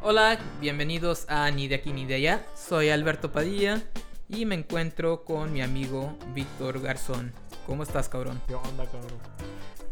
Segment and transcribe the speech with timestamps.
[0.00, 2.46] Hola, bienvenidos a Ni de aquí ni de allá.
[2.54, 3.82] Soy Alberto Padilla
[4.28, 7.32] y me encuentro con mi amigo Víctor Garzón.
[7.66, 8.40] ¿Cómo estás, cabrón?
[8.46, 9.18] ¿Qué onda, cabrón?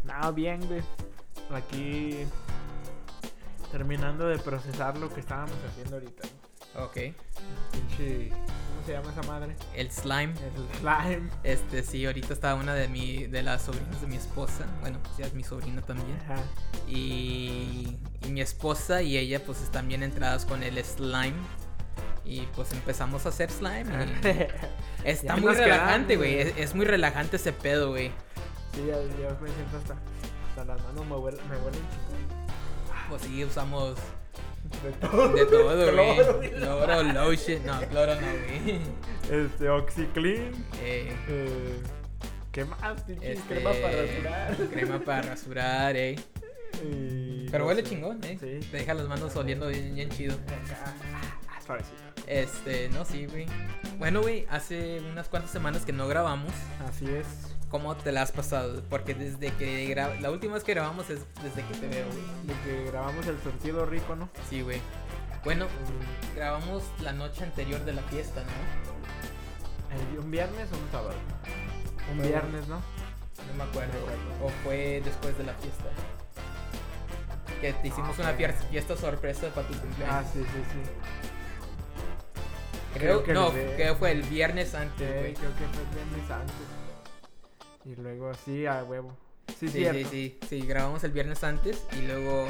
[0.05, 0.81] Nada, bien, güey.
[1.51, 2.25] Aquí
[3.69, 6.27] terminando de procesar lo que estábamos haciendo ahorita.
[6.77, 6.97] Ok.
[7.71, 8.29] Pinche.
[8.29, 9.55] ¿Cómo se llama esa madre?
[9.75, 10.33] El slime.
[10.55, 11.29] El slime.
[11.43, 14.65] Este, sí, ahorita está una de mi, de las sobrinas de mi esposa.
[14.79, 16.17] Bueno, pues ya es mi sobrina también.
[16.23, 16.41] Ajá.
[16.87, 21.33] Y, y mi esposa y ella pues están bien entradas con el slime.
[22.25, 23.85] Y pues empezamos a hacer slime.
[25.05, 26.39] y está muy relajante, güey.
[26.39, 28.11] Es, es muy relajante ese pedo, güey.
[28.73, 29.95] sí, ya, ya me siento hasta.
[30.49, 31.81] Hasta las manos me huelen, me huelen.
[33.09, 33.95] Pues sí, usamos
[34.83, 35.29] De todo.
[35.29, 35.93] de todo,
[36.37, 36.51] güey.
[36.51, 37.65] Cloro, lotion.
[37.65, 38.81] No, cloro no, güey.
[39.31, 40.51] Este, OxyClean.
[40.81, 41.79] Eh, Eh,
[42.51, 43.03] ¿Qué más?
[43.07, 44.57] Este, crema para rasurar.
[44.71, 46.15] Crema para rasurar, eh.
[46.83, 48.37] Y Pero no huele chingón, eh.
[48.39, 48.67] Sí.
[48.69, 50.37] Te deja las manos oliendo bien, bien chido.
[51.49, 51.95] Ah, suavecito.
[52.27, 53.45] Este, no, sí, güey.
[53.99, 56.51] Bueno, güey, hace unas cuantas semanas que no grabamos.
[56.87, 57.25] Así es.
[57.69, 58.81] ¿Cómo te la has pasado?
[58.89, 62.23] Porque desde que gra- la última vez que grabamos es desde que te veo, güey.
[62.47, 64.29] De que grabamos el surtido rico, ¿no?
[64.49, 64.79] Sí, güey.
[65.43, 65.67] Bueno,
[66.35, 70.13] grabamos la noche anterior de la fiesta, ¿no?
[70.13, 71.15] ¿El- ¿Un viernes o un sábado?
[72.11, 72.75] Un viernes, ¿no?
[72.77, 73.93] No me acuerdo.
[74.43, 75.85] O fue después de la fiesta.
[77.61, 80.25] Que te hicimos Ah, una fiesta, fiesta sorpresa para tu Ah, cumpleaños.
[80.31, 80.79] sí, sí, sí.
[82.93, 85.33] creo, creo que no, de- fue el viernes Sí, antes, güey.
[85.33, 86.55] creo que fue el viernes antes.
[87.85, 89.15] Y luego, sí, a huevo.
[89.47, 90.09] Sí, Sí, sí, cierto.
[90.09, 92.47] sí, sí, grabamos el viernes antes y luego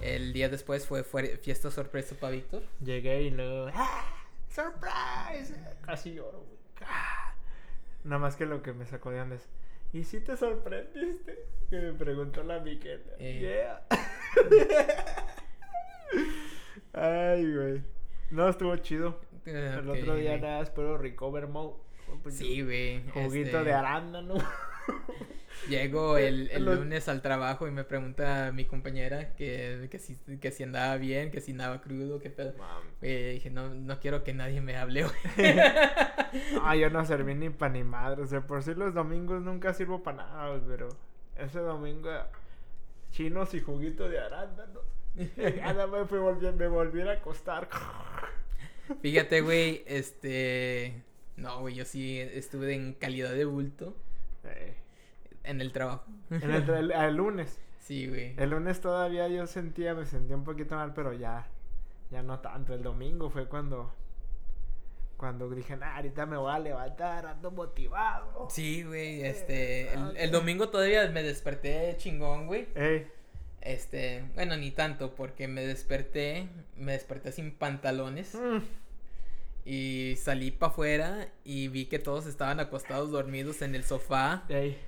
[0.00, 2.62] el día después fue, fue fiesta sorpresa para Víctor.
[2.80, 3.70] Llegué y luego.
[3.74, 4.04] ¡Ah!
[4.48, 5.54] ¡Surprise!
[5.84, 6.44] Casi lloro.
[6.84, 7.34] Ah.
[8.04, 9.46] Nada más que lo que me sacó de onda es.
[9.92, 11.44] ¿Y si te sorprendiste?
[11.68, 13.02] Que me preguntó la Miquela.
[13.18, 13.38] Eh.
[13.40, 13.86] Yeah.
[16.92, 17.82] Ay, güey.
[18.30, 19.20] No, estuvo chido.
[19.46, 21.74] El Ok, otro día nada, espero recover mode.
[22.30, 23.02] Sí, güey.
[23.10, 24.34] Juguito este, de arándano.
[25.68, 30.16] Llego el, el Los- lunes al trabajo y me pregunta mi compañera que, que, si,
[30.40, 32.54] que si andaba bien, que si andaba crudo, qué pedo.
[33.00, 35.14] Güey, dije, no, no quiero que nadie me hable, güey.
[36.62, 38.22] Ah, yo no serví ni para ni madre.
[38.22, 40.88] O sea, por si los domingos nunca sirvo para nada, pero
[41.36, 42.08] ese domingo
[43.10, 44.80] chinos y juguito de arándano.
[45.36, 47.68] Ya nada me volví, me volví a acostar.
[49.02, 51.02] Fíjate, güey, este...
[51.36, 53.96] No, güey, yo sí estuve en calidad de bulto
[54.44, 54.76] Eh,
[55.44, 56.04] en el trabajo.
[56.30, 57.58] en el, el- el lunes.
[57.78, 58.34] Sí, güey.
[58.36, 61.46] El lunes todavía yo sentía, me sentía un poquito mal, pero ya,
[62.10, 62.74] ya no tanto.
[62.74, 63.92] El domingo fue cuando,
[65.20, 68.48] cuando dije, nah, ahorita me voy a levantar, ando motivado.
[68.50, 69.92] Sí, güey, este...
[69.92, 72.68] El, el domingo todavía me desperté chingón, güey.
[72.74, 73.06] Ey,
[73.60, 78.60] Este, bueno, ni tanto, porque me desperté, me desperté sin pantalones mm,
[79.66, 84.78] y salí para afuera y vi que todos estaban acostados dormidos en el sofá ey.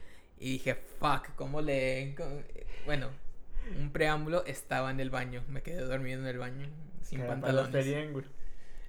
[0.41, 2.15] y dije, fuck, ¿cómo le...?
[2.17, 2.41] cómo-?"
[2.87, 3.11] Bueno,
[3.79, 6.69] un preámbulo, estaba en el baño, me quedé dormido en el baño
[7.03, 7.85] sin pantalones.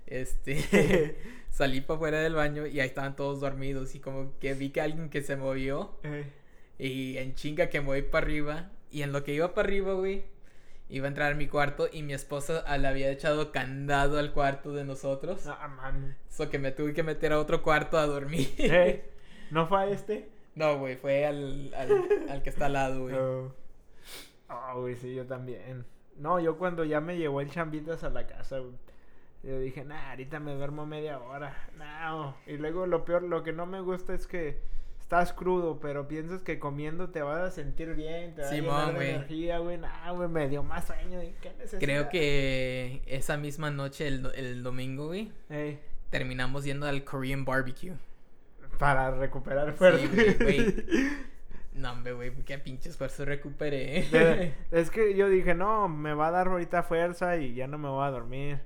[0.08, 1.16] Este,
[1.50, 4.82] salí para afuera del baño y ahí estaban todos dormidos y como que vi que
[4.82, 6.26] alguien que se movió Ey.
[6.78, 8.72] y en chinga que me voy para arriba.
[8.92, 10.24] Y en lo que iba para arriba, güey,
[10.90, 14.74] iba a entrar a mi cuarto y mi esposa le había echado candado al cuarto
[14.74, 15.48] de nosotros.
[15.48, 16.16] Ah, man.
[16.30, 18.54] So que me tuve que meter a otro cuarto a dormir.
[18.58, 19.04] Ey,
[19.52, 20.30] ¿No fue a este?
[20.56, 23.16] No, güey, fue al, al, al que está al lado, güey.
[23.16, 23.54] Oh.
[24.50, 25.86] Ah, güey, sí, yo también.
[26.18, 28.74] No, yo cuando ya me llevó el chambitas a la casa, güey,
[29.44, 31.56] yo dije, nah, ahorita me duermo media hora.
[31.78, 32.36] No.
[32.48, 34.60] Y luego lo peor, lo que no me gusta es que
[35.00, 38.86] estás crudo, pero piensas que comiendo te vas a sentir bien, te va Simón, a
[38.88, 39.78] llenar de energía, güey.
[39.78, 41.20] Nah, güey, me dio más sueño.
[41.42, 41.80] ¿Qué necesidad?
[41.82, 45.80] Creo que esa misma noche, el, el domingo, güey, Ey,
[46.10, 47.94] terminamos yendo al Korean barbecue.
[48.80, 50.08] para recuperar fuerza.
[50.14, 50.76] güey, güey.
[51.74, 54.54] No, hombre, güey, qué pinche esfuerzo recuperé.
[54.72, 57.90] Es que yo dije, no, me va a dar ahorita fuerza y ya no me
[57.90, 58.60] voy a dormir.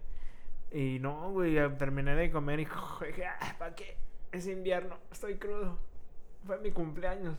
[0.71, 3.97] Y no, güey, terminé de comer y dije, ah, ¿para qué?
[4.31, 5.79] Es invierno, estoy crudo.
[6.45, 7.35] Fue mi cumpleaños.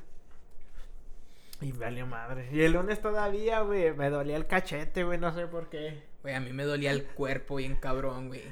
[1.61, 2.49] Y valió madre.
[2.53, 6.03] Y el lunes todavía, güey, me dolía el cachete, güey, no sé por qué.
[6.23, 8.43] Güey, a mí me dolía el cuerpo bien cabrón, güey.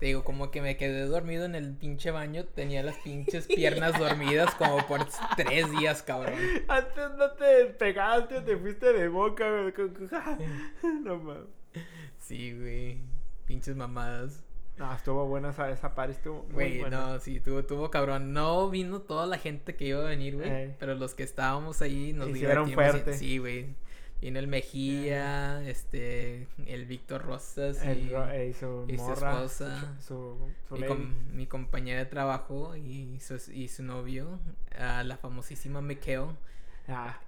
[0.00, 3.98] Te digo, como que me quedé dormido en el pinche baño, tenía las pinches piernas
[3.98, 5.00] dormidas como por
[5.36, 6.38] tres días, cabrón.
[6.68, 9.74] Antes no te pegaste, te fuiste de boca, güey.
[11.04, 11.48] No mames.
[12.18, 13.00] Sí, güey.
[13.50, 14.44] Pinches mamadas.
[14.78, 17.00] No, estuvo buena esa, esa party, estuvo muy Güey, buena.
[17.08, 18.32] no, sí, tuvo, tuvo cabrón.
[18.32, 20.48] No vino toda la gente que iba a venir, güey.
[20.48, 20.76] Ey.
[20.78, 23.02] Pero los que estábamos ahí nos Hicieron divertimos.
[23.02, 23.18] fuerte.
[23.18, 23.74] Sí, güey.
[24.22, 29.32] Vino el Mejía, este, el Víctor Rosas El y, ro- y su y su morra.
[29.32, 29.96] esposa.
[30.00, 30.36] Su,
[30.68, 30.88] su mi, lady.
[30.92, 34.38] com- mi compañera de trabajo y su, y su novio,
[34.78, 36.36] a la famosísima Mikhail,
[36.88, 37.18] Ah,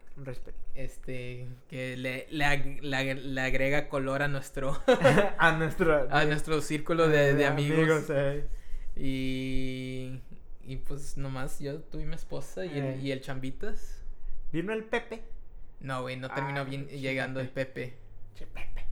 [0.75, 4.81] este, que le, le, ag- le ag- le agrega color a nuestro,
[5.39, 8.07] a nuestro, a nuestro círculo de, de amigos.
[8.11, 8.47] eh.
[8.97, 10.21] Y,
[10.65, 12.99] y pues nomás yo, tú y mi esposa y el, Eh.
[13.03, 14.03] y el Chambitas.
[14.53, 15.23] Vino el Pepe.
[15.81, 17.87] No, güey, no terminó Ah, bien llegando el Pepe.
[17.87, 17.97] Pepe.
[18.35, 18.87] Che, Pepe.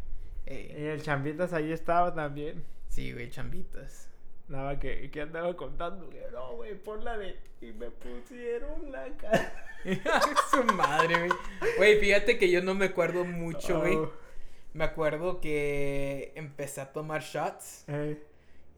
[0.46, 2.64] Eh, Y el Chambitas ahí estaba también.
[2.88, 4.09] sí, güey, Chambitas.
[4.50, 6.10] Nada que, que andaba contando.
[6.10, 7.36] que, No, güey, ponla de.
[7.62, 9.52] Y me pusieron la cara.
[10.50, 11.30] Su madre, güey.
[11.78, 13.96] Güey, fíjate que yo no me acuerdo mucho, güey.
[13.96, 14.12] Oh,
[14.74, 17.84] Me acuerdo que empecé a tomar shots.
[17.88, 18.22] eh.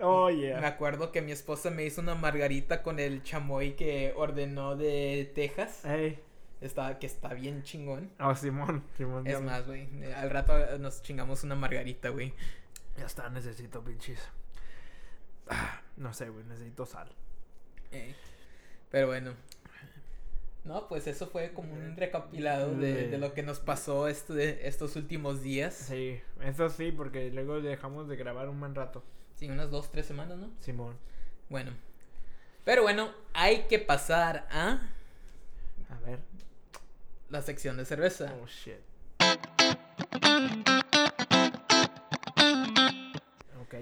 [0.00, 0.66] Oh, Me yeah.
[0.66, 5.84] acuerdo que mi esposa me hizo una margarita con el chamoy que ordenó de Texas.
[5.84, 6.18] Ey.
[6.60, 8.10] Está, que está bien chingón.
[8.20, 8.84] Oh, Simón.
[8.96, 9.26] Simón.
[9.26, 9.88] Es más, güey.
[10.14, 12.32] Al rato nos chingamos una margarita, güey.
[12.96, 14.20] Ya está, necesito pinches.
[15.48, 17.08] Ah, no sé, güey, necesito sal.
[17.90, 18.14] Eh,
[18.90, 19.34] Pero bueno.
[20.64, 24.94] No, pues eso fue como un recapitulado de, de lo que nos pasó este, estos
[24.94, 25.74] últimos días.
[25.74, 29.02] Sí, eso sí, porque luego dejamos de grabar un buen rato.
[29.34, 30.50] Sí, unas dos, tres semanas, ¿no?
[30.60, 30.96] Simón.
[31.48, 31.72] Bueno.
[32.64, 34.78] Pero bueno, hay que pasar a
[35.90, 36.20] A ver.
[37.28, 38.32] la sección de cerveza.
[38.40, 38.76] Oh, shit.
[43.62, 43.74] Ok.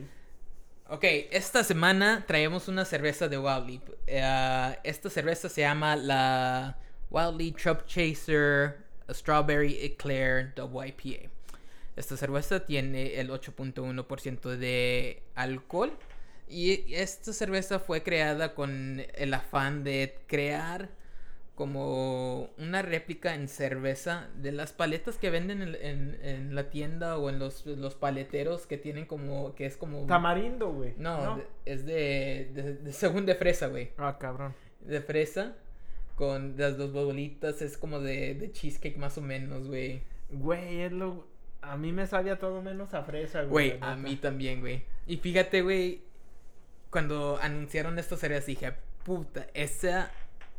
[0.93, 3.81] Ok, esta semana traemos una cerveza de Wild.
[4.09, 6.79] Eh, esta cerveza se llama la
[7.11, 8.77] Wild Leap Chaser
[9.09, 11.31] Strawberry Eclair Double IPA.
[11.95, 15.97] Esta cerveza tiene el 8.1% de alcohol.
[16.49, 20.89] Y esta cerveza fue creada con el afán de crear
[21.61, 27.19] como una réplica en cerveza de las paletas que venden en, en- en la tienda
[27.19, 30.07] o en los, los paleteros que tienen como, que es como...
[30.07, 30.95] Tamarindo, güey.
[30.97, 33.91] No, es de, de, de- según de fresa, güey.
[33.99, 34.55] Ah, cabrón.
[34.81, 35.55] De fresa
[36.17, 40.01] con las dos bolitas, es como de, de cheesecake más o menos, güey.
[40.31, 41.27] Güey, es lo.
[41.61, 43.73] A mí me sabía todo menos a fresa, güey.
[43.73, 44.83] Güey, a mí también, güey.
[45.07, 46.01] Y fíjate, güey,
[46.89, 48.73] cuando anunciaron esta serie dije,
[49.05, 50.11] puta, esa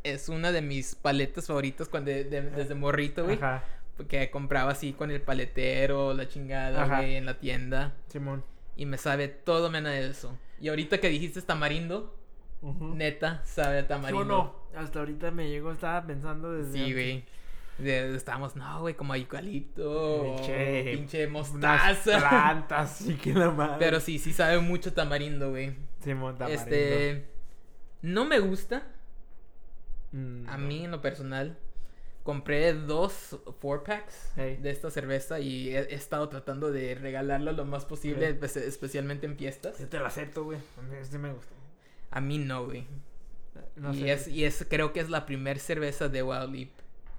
[0.04, 3.36] es una de mis paletas favoritas cuando de- de- desde morrito, güey.
[3.36, 3.64] Ajá,
[4.08, 6.96] Que compraba así con el paletero, la chingada, Ajá.
[6.98, 7.94] güey, en la tienda.
[8.08, 8.42] Simón.
[8.76, 10.36] Y me sabe todo menos de eso.
[10.60, 12.16] Y ahorita que dijiste tamarindo,
[12.62, 14.22] neta, sabe a tamarindo.
[14.24, 14.54] Yo no.
[14.74, 16.72] Hasta ahorita me llegó, estaba pensando desde.
[16.72, 16.94] Sí, antes.
[16.94, 17.24] güey.
[17.78, 22.18] De- Estábamos, no, güey, como eucalipto, Pinche- pinche Unas mostaza.
[22.28, 23.76] plantas, sí que la madre.
[23.78, 25.74] Pero sí, sí sabe mucho tamarindo, güey.
[26.00, 26.62] Simón, tamarindo.
[26.64, 27.26] Este,
[28.02, 28.82] no me gusta,
[30.12, 30.66] Mm, a no.
[30.66, 31.58] mí en lo personal.
[32.22, 37.64] Compré dos four packs de esta cerveza y he, he estado tratando de regalarlo lo
[37.64, 39.76] más posible, especialmente en fiestas.
[39.80, 40.58] Yo te lo acepto, güey.
[40.78, 41.52] A mí sí me gustó.
[42.12, 42.86] A mí no, güey.
[43.74, 44.12] No y, sé.
[44.12, 46.70] es, y es, creo que es la primer cerveza de Wild Leap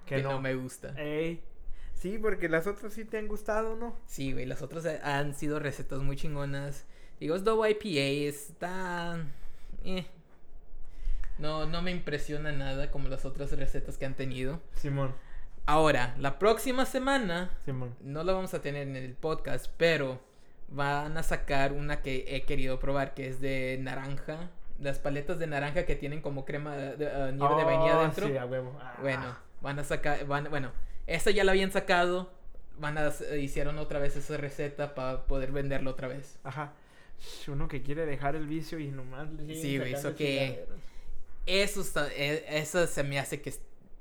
[0.05, 0.39] que, no.
[0.39, 0.93] me gusta.
[0.97, 1.41] Ey.
[1.93, 3.97] Sí, porque las otras sí te han gustado, ¿no?
[4.05, 6.85] Sí, güey, las otras han sido recetas muy chingonas.
[7.19, 9.25] Digo, es Double IPA, está...
[9.83, 10.05] eh.
[11.39, 14.61] No, no me impresiona nada como las otras recetas que han tenido.
[14.75, 15.13] Simón.
[15.65, 17.95] Ahora, la próxima semana, Simón.
[18.01, 20.19] no la vamos a tener en el podcast, pero
[20.67, 24.49] van a sacar una que he querido probar, que es de naranja.
[24.79, 28.27] Las paletas de naranja que tienen como crema de, eh, nieve de vainilla Oh, adentro.
[28.27, 28.77] Sí, a huevo.
[28.81, 28.97] Ah.
[29.01, 30.71] Bueno, van a sacar, van, bueno,
[31.07, 32.31] esta ya la habían sacado,
[32.79, 36.37] van a, hicieron otra vez esa receta para poder venderlo otra vez.
[36.43, 36.73] Ajá.
[37.47, 40.65] Uno que quiere dejar el vicio y nomás le Sí, güey, eso que-.
[41.45, 43.53] Eso está, e- esa se me hace que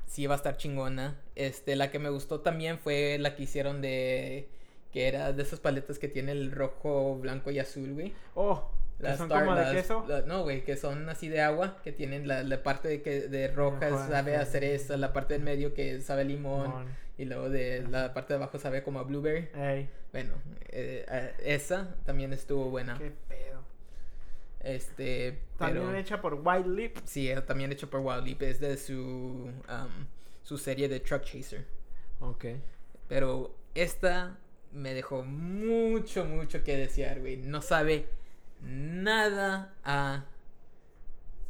[0.07, 1.21] sí va a estar chingona.
[1.35, 4.49] Este, la que me gustó también fue la que hicieron de,
[4.93, 8.13] que era de esas paletas que tiene el rojo, blanco y azul, güey.
[8.35, 10.05] Oh, Las son Star- como de las- queso.
[10.07, 13.23] la- no, güey, que son así de agua, que tienen la, la parte de, que,
[13.23, 16.73] de roja sabe a cereza, la parte del medio que sabe a limón.
[17.19, 19.49] Y luego de la parte de abajo sabe como a blueberry.
[19.55, 20.35] Ey, Bueno,
[20.71, 22.97] eh, esa también estuvo buena.
[22.99, 23.62] qué pedo.
[24.63, 26.97] Este, También pero hecha por White Lip.
[27.05, 30.07] sí, eh, también hecho por Wild Leap, es de su um,
[30.43, 31.67] su serie de Truck Chaser.
[32.21, 32.45] Ok.
[33.09, 34.39] Pero esta
[34.73, 37.37] me dejó mucho, mucho que desear, güey.
[37.37, 38.07] No sabe
[38.61, 40.25] nada a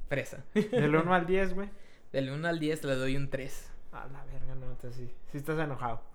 [0.08, 0.44] fresa.
[0.54, 1.68] Del 1 al 10, güey.
[2.12, 3.70] Del 1 al 10 le doy un 3.
[3.92, 5.10] A la verga, no, te sí.
[5.30, 6.02] Sí estás enojado.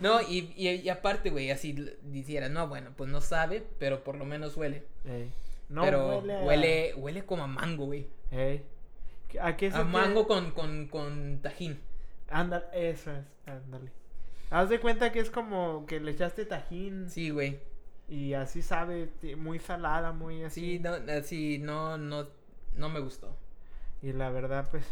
[0.00, 1.72] No, y, y, y aparte, güey, así
[2.02, 4.84] dijera, no, bueno, pues no sabe, pero por lo menos huele.
[5.06, 5.32] Ey.
[5.68, 6.34] No pero huele.
[6.36, 8.06] a- huele, huele como a mango, güey.
[8.30, 8.64] Ey.
[9.40, 11.80] ¿A qué mango con, con, con tajín.
[12.30, 13.24] Ándale, eso es.
[13.46, 13.90] Ándale.
[14.50, 17.60] Haz de cuenta que es como que le echaste tajín Sí, güey.
[18.08, 20.76] y así sabe, muy salada, muy así.
[20.76, 22.28] Sí, no, así, no, no,
[22.74, 23.36] no me gustó.
[24.00, 24.86] Y la verdad, pues,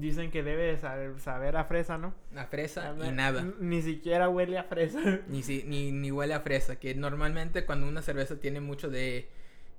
[0.00, 2.14] dicen que debe de saber, saber a fresa, ¿no?
[2.36, 3.44] A fresa A y nada.
[3.60, 4.98] Ni siquiera huele a fresa.
[5.28, 9.28] Ni, si, ni, ni huele a fresa, que normalmente cuando una cerveza tiene mucho de,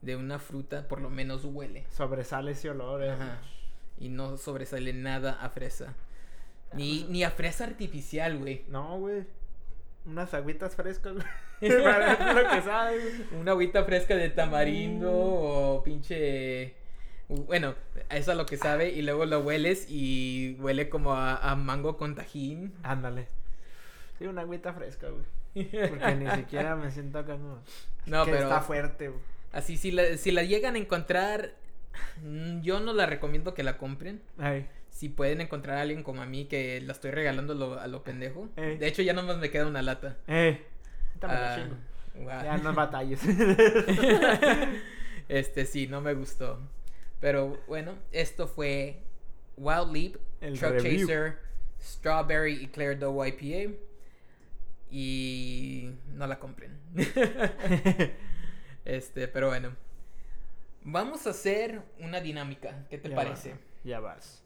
[0.01, 1.85] de una fruta, por lo menos huele.
[1.91, 3.03] Sobresale ese olor.
[3.03, 3.11] eh.
[3.11, 3.39] Ajá.
[3.99, 5.93] Y no sobresale nada a fresa.
[6.73, 8.63] Ni, Ah, ni a fresa artificial, güey.
[8.69, 9.23] No, güey.
[10.05, 11.25] Unas agüitas frescas, güey.
[11.83, 13.41] Para lo que sabe, güey.
[13.41, 15.13] Una agüita fresca de tamarindo Mm.
[15.13, 16.75] o pinche...
[17.29, 17.75] Bueno,
[18.09, 21.95] eso es lo que sabe y luego lo hueles y huele como a, a mango
[21.95, 22.73] con tajín.
[22.83, 23.27] Ándale.
[24.17, 25.69] Sí, una agüita fresca, güey.
[25.89, 27.59] Porque ni siquiera me siento acá como...
[28.05, 29.21] No, que pero está fuerte, güey.
[29.51, 31.53] así si la, si la llegan a encontrar,
[32.23, 34.21] mm, yo no la recomiendo que la compren.
[34.37, 34.67] Ay.
[34.89, 37.87] Si pueden encontrar a alguien como a mí que la estoy regalando a lo, a
[37.87, 38.49] lo pendejo.
[38.57, 38.77] Ey.
[38.77, 40.17] De hecho, ya nomás me queda una lata.
[40.27, 40.65] Eh.
[41.21, 41.67] la Ah,
[42.15, 42.43] guau.
[42.43, 43.21] Ya no batalles.
[45.29, 46.59] este sí, no me gustó.
[47.19, 49.01] Pero bueno, esto fue
[49.57, 51.07] Wild Leap, El Truck review.
[51.07, 51.39] Chaser,
[51.81, 53.73] Strawberry Eclair Dough IPA.
[54.91, 56.77] Y no la compren.
[58.85, 59.75] este, pero bueno.
[60.83, 62.85] Vamos a hacer una dinámica.
[62.89, 63.51] ¿Qué te Ya parece?
[63.51, 64.43] vas, Ya vas.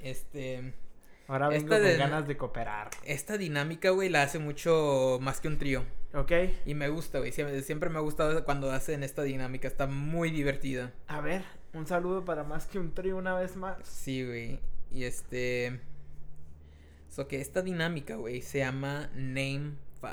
[0.00, 0.74] Este,
[1.26, 2.90] Ahora vengo Esta con de- ganas de cooperar.
[3.04, 5.84] esta dinámica, güey, la hace mucho más que un trío.
[6.12, 6.32] ¿Ok?
[6.66, 7.32] Y me gusta, güey.
[7.32, 9.66] Siempre, siempre me ha gustado cuando hacen esta dinámica.
[9.66, 10.92] Está muy divertida.
[11.08, 13.78] A ver, un saludo para más que un trío una vez más.
[13.88, 14.60] Sí, güey.
[14.92, 15.80] Y este.
[17.08, 20.10] So que esta dinámica, güey, se llama Name 5.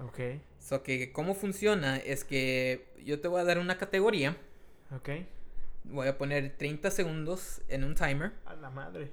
[0.00, 0.18] Ok,
[0.58, 4.36] So que cómo funciona es que yo te voy a dar una categoría.
[4.94, 5.10] ok.
[5.84, 8.32] Voy a poner 30 segundos en un timer.
[8.46, 9.10] A la madre.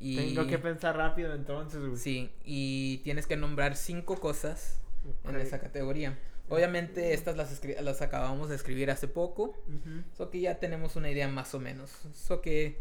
[0.00, 0.16] Y.
[0.34, 1.96] Tengo que pensar rápido entonces, güey.
[1.96, 4.80] Sí, y tienes que nombrar cinco cosas
[5.24, 5.42] en Ok.
[5.42, 6.18] esa categoría.
[6.48, 9.54] Obviamente estas las, escri- las acabamos de escribir hace poco.
[9.68, 10.02] Ujú.
[10.16, 11.90] So que ya tenemos una idea más o menos.
[12.14, 12.78] So que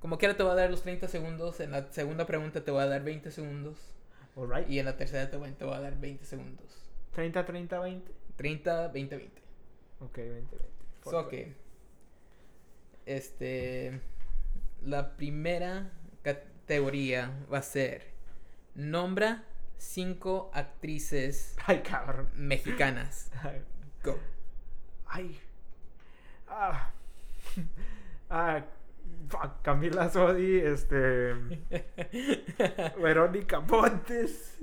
[0.00, 1.60] como quiera te voy a dar los 30 segundos.
[1.60, 3.78] En la segunda pregunta te voy a dar 20 segundos.
[4.36, 4.68] Alright.
[4.68, 6.66] Y en la tercera te voy, te voy a dar 20 segundos.
[7.12, 8.12] 30, 30, 20.
[8.36, 9.42] 30, 20, 20.
[10.00, 10.56] Ok, 20, 20.
[11.04, 11.54] So que
[13.06, 14.00] este
[14.84, 15.92] la primera
[16.66, 18.12] categoría va a ser
[18.74, 19.42] nombra
[19.78, 22.28] cinco actrices Ay, cabrón.
[22.36, 23.30] mexicanas.
[24.04, 24.18] Go.
[25.06, 25.38] Ay.
[26.48, 26.90] Ah.
[28.30, 28.64] Ah.
[29.62, 31.34] Camila Sodi, este.
[32.98, 34.58] Verónica Pontes.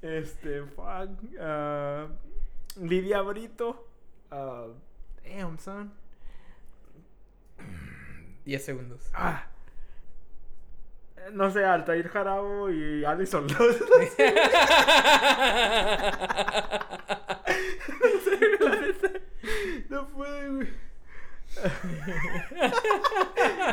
[0.00, 1.10] Este, fuck.
[1.40, 2.06] ah,
[2.76, 3.88] Lidia Brito.
[4.30, 4.68] ah,
[5.24, 5.92] damn, son.
[8.44, 9.10] 10 segundos.
[9.12, 9.46] Ah.
[11.32, 13.76] No sé, Altair Jarabo y Alison Los.
[19.88, 20.68] No puede, güey.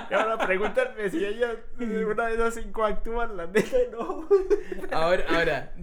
[0.09, 4.27] y ahora pregúntame si ella, una de esas cinco actúan, la neta, no.
[4.91, 5.74] Ahora, ahora,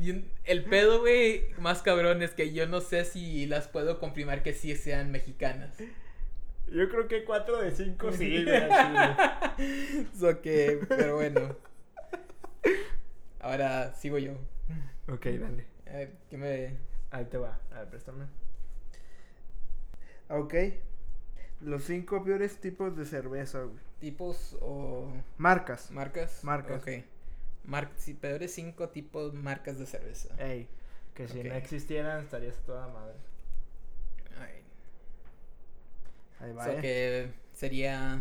[0.44, 4.52] el pedo, güey, más cabrón es que yo no sé si las puedo confirmar que
[4.52, 5.76] sí sean mexicanas.
[6.72, 11.56] Yo creo que cuatro de cinco sí, güey, así, So que, pero bueno.
[13.40, 14.32] Ahora sigo yo.
[15.08, 15.66] Ok, dale.
[15.86, 16.76] A ver, ¿qué me.
[17.10, 17.58] Ahí te va.
[17.72, 18.24] A ver, préstame.
[20.28, 20.54] Ok.
[21.60, 23.78] Los cinco peores tipos de cerveza, güey.
[24.00, 25.90] tipos o Marcas.
[25.90, 26.42] marcas?
[26.42, 26.82] Marcas.
[26.82, 26.88] Ok.
[27.64, 30.34] Mar sí, peores cinco tipos marcas de cerveza.
[30.42, 30.68] Ey,
[31.14, 33.14] que si no existieran estarías toda madre.
[34.36, 34.64] Alright.
[36.42, 36.80] Ahí va, So eh.
[36.82, 38.20] que sería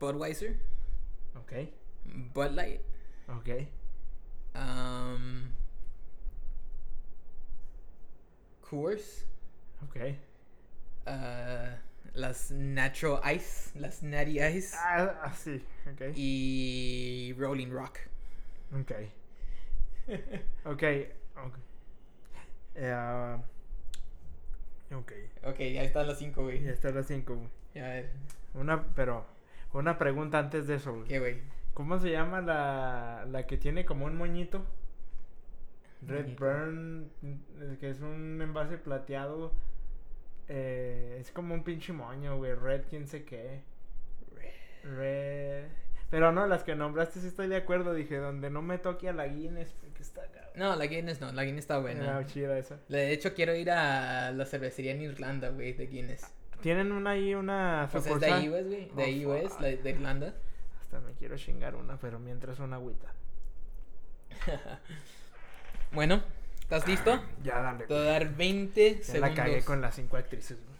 [0.00, 0.56] Budweiser,
[1.36, 1.52] Ok,
[2.34, 2.80] Bud Light,
[3.28, 3.48] ok.
[4.54, 5.48] um,
[8.62, 9.24] Coors,
[9.84, 9.96] Ok.
[11.06, 11.76] uh,
[12.14, 16.02] las Natural Ice, las Natty Ice Ah, ah, sí, ok.
[16.14, 17.98] y Rolling Rock.
[18.72, 18.92] Ok.
[20.64, 20.82] Ok,
[21.36, 21.54] ok.
[22.76, 23.38] Ah,
[24.92, 25.12] ok.
[25.44, 26.62] Ok, ya están las cinco, güey.
[26.62, 27.48] Ya están las cinco, güey.
[27.74, 28.10] Ya, a ver,
[28.54, 29.26] Una, pero,
[29.72, 31.08] una pregunta antes de eso, güey.
[31.08, 31.38] ¿qué, güey?
[31.74, 34.64] ¿Cómo se llama la, la que tiene como un moñito?
[36.06, 36.36] Red.
[36.38, 39.52] Burn, eh, que es un envase plateado.
[40.48, 42.54] Eh, es como un pinche moño, güey.
[42.54, 43.62] Red, quién sé qué.
[44.84, 45.68] Red.
[46.12, 47.92] Pero no, las que nombraste sí estoy de acuerdo.
[47.94, 50.52] Dije, donde no me toque a la Guinness, porque está cabrón.
[50.54, 52.18] No, la Guinness no, la Guinness está buena.
[52.18, 52.76] Ah, chida esa.
[52.88, 56.26] De hecho, quiero ir a la cervecería en Irlanda, güey, de Guinness.
[56.60, 58.48] Tienen una ahí, una Pues es de sucursal.
[58.50, 58.90] US, güey.
[58.94, 60.34] De Oh, US, la de Irlanda.
[60.82, 63.08] Hasta me quiero chingar una, pero mientras una agüita.
[65.92, 66.22] Bueno,
[66.60, 67.22] ¿estás listo?
[67.42, 67.86] Ya, dale.
[67.86, 69.28] Te voy a dar 20 Ya segundos.
[69.30, 70.72] la cagué con las cinco actrices, güey.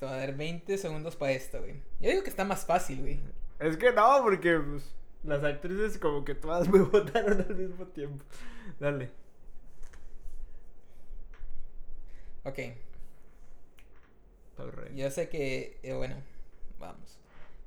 [0.00, 1.74] Te voy a dar 20 segundos para esto, güey.
[2.00, 3.20] Yo digo que está más fácil, güey.
[3.58, 8.24] Es que no, porque pues, las actrices como que todas me votaron al mismo tiempo.
[8.78, 9.10] Dale.
[12.44, 12.58] Ok,
[14.94, 16.16] yo sé que, eh, bueno,
[16.78, 17.18] vamos.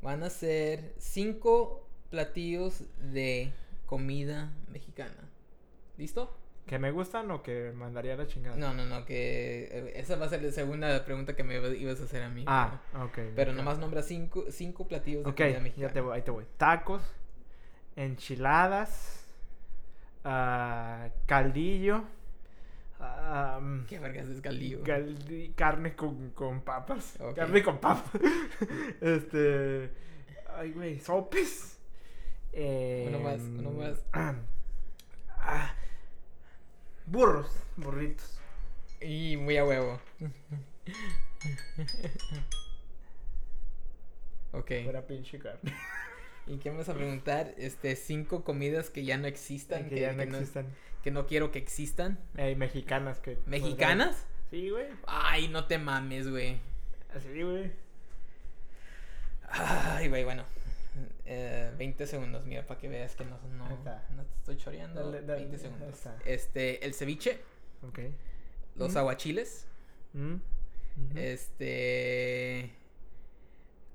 [0.01, 3.51] Van a ser 5 platillos de
[3.85, 5.29] comida mexicana.
[5.97, 6.35] ¿Listo?
[6.67, 8.57] ¿Que me gustan o que mandaría la chingada?
[8.57, 11.69] No, no, no, que eh, esa va a ser la segunda pregunta que me iba-
[11.69, 12.43] ibas a hacer a mí.
[12.45, 13.11] Ah, ok.
[13.15, 13.57] Pero, pero ok.
[13.57, 15.87] nomás nombra 5 cinco platillos de Ok, comida mexicana.
[15.87, 16.45] ya te voy, ahí te voy.
[16.57, 17.01] Tacos,
[17.95, 19.25] enchiladas,
[20.23, 22.03] ah, caldillo,
[23.87, 24.83] ¿Qué vergas es caldillo?
[24.83, 27.17] caldi- carne con, con papas.
[27.35, 28.09] Carne con papas.
[29.01, 29.91] este.
[30.55, 31.77] Ay, güey, sopes.
[32.53, 34.05] Uno más, uno em, más.
[35.39, 35.75] ah,
[37.07, 38.39] burros, burritos.
[39.01, 39.99] Y muy a huevo.
[44.51, 44.71] ok.
[44.83, 45.73] Fuera pinche carne.
[46.47, 47.53] ¿Y qué me vas a preguntar?
[47.57, 49.89] Este, cinco comidas que ya no existan.
[49.89, 50.67] que ya no existan.
[51.03, 52.19] que no quiero que existan.
[52.37, 53.37] Ey, mexicanas que.
[53.45, 54.25] ¿Mexicanas?
[54.49, 54.87] Sí, güey.
[55.05, 56.59] Ay, no te mames, güey.
[57.13, 57.71] Así, güey.
[59.49, 60.43] Ay, güey, bueno.
[61.25, 63.67] Eh, 20 segundos, mira, para que veas que no, no,
[64.23, 65.03] te estoy choreando.
[65.11, 65.93] Dale, dale, 20 ahí segundos.
[65.93, 66.17] está.
[66.25, 67.39] Este, el ceviche,
[68.75, 68.97] los Mm.
[68.97, 69.67] aguachiles,
[70.13, 70.35] Mm.
[71.15, 72.71] Este...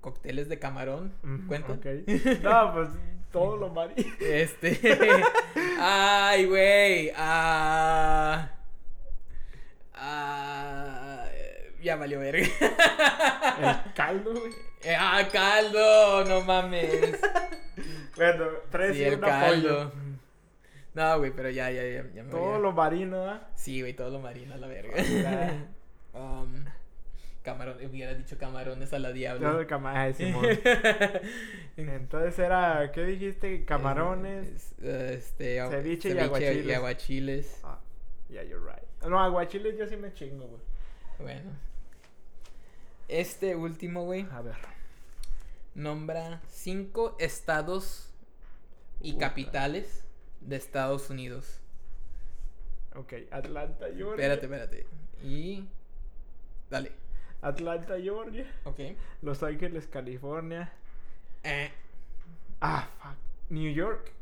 [0.01, 1.79] Cócteles de camarón, Mm, ¿cuentan?
[1.79, 1.87] ok.
[2.43, 2.89] No, pues
[3.33, 3.95] todo lo marí.
[4.21, 4.79] Este.
[5.81, 7.13] Ay, güey.
[7.17, 8.51] Ah.
[9.95, 11.27] Ah.
[11.83, 12.47] Ya valió verga.
[13.59, 14.53] El caldo, güey.
[14.99, 16.25] Ah, caldo.
[16.25, 17.19] No mames.
[18.15, 19.81] Bueno, tres Sí, y el un caldo.
[19.81, 19.93] apoyo.
[20.95, 22.05] No, güey, pero ya, ya, ya.
[22.15, 23.49] ya me Todo lo marino, ¿ah?
[23.55, 24.93] Sí, güey, todo lo marino a la verga.
[26.15, 26.19] Ah.
[26.43, 26.65] um,
[27.43, 27.79] camarón.
[27.87, 29.61] Hubiera dicho camarones a la Todo diablo.
[29.61, 30.45] el cama- ay, Simón.
[31.79, 33.65] Entonces era, ¿qué dijiste?
[33.65, 34.75] Camarones.
[34.83, 35.61] Eh, Este.
[35.61, 36.77] ah, Ceviche y y aguachiles.
[36.77, 37.61] aguachiles.
[37.65, 37.79] Ah,
[38.29, 38.85] yeah, you're right.
[39.09, 40.61] No, aguachiles yo sí me chingo, güey.
[41.19, 41.51] Bueno.
[43.09, 44.55] Este último, güey, A ver.
[45.75, 48.13] Nombra cinco estados
[49.01, 49.29] y Puta.
[49.29, 50.05] capitales
[50.41, 51.61] de Estados Unidos.
[52.95, 54.11] Ok, Atlanta, Georgia.
[54.11, 54.87] Espérate, espérate.
[55.25, 55.67] Y.
[56.71, 56.93] Dale.
[57.41, 58.47] Atlanta, Georgia.
[58.65, 58.81] Ok.
[59.23, 60.73] Los Ángeles, California.
[61.43, 61.71] Eh,
[62.61, 63.17] Ah, fuck.
[63.51, 64.13] New York.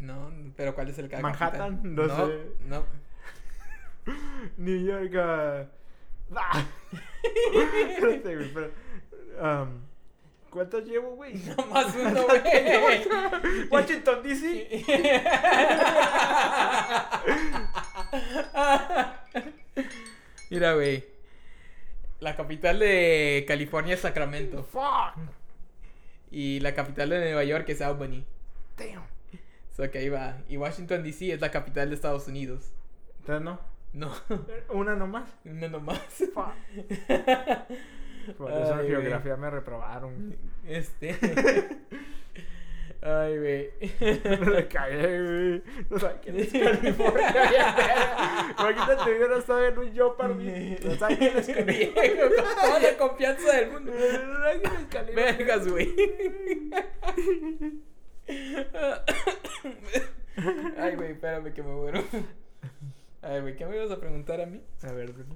[0.00, 1.94] no, pero ¿cuál es el ca- Manhattan, capital?
[1.94, 2.50] no no sé.
[2.66, 2.84] No.
[4.56, 5.12] New York.
[5.16, 5.66] ah.
[9.38, 9.62] Ah.
[9.62, 9.82] Um,
[10.50, 11.34] ¿Cuántos llevo, güey?
[11.56, 12.40] No más uno, güey.
[13.70, 14.84] Washington DC.
[20.50, 21.04] Mira, güey.
[22.18, 24.64] La capital de California es Sacramento.
[24.64, 25.14] Fuck.
[26.30, 28.24] Y la capital de Nueva York es Albany.
[28.76, 29.04] Damn.
[29.76, 30.38] So que ahí va.
[30.48, 32.72] Y Washington DC es la capital de Estados Unidos.
[33.20, 33.60] Entonces no.
[33.92, 34.12] No,
[34.68, 35.28] Una nomás.
[35.44, 35.98] no nomás.
[36.32, 36.52] Fuck.
[38.36, 38.88] Por eso Ay, en güey.
[38.88, 40.36] geografía me reprobaron.
[40.66, 41.16] Este.
[43.02, 43.70] Ay, güey.
[44.00, 45.62] Le cagué, güey.
[45.88, 47.34] No sabes quién es California.
[48.58, 50.76] Imagínate, hubiera estado en un Jeopardy.
[50.84, 52.28] Los Ángeles, Viejo, California.
[52.44, 53.92] con toda la confianza del mundo.
[54.90, 55.14] California.
[55.36, 55.94] Vergas, güey.
[60.78, 62.02] Ay, güey, espérame que me muero.
[63.22, 64.62] Ay, güey, ¿qué me ibas a preguntar a mí?
[64.82, 65.26] A ver, güey.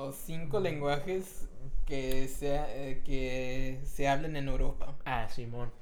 [0.00, 1.48] O cinco lenguajes
[1.84, 4.96] que se, eh, que se hablen en Europa.
[5.04, 5.72] Ah, Simón.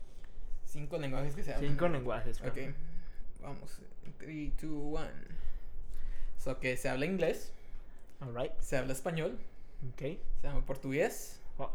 [0.65, 1.71] Cinco lenguajes que se hablan.
[1.71, 2.41] Cinco lenguajes.
[2.41, 2.57] Ok,
[3.43, 3.79] vamos.
[4.19, 5.01] 3, 2, 1.
[6.39, 7.53] So que se habla inglés,
[8.21, 8.53] Alright.
[8.61, 9.39] se habla español,
[9.93, 10.03] Ok.
[10.41, 11.71] se habla portugués, Oh,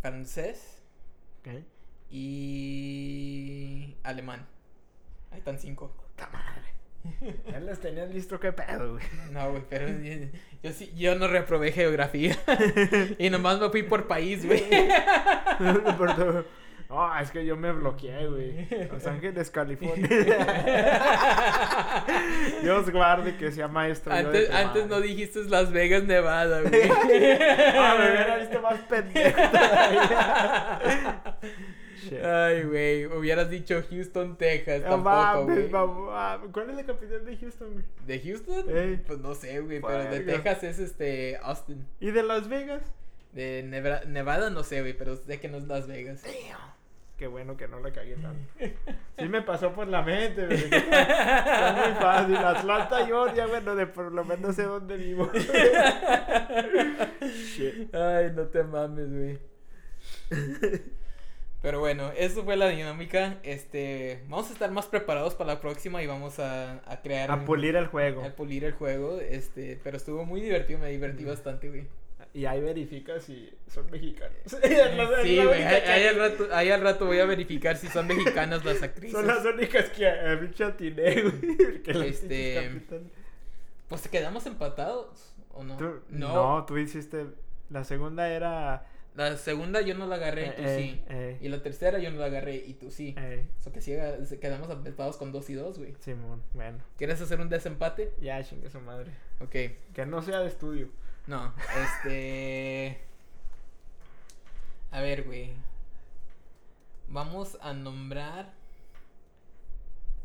[0.00, 0.82] francés
[1.40, 1.64] ok.
[2.10, 4.46] y alemán.
[5.32, 5.88] Ahí están cinco.
[5.96, 6.68] Puta madre.
[7.50, 9.04] Ya les tenías listo qué pedo, güey.
[9.30, 10.26] No, güey, pero yo,
[10.62, 12.36] yo sí, yo no reprobé geografía.
[13.18, 14.62] y nomás me fui por país, güey.
[16.94, 18.68] Oh, es que yo me bloqueé, güey.
[18.92, 20.06] Los Ángeles, California.
[22.62, 24.12] Dios guarde que sea maestro.
[24.12, 26.82] Antes, antes no dijiste Las Vegas, Nevada, güey.
[26.90, 31.22] Ah, me hubiera visto más pendejo todavía.
[32.02, 32.22] Shit.
[32.24, 35.10] Ay, güey, hubieras dicho Houston, Texas, No tampoco,
[35.46, 36.50] mames, güey.
[36.52, 37.84] ¿Cuál es la capital de Houston, güey?
[38.06, 38.64] ¿De Houston?
[39.06, 40.20] Pues no sé, güey, pero de.
[40.20, 41.86] Texas es este Austin.
[42.00, 42.82] ¿Y de Las Vegas?
[43.32, 46.22] De Nevra- Nevada no sé, güey, pero sé que no es Las Vegas.
[47.16, 48.52] Qué bueno que no la cagué tanto.
[49.18, 50.58] Sí me pasó por la mente, güey.
[50.64, 52.36] está muy fácil.
[52.36, 55.30] Atlanta, Georgia, bueno, de por lo menos sé dónde vivo.
[57.22, 57.94] Shit.
[57.94, 59.38] Ay, no te mames, güey.
[61.62, 63.38] Pero bueno, eso fue la dinámica.
[63.44, 67.44] Este, vamos a estar más preparados para la próxima y vamos a, a crear A
[67.44, 68.24] pulir el juego.
[68.24, 69.20] a pulir el juego.
[69.20, 71.86] Este, pero estuvo muy divertido, me divertí bastante, güey.
[72.34, 74.36] Y ahí verifica si son mexicanos.
[74.46, 78.82] Sí, güey, ahí, al rato, ahí al rato voy a verificar si son mexicanas las
[78.82, 79.12] actrices.
[79.12, 81.82] Son las únicas que a mí atiné, güey.
[81.84, 82.70] Que las Este,
[83.88, 85.76] Pues quedamos empatados, ¿o no?
[85.76, 86.34] Tú- no.
[86.58, 87.26] no, tú hiciste.
[87.70, 88.86] La segunda era.
[89.14, 91.02] La segunda yo no la agarré, Eh, tú eh, sí.
[91.10, 91.38] eh.
[91.42, 93.14] Y la tercera yo no la agarré y tú sí.
[93.58, 93.92] O sea que sí,
[94.38, 95.94] quedamos empatados con dos y dos, güey.
[96.00, 96.78] Simón, bueno.
[96.96, 98.14] ¿Quieres hacer un desempate?
[98.22, 99.10] Ya, chingue su madre.
[99.40, 99.54] Ok.
[99.94, 100.88] Que no sea de estudio.
[101.26, 101.52] No,
[101.84, 103.00] este.
[104.90, 105.52] A ver, güey.
[107.08, 108.50] Vamos a nombrar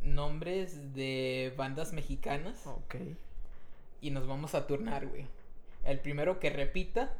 [0.02, 2.96] nombres de bandas mexicanas Ok.
[4.00, 5.26] y nos vamos a turnar, güey.
[5.84, 7.14] El primero que repita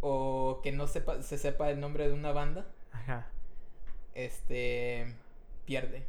[0.00, 3.26] o que no sepa, se sepa el nombre de una banda, Ajá.
[4.14, 5.14] este
[5.64, 6.04] pierde.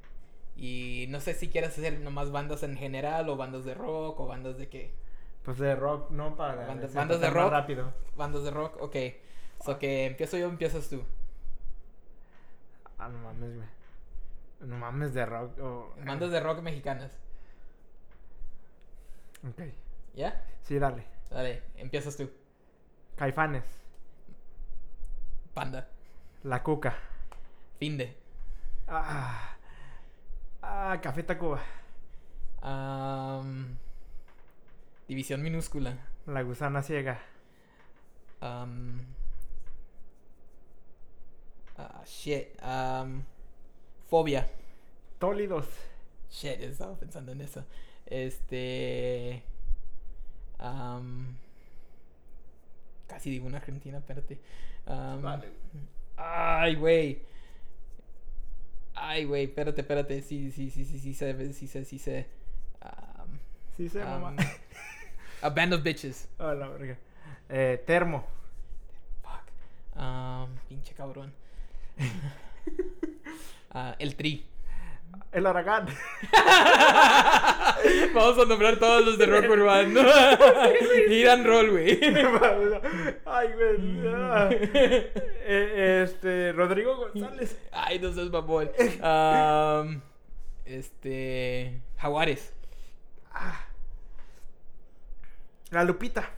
[0.56, 4.28] Y no sé si quieres hacer nomás bandas en general o bandas de rock o
[4.28, 4.93] bandas de qué.
[5.43, 6.67] Pues de rock, no para.
[6.67, 7.52] Bandas- de rock.
[7.52, 7.93] rápido.
[8.17, 8.95] Bandas de rock, ok.
[9.63, 11.04] So que empiezo yo, empiezas tú.
[12.97, 13.67] Ah, no mames, güey.
[14.62, 15.58] No mames de rock.
[15.60, 17.17] o- Bandas de rock mexicanas.
[19.47, 19.62] Ok.
[20.15, 20.45] ¿Ya?
[20.63, 21.06] Sí, dale.
[21.30, 22.30] Dale, empiezas tú.
[23.15, 23.63] Caifanes.
[25.53, 25.88] Panda.
[26.43, 26.95] La Cuca.
[27.79, 28.15] Finde.
[28.88, 29.55] Ah.
[30.62, 31.62] Ah, Café Tacuba.
[32.62, 33.77] Am,
[35.07, 35.97] división minúscula.
[36.27, 37.19] La Gusana Ciega.
[38.41, 38.99] Am,
[41.77, 42.47] ah, shit.
[42.62, 43.23] Am,
[44.09, 44.47] fobia.
[45.19, 45.67] Tólidos.
[46.29, 47.65] Shit, estaba pensando en eso.
[48.05, 49.43] Este.
[50.59, 51.35] am,
[53.07, 54.39] casi digo una argentina, espérate.
[54.89, 55.47] Am, Vale.
[56.17, 57.21] Ay, güey.
[58.95, 60.21] Ay, güey, espérate, espérate.
[60.21, 62.28] Sí, sí, sí, sí, sí, sé, sí, sé, sí, sé.
[62.82, 63.39] Am,
[63.78, 64.36] Sí, se am, mamá.
[65.41, 66.28] a Band of Bitches.
[66.38, 66.97] Ah, la verga.
[67.47, 68.25] Eh, termo.
[69.21, 69.97] Fuck.
[70.02, 71.34] Am, pinche cabrón.
[73.71, 74.43] Ah, el Tri.
[75.32, 75.86] El Aragán.
[78.13, 80.02] Vamos a nombrar todos los de rock urbano.
[81.10, 82.00] Irán roll, güey.
[83.26, 83.78] Ay, güey.
[85.45, 87.58] Eh, este, Rodrigo González.
[87.72, 88.72] Ay, no seas mamón.
[89.02, 90.02] Am,
[90.65, 91.82] este.
[91.98, 92.54] Jaguares.
[93.32, 93.65] Ah.
[95.69, 96.32] La Lupita.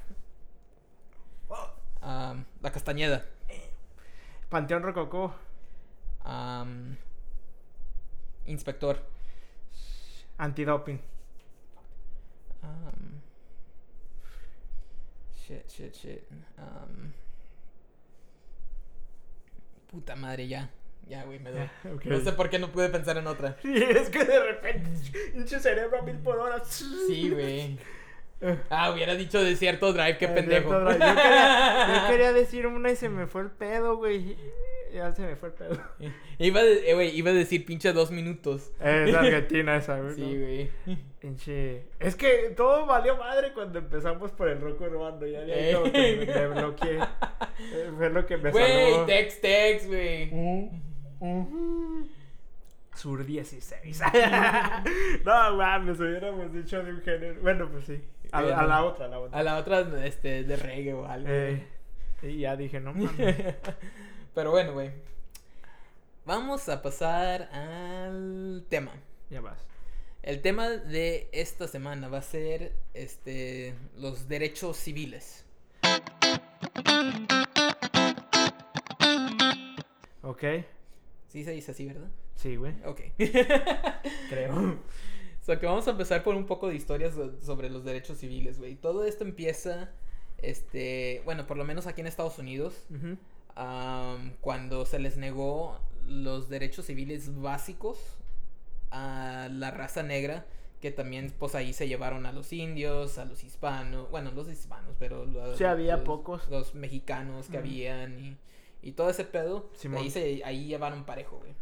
[2.01, 3.25] La Castañeda.
[4.49, 5.33] Panteón Rococó.
[6.25, 6.97] Am,
[8.45, 8.97] inspector.
[10.37, 10.99] Antidoping.
[12.63, 13.21] Um,
[15.45, 16.23] shit, shit, shit.
[16.57, 17.11] Um,
[19.89, 20.69] puta madre, ya.
[21.07, 21.69] Ya, güey, me doy.
[22.05, 23.57] No sé por qué no pude pensar en otra.
[23.63, 24.89] Y es que de repente,
[25.33, 26.63] pinche cerebro a mil por hora.
[26.63, 27.77] Sí, güey.
[28.71, 30.71] Ah, hubiera dicho Desierto Drive, qué Eh, pendejo.
[30.71, 34.35] Yo quería, yo quería decir una y se me fue el pedo, güey.
[34.93, 35.77] Ya se me fue el pedo.
[36.39, 38.71] Iba, de- eh, iba a decir pinche dos minutos.
[38.79, 40.15] Es Argentina esa, güey.
[40.15, 40.39] Sí, ¿no?
[40.45, 40.69] güey.
[41.19, 41.85] Pinche.
[41.99, 45.25] Es que todo valió madre cuando empezamos por el rock urbano.
[45.27, 46.99] Ya de ahí como que me, me bloqueé.
[47.73, 49.05] Eh, Fue lo que me Güey, salvó.
[49.05, 50.31] Tex Tex, güey.
[50.31, 50.81] Mm,
[51.19, 52.09] mm.
[52.95, 54.01] Sur 16.
[55.23, 57.39] no mames, hubiéramos dicho de un género.
[57.41, 58.01] Bueno, pues sí.
[58.31, 59.39] A, la- a la otra, a la otra.
[59.39, 61.27] A la otra, este, de reggae o algo.
[61.29, 61.63] Eh,
[62.23, 63.35] y ya dije, no mames.
[64.33, 64.91] Pero bueno, güey.
[66.25, 68.93] Vamos a pasar al tema.
[69.29, 69.59] ya vas.
[70.23, 75.45] El tema de esta semana va a ser este los derechos civiles.
[80.21, 80.43] Ok.
[81.27, 82.09] Sí se dice así, ¿verdad?
[82.35, 82.73] Sí, güey.
[82.85, 83.01] Ok.
[84.29, 84.79] Creo.
[85.41, 88.59] so que vamos a empezar por un poco de historias so- sobre los derechos civiles,
[88.59, 88.75] güey.
[88.75, 89.89] Todo esto empieza,
[90.37, 93.17] este, bueno, por lo menos aquí en Estados Unidos, Ujú.
[94.41, 97.99] Cuando se les negó los derechos civiles básicos
[98.91, 100.45] a la raza negra,
[100.81, 104.95] que también pues ahí se llevaron a los indios, a los hispanos, bueno, los hispanos,
[104.97, 106.49] pero los, Sí, había los- pocos.
[106.49, 108.37] los mexicanos que habían y,
[108.81, 111.53] y todo ese pedo, ahí se ahí llevaron parejo, güey.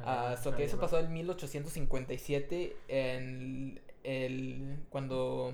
[0.00, 5.52] Ah, Ah, so que eso pasó en 1857 en el cuando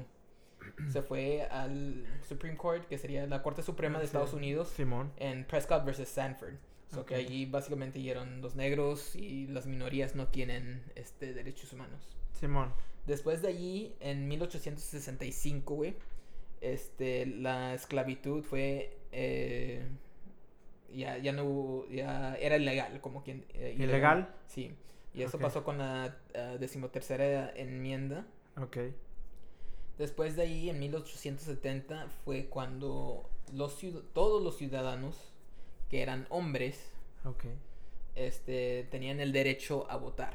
[0.91, 4.09] se fue al Supreme Court, que sería la Corte Suprema de Sí.
[4.09, 5.13] Estados Unidos, Simón.
[5.17, 6.55] en Prescott versus Sanford.
[6.91, 7.21] So que Ok.
[7.21, 12.17] allí básicamente dieron los negros y las minorías no tienen este derechos humanos.
[12.33, 12.73] Simón.
[13.07, 15.95] Después de allí, en 1865, güey,
[16.61, 19.87] este, la esclavitud fue, eh,
[20.93, 23.45] ya, ya no ya era ilegal, como quien...
[23.55, 24.35] eh, ¿Ilegal?
[24.47, 24.75] Sí,
[25.13, 28.27] y eso pasó con la ah, decimotercera enmienda.
[28.57, 28.79] Ok.
[29.99, 33.79] Después de ahí, en 1870, fue cuando los
[34.13, 35.17] todos los ciudadanos
[35.89, 36.91] que eran hombres,
[37.25, 37.45] Ok.
[38.17, 40.35] este, tenían el derecho a votar.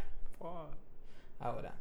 [1.40, 1.74] Ahora,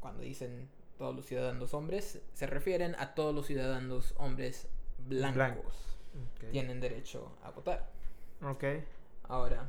[0.00, 0.68] cuando dicen
[0.98, 4.68] todos los ciudadanos hombres, se refieren a todos los ciudadanos hombres
[5.08, 5.36] blancos.
[5.36, 5.74] Blancos.
[6.36, 6.50] Ok.
[6.50, 7.90] Tienen derecho a votar.
[8.42, 8.64] Ok.
[9.24, 9.68] Ahora,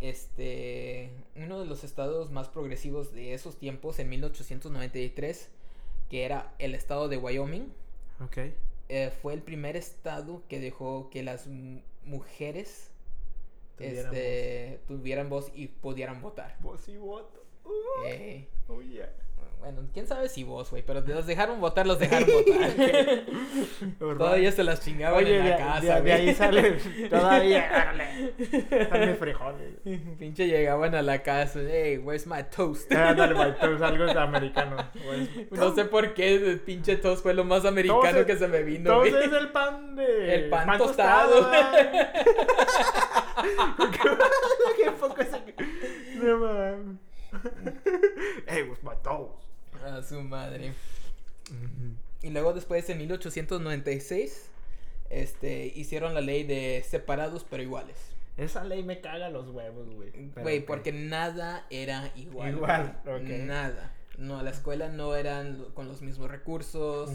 [0.00, 5.50] este, uno de los estados más progresivos de esos tiempos, en 1893,
[6.08, 7.72] que era el estado de Wyoming,
[8.24, 8.38] Ok.
[8.88, 12.90] eh, fue el primer estado que dejó que las mu- mujeres
[13.76, 16.56] Tuvieran este, tuvieran voz y pudieran votar.
[16.60, 17.42] Voz y voto.
[17.64, 19.12] Uh, Eh, oh, yeah.
[19.72, 22.70] Bueno, quién sabe si vos, güey, pero los dejaron votar, los dejaron votar.
[24.18, 26.12] Todavía se las chingaban Oye, en la de- casa, de güey.
[26.12, 26.72] ahí sale
[27.10, 27.92] todavía.
[28.38, 29.74] Están frijoles.
[30.20, 32.92] Pinche llegaban a la casa, hey, where's my toast?
[32.92, 34.76] Ándale, güey, tú, algo de americano.
[35.50, 38.46] No sé por qué el pinche toast fue lo más americano Toast es- que se
[38.46, 39.08] me vino, güey.
[39.08, 40.34] Entonces el pan de.
[40.34, 41.42] El pan tostado.
[41.50, 42.12] ¿verdad?
[44.76, 45.42] Qué poco ese.
[46.22, 46.98] No mames.
[48.46, 49.45] Hey, with my toast.
[49.86, 50.72] A su madre.
[52.22, 54.50] Y luego después en 1896
[55.10, 57.96] este hicieron la ley de separados pero iguales.
[58.36, 60.12] Esa ley me caga los huevos, güey.
[60.42, 62.50] Güey, porque nada era igual.
[62.50, 63.16] Igual, güey.
[63.16, 63.44] ok.
[63.46, 63.92] Nada.
[64.18, 67.10] No, la escuela no eran con los mismos recursos.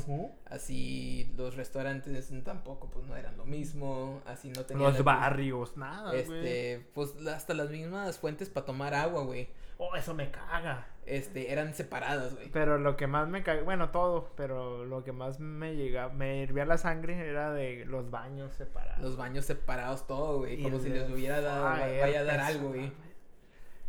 [0.45, 4.21] Así los restaurantes tampoco pues no eran lo mismo.
[4.25, 6.21] Así no tenían Los barrios, nada, güey.
[6.21, 9.47] Este, pues hasta las mismas fuentes para tomar agua, güey.
[9.77, 10.87] Oh, eso me caga.
[11.05, 12.49] Este, eran separadas, güey.
[12.51, 16.43] Pero lo que más me caga, bueno, todo, pero lo que más me llega, me
[16.43, 19.01] hervía la sangre era de los baños separados.
[19.03, 20.61] Los baños separados, todo, güey.
[20.61, 22.91] Como si de- les hubiera dado, Ah, vaya a dar algo, güey.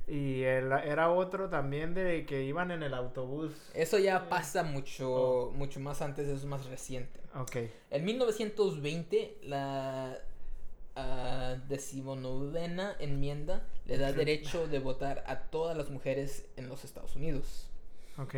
[0.09, 3.71] Y el- era otro también de que iban en el autobús.
[3.75, 5.51] Eso ya pasa mucho, Oh.
[5.53, 7.21] mucho más antes, eso es más reciente.
[7.35, 7.57] Ok.
[7.91, 10.19] En 1920, la
[10.97, 17.17] ah, decimonovena enmienda le da derecho de votar a todas las mujeres en los Estados
[17.17, 17.69] Unidos.
[18.19, 18.35] Ok.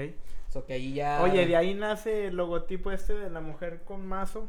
[0.51, 1.21] So que ahí ya...
[1.23, 4.49] Oye, de ahí nace el logotipo este de la mujer con mazo.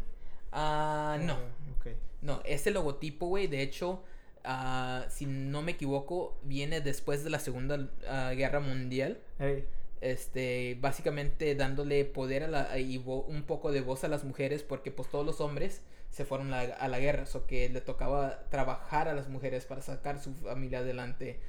[0.51, 1.33] Ah, no.
[1.33, 1.87] Oh, Ok.
[2.21, 4.03] No, ese logotipo, güey, de hecho,
[4.43, 9.19] ah, si no me equivoco, viene después de la Segunda ah, Guerra Mundial.
[10.01, 14.61] Este, básicamente dándole poder a la, y vo- un poco de voz a las mujeres,
[14.61, 15.81] porque pues todos los hombres
[16.15, 19.81] se fueron la- a la guerra, o que le tocaba trabajar a las mujeres para
[19.81, 21.41] sacar su familia adelante,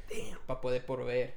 [0.49, 1.35] para poder proveer.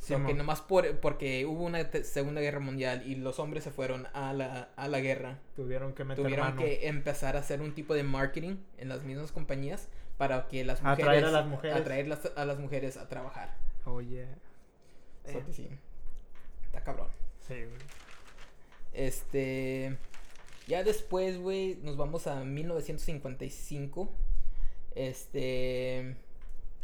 [0.00, 0.26] So, Simón.
[0.26, 4.32] que nomás por, porque hubo una Segunda Guerra Mundial y los hombres se fueron a
[4.32, 6.60] la, a la guerra, tuvieron que meter tuvieron mano.
[6.60, 9.86] que empezar a hacer un tipo de marketing en las mismas compañías
[10.18, 11.76] para que las mujeres Atraer a las mujeres.
[11.76, 13.54] atraer las- a las mujeres a trabajar.
[13.84, 14.26] Oye.
[15.24, 15.68] So Eh, que sí.
[16.64, 17.06] Está cabrón.
[17.46, 17.80] sí, güey.
[18.92, 19.96] Este.
[20.68, 24.08] Ya después, güey, nos vamos a 1955.
[24.94, 26.16] Este.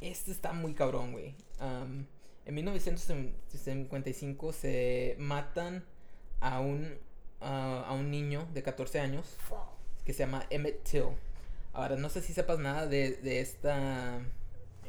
[0.00, 1.34] Este está muy cabrón, güey.
[1.60, 5.84] En 1955 se matan
[6.40, 6.96] a un,
[7.40, 9.36] a a un niño de 14 años
[10.04, 11.08] que se llama Emmett Till.
[11.72, 14.20] Ahora, no sé si sepas nada de, de esta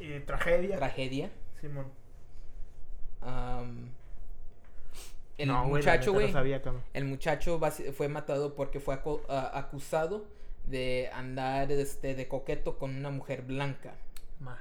[0.00, 0.76] Y tragedia.
[0.76, 1.30] tragedia.
[1.60, 1.86] Simón.
[3.20, 3.90] Am,
[5.40, 6.82] el No, muchacho, no.
[6.92, 7.60] El muchacho
[7.96, 10.26] fue matado porque fue acusado
[10.66, 13.94] de andar este, de coqueto con una mujer blanca.
[14.38, 14.58] Ma.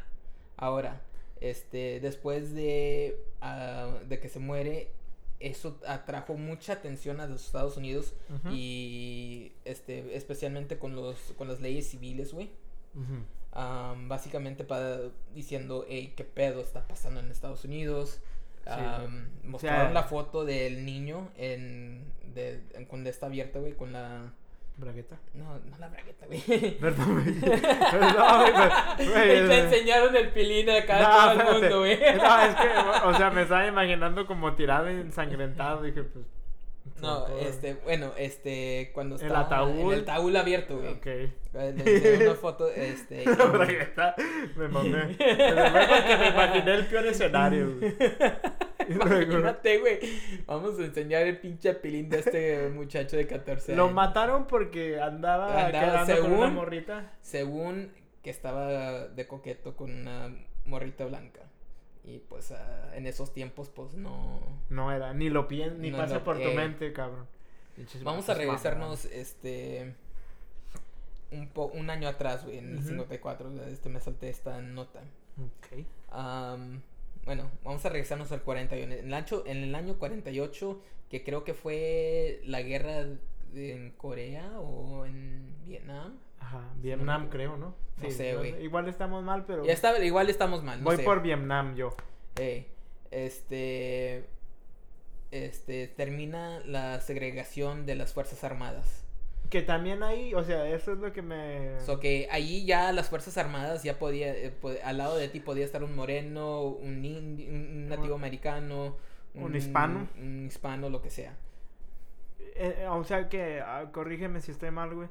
[0.57, 1.01] Ahora,
[1.41, 4.91] este, después de, ah, de que se muere,
[5.39, 8.13] eso atrajo mucha atención a los Estados Unidos
[8.51, 12.49] y este, especialmente con, los, con las leyes civiles, güey.
[13.53, 14.99] Básicamente para
[15.33, 18.19] diciendo, hey, qué pedo está pasando en Estados Unidos.
[18.75, 23.73] Am, O mostraron sea, la foto del niño en, de, en- cuando está abierta, güey,
[23.73, 24.31] con la...
[24.77, 25.17] ¿Bragueta?
[25.33, 26.39] No, no la bragueta, güey.
[26.79, 27.39] Perdón, güey.
[27.91, 28.51] Perdón,
[28.97, 29.47] güey.
[29.47, 31.55] te enseñaron el pilín acá No, a todo espérate.
[31.55, 31.99] el mundo, güey.
[32.17, 32.67] No, es que,
[33.07, 35.81] o sea, me estaba imaginando como tirado ensangrentado.
[35.81, 36.25] Dije, pues.
[37.01, 39.79] No, por este, bueno, este, cuando El está ataúd.
[39.79, 40.93] En el ataúd abierto, güey.
[40.93, 41.07] Ok.
[41.53, 43.25] Una foto, este...
[43.25, 43.87] Me mamé.
[44.55, 47.95] Me mamé porque me imaginé el peor escenario, güey.
[48.89, 49.99] Imagínate, güey.
[50.45, 53.95] Vamos a enseñar el pinche pilín de este muchacho de 14 Lo años.
[53.95, 55.71] mataron porque andaba, Andaba,
[56.05, 57.13] quedando con una morrita.
[57.21, 57.91] Según
[58.23, 60.33] que estaba de coqueto con una
[60.65, 61.41] morrita blanca.
[62.09, 64.39] Y pues ah, en esos tiempos, pues no.
[64.69, 67.27] No era, ni lo piensas, ni No pasa por tu mente, cabrón.
[68.03, 69.95] Vamos a regresarnos, este.
[71.31, 72.89] Un, po un año atrás, güey, en el Ujú.
[72.89, 73.63] 54.
[73.67, 75.01] Este me salté esta nota.
[75.37, 75.85] Ok.
[76.09, 76.81] Am,
[77.25, 78.93] bueno, vamos a regresarnos al 41.
[78.93, 83.05] En el, año, en el año 48, que creo que fue la guerra
[83.53, 86.17] en Corea o en Vietnam.
[86.39, 87.75] Ajá, Vietnam creo, ¿no?
[88.01, 88.63] no sé, güey.
[88.63, 90.79] Igual estamos mal, pero Ya está, igual estamos mal.
[90.79, 91.03] No voy sé.
[91.03, 91.95] por Vietnam yo.
[92.37, 92.65] Eh,
[93.11, 94.25] este.
[95.31, 95.87] Este.
[95.87, 99.05] Termina la segregación de las Fuerzas Armadas.
[99.49, 101.79] Que también ahí, o sea, eso es lo que me...
[101.79, 105.65] So que allí ya las Fuerzas Armadas ya podía, eh, al lado de ti podía
[105.65, 108.95] estar un moreno, un- un nativo americano,
[109.33, 110.07] Un hispano.
[110.19, 111.35] un hispano, lo que sea.
[112.39, 115.09] Eh, eh, o sea que, ah, corrígeme si estoy mal, güey.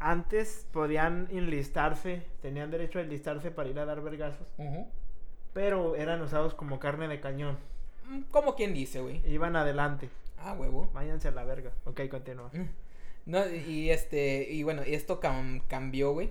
[0.00, 4.46] Antes podían enlistarse, tenían derecho a enlistarse para ir a dar vergazos,
[5.52, 7.58] pero eran usados como carne de cañón.
[8.08, 9.20] Mm, Como quien dice, güey.
[9.30, 10.08] Iban adelante.
[10.38, 10.88] Ah, huevo.
[10.94, 11.70] Váyanse a la verga.
[11.84, 12.50] Ok, continúa.
[12.52, 12.68] Mm.
[13.26, 16.30] No, y este, y bueno, y esto cam- cambió, güey.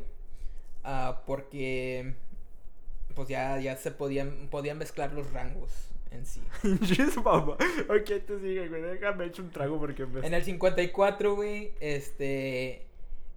[0.84, 2.16] ah, porque
[3.16, 6.42] pues ya, ya se podían, podían mezclar los rangos en sí.
[6.82, 7.54] Yes, mamá.
[7.88, 8.82] Ok, te sigue, güey.
[8.82, 10.26] Déjame echar un trago porque me...
[10.26, 12.88] En el 54, güey, este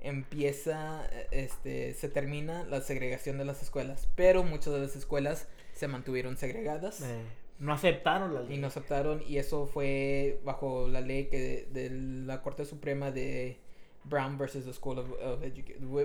[0.02, 5.88] empieza, este, se termina la segregación de las escuelas, pero muchas de las escuelas se
[5.88, 7.22] mantuvieron segregadas Eh,
[7.58, 8.56] no aceptaron la ley.
[8.56, 11.90] y no aceptaron y eso fue bajo la ley que de, de
[12.26, 13.58] la Corte Suprema de
[14.04, 15.40] Brown versus the School of, of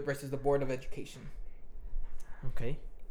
[0.05, 1.23] versus the Board of Education.
[2.47, 2.61] Ok.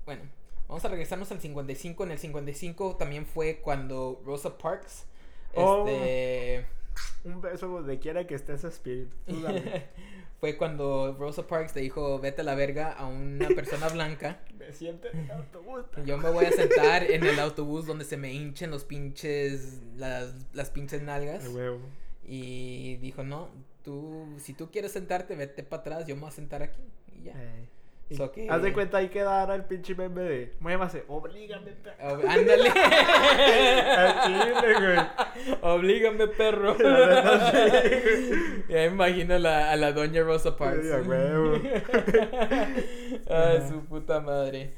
[0.04, 0.22] Bueno,
[0.68, 2.04] vamos a regresarnos al 55.
[2.04, 5.06] En el 55 también fue cuando Rosa Parks,
[5.58, 5.86] Oh.
[5.88, 6.66] este,
[7.24, 9.16] Un beso donde quiera que estés espíritu.
[10.40, 14.40] Fue cuando Rosa Parks le dijo vete a la verga a una persona blanca.
[14.58, 15.84] me siento en el autobús.
[16.04, 20.34] Yo me voy a sentar en el autobús donde se me hinchen los pinches, las,
[20.52, 21.44] las pinches nalgas.
[21.44, 21.80] De huevo.
[22.28, 23.48] Y dijo, no,
[23.82, 26.82] tú, si tú quieres sentarte, vete para atrás, yo me voy a sentar aquí.
[27.14, 27.32] Y ya.
[27.36, 27.68] Eh,
[28.14, 32.20] So que- Haz de cuenta ahí quedara el pinche meme de muévase, oblígame, perro.
[32.28, 32.70] Ándale.
[34.78, 34.98] Güey.
[35.62, 36.76] Oblígame, perro.
[38.68, 40.86] Ya me imagino la, a la doña Rosa Parks.
[41.06, 41.54] Huevo.
[43.28, 44.72] Ay, su puta madre.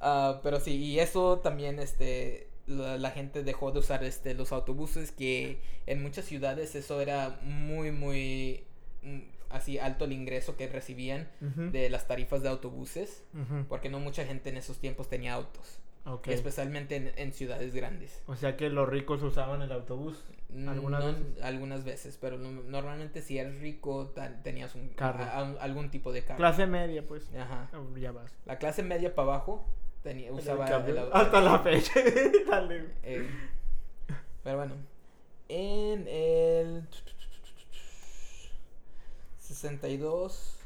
[0.00, 4.52] Ah, pero sí, y eso también, este, la, la gente dejó de usar, este, los
[4.52, 8.64] autobuses, que en muchas ciudades eso era muy, muy,
[9.02, 13.24] mm, así, alto el ingreso que recibían de las tarifas de autobuses,
[13.68, 15.78] porque no mucha gente en esos tiempos tenía autos,
[16.26, 18.22] especialmente en, en ciudades grandes.
[18.26, 20.22] O sea que los ricos usaban el autobús.
[20.48, 21.42] Mm, ¿Algunas no- veces?
[21.42, 24.12] algunas veces, pero no- normalmente si eres rico
[24.44, 25.24] tenías un Carro.
[25.24, 26.36] a- a- algún tipo de carro.
[26.36, 27.28] Clase media, pues.
[27.36, 27.68] Ajá.
[27.74, 28.32] Oh, Ya vas.
[28.44, 29.66] La clase media para abajo
[30.04, 30.94] tenía, usaba El cambio.
[30.94, 31.94] el au- Hasta la fecha.
[32.48, 32.84] Dale.
[33.02, 33.28] eh,
[34.44, 34.74] pero bueno,
[35.48, 36.84] en el
[39.46, 40.58] 62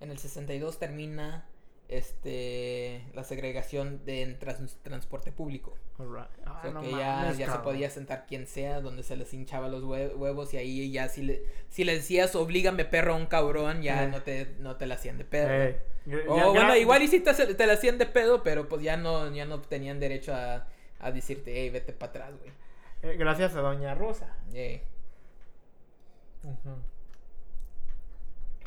[0.00, 1.46] en el 62 termina
[1.88, 5.76] este la segregación de en trans- transporte público.
[5.98, 6.28] Alright.
[6.46, 9.32] Ah, O sea, no que ya, ya se podía sentar quien sea, donde se les
[9.34, 13.16] hinchaba los hue- huevos y ahí ya si le, si le decías oblígame perro a
[13.16, 14.08] un cabrón, ya Eh.
[14.08, 15.48] no te no te la hacían de pedo.
[15.50, 15.78] Eh,
[16.28, 18.96] O ya- bueno, igual y si te, te la hacían de pedo, pero pues ya
[18.96, 20.66] no, ya no tenían derecho a,
[21.00, 22.50] a decirte, hey, vete para atrás, güey.
[23.02, 24.34] eh, gracias a Doña Rosa.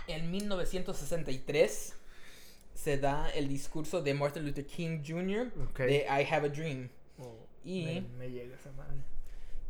[0.07, 1.93] En 1963
[2.73, 5.51] se da el discurso de Martin Luther King Jr.
[5.77, 6.89] De I Have a Dream.
[7.19, 8.97] Oh, Y- me, me llega esa madre.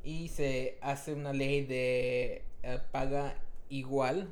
[0.04, 3.36] Y se hace una ley de eh, paga
[3.70, 4.30] igual,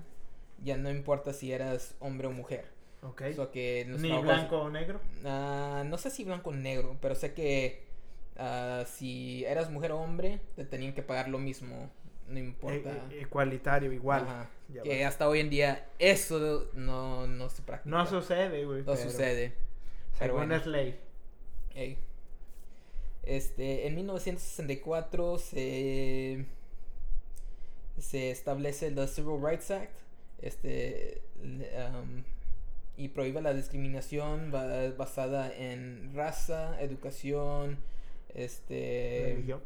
[0.64, 2.66] ya no importa si eras hombre o mujer.
[3.02, 3.24] Ok.
[3.32, 5.02] O sea que en los Ni trabajos- blanco o negro.
[5.26, 7.84] Ah, no sé si blanco o negro, pero sé que
[8.38, 11.90] ah, si eras mujer o hombre, te tenían que pagar lo mismo,
[12.28, 13.08] no Eh, importa.
[13.20, 14.50] igualitario, igual.
[14.84, 15.08] Que va.
[15.08, 17.90] hasta hoy en día eso no, no se practica.
[17.96, 18.80] No sucede, güey.
[18.80, 19.50] No pero sucede.
[20.18, 20.56] Pero Según bueno.
[20.56, 21.00] es ley.
[21.76, 21.98] Ey.
[23.24, 26.46] Este, en 1964 se,
[28.00, 29.92] se establece el Civil Rights Act
[30.42, 32.24] este, um,
[32.98, 37.78] y prohíbe la discriminación ba- basada en raza, educación,
[38.34, 39.62] este, Religión.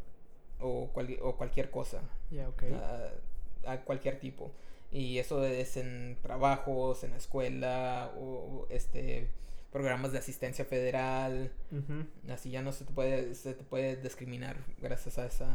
[0.60, 2.02] o, cual- o cualquier cosa,
[3.66, 4.52] A, a cualquier tipo.
[4.92, 9.30] Y eso es en trabajos, en la escuela, o este,
[9.72, 11.52] programas de asistencia federal.
[12.32, 15.48] Así ya no se te puede, se te puede discriminar gracias a esa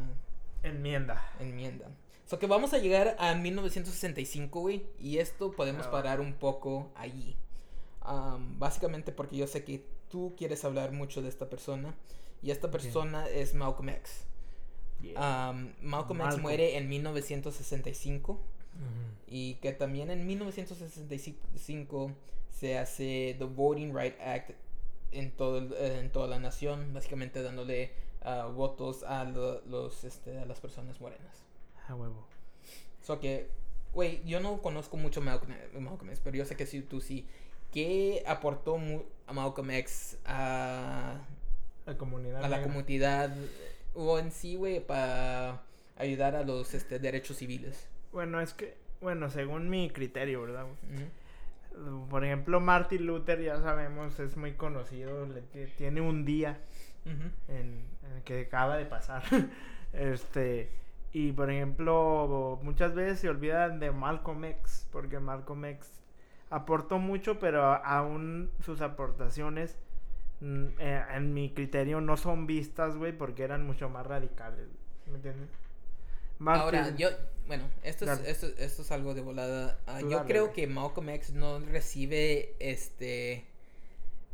[0.63, 1.23] Enmienda.
[1.41, 1.87] enmienda.
[2.27, 4.87] So que vamos a llegar a 1965, güey.
[4.99, 5.91] Y esto podemos Ah.
[5.91, 7.37] parar un poco allí.
[8.01, 11.95] Am, básicamente porque yo sé que tú quieres hablar mucho de esta persona.
[12.43, 14.25] Y esta persona es Malcolm X.
[15.13, 15.53] Yeah.
[15.83, 18.33] Malcolm X muere en 1965.
[18.33, 18.41] Ujú.
[19.29, 22.13] Y que también en 1965
[22.51, 24.51] se hace The Voting Right Act
[25.13, 27.93] en, todo el- eh, en toda la nación, básicamente dándole
[28.23, 31.45] ah, votos a, lo- los, este, a las personas morenas.
[31.89, 32.27] A huevo.
[33.03, 33.49] So que,
[33.93, 37.27] güey, yo no conozco mucho Malcolm, Malcolm X, pero yo sé que sí, tú sí.
[37.71, 41.19] ¿Qué aportó mu- a Malcolm X a,
[41.87, 42.39] La comunidad.
[42.45, 42.63] a la negra.
[42.73, 43.37] comunidad
[43.95, 45.63] o en sí, güey, para
[45.97, 47.89] ayudar a los este, derechos civiles?
[48.13, 50.67] Bueno, es que, bueno, según mi criterio, ¿verdad?
[52.09, 55.27] Por ejemplo, Martin Luther, ya sabemos, es muy conocido.
[55.27, 56.59] le ti- tiene un día
[57.49, 59.23] en, en que acaba de pasar.
[59.93, 60.71] este.
[61.13, 65.89] Y por ejemplo, muchas veces se olvidan de Malcolm X, porque Malcolm X
[66.51, 69.77] aportó mucho, pero aún sus aportaciones,
[70.79, 74.69] en mi criterio, no son vistas, güey, porque eran mucho más radicales.
[75.07, 75.49] ¿Me entiendes?
[76.45, 77.09] Ahora, yo,
[77.47, 79.79] bueno, esto es, esto, esto es algo de volada.
[79.87, 80.55] Ah, yo dale, creo güey.
[80.55, 83.45] que Malcolm X no recibe este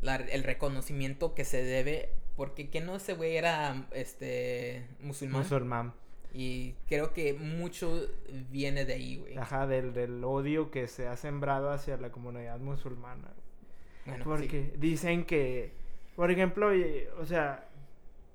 [0.01, 5.93] la- el reconocimiento que se debe porque que no ese güey era este musulmán Musulmán.
[6.33, 8.09] y creo que mucho
[8.51, 9.37] viene de ahí, güey.
[9.37, 13.29] Ajá, del, del odio que se ha sembrado hacia la comunidad musulmana.
[14.07, 14.29] Bueno, sí.
[14.29, 15.75] Porque dicen que,
[16.17, 17.67] por ejemplo, y- o sea,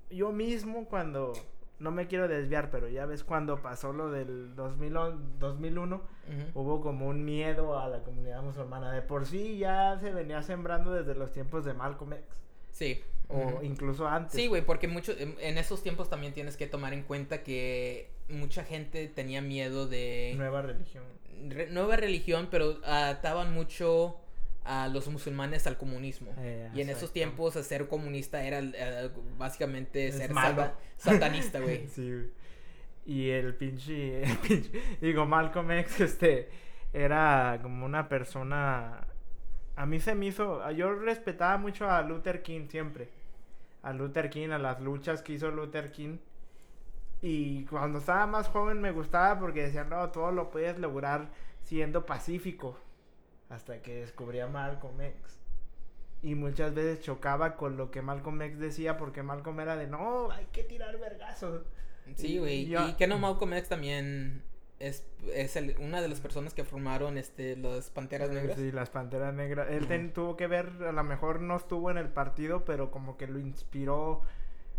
[0.10, 1.34] yo mismo cuando,
[1.80, 6.60] no me quiero desviar, pero ya ves cuando pasó lo del 2000, o- 2001, Ujú.
[6.62, 8.92] hubo como un miedo a la comunidad musulmana.
[8.92, 12.26] De por sí ya se venía sembrando desde los tiempos de Malcolm X,
[12.72, 13.02] Sí.
[13.28, 14.34] o incluso antes.
[14.34, 18.10] Sí, güey, porque mucho, en, en esos tiempos también tienes que tomar en cuenta que
[18.30, 21.04] mucha gente tenía miedo de Nueva religión.
[21.50, 24.18] re- nueva religión, pero ataban mucho
[24.66, 26.34] a los musulmanes al comunismo.
[26.40, 28.62] Eh, y en esos tiempos ser comunista era
[29.38, 31.88] básicamente Es ser sata- satanista, güey.
[31.88, 32.30] Sí, güey.
[33.06, 36.50] Y el pinche, el pinche- digo, Malcolm X, este,
[36.92, 39.06] era como una persona,
[39.76, 43.10] a mí se me hizo, yo respetaba mucho a Luther King siempre,
[43.84, 46.18] a Luther King, a las luchas que hizo Luther King,
[47.22, 51.30] y cuando estaba más joven me gustaba porque decían, no, todo lo puedes lograr
[51.62, 52.80] siendo pacífico,
[53.56, 55.40] hasta que descubrí a Malcolm X.
[56.22, 60.32] Y muchas veces chocaba con lo que Malcolm X decía porque Malcolm era de, no,
[60.32, 61.64] hay que tirar vergazos.
[62.16, 62.62] Sí, güey.
[62.62, 64.44] Y yo- Y que no Malcolm X también
[64.80, 68.58] es, es el- una de las personas que formaron este las Panteras Negras.
[68.58, 69.68] Sí, las Panteras Negras.
[69.72, 73.18] Él ten- tuvo que ver, a lo mejor no estuvo en el partido, pero como
[73.18, 74.22] que lo inspiró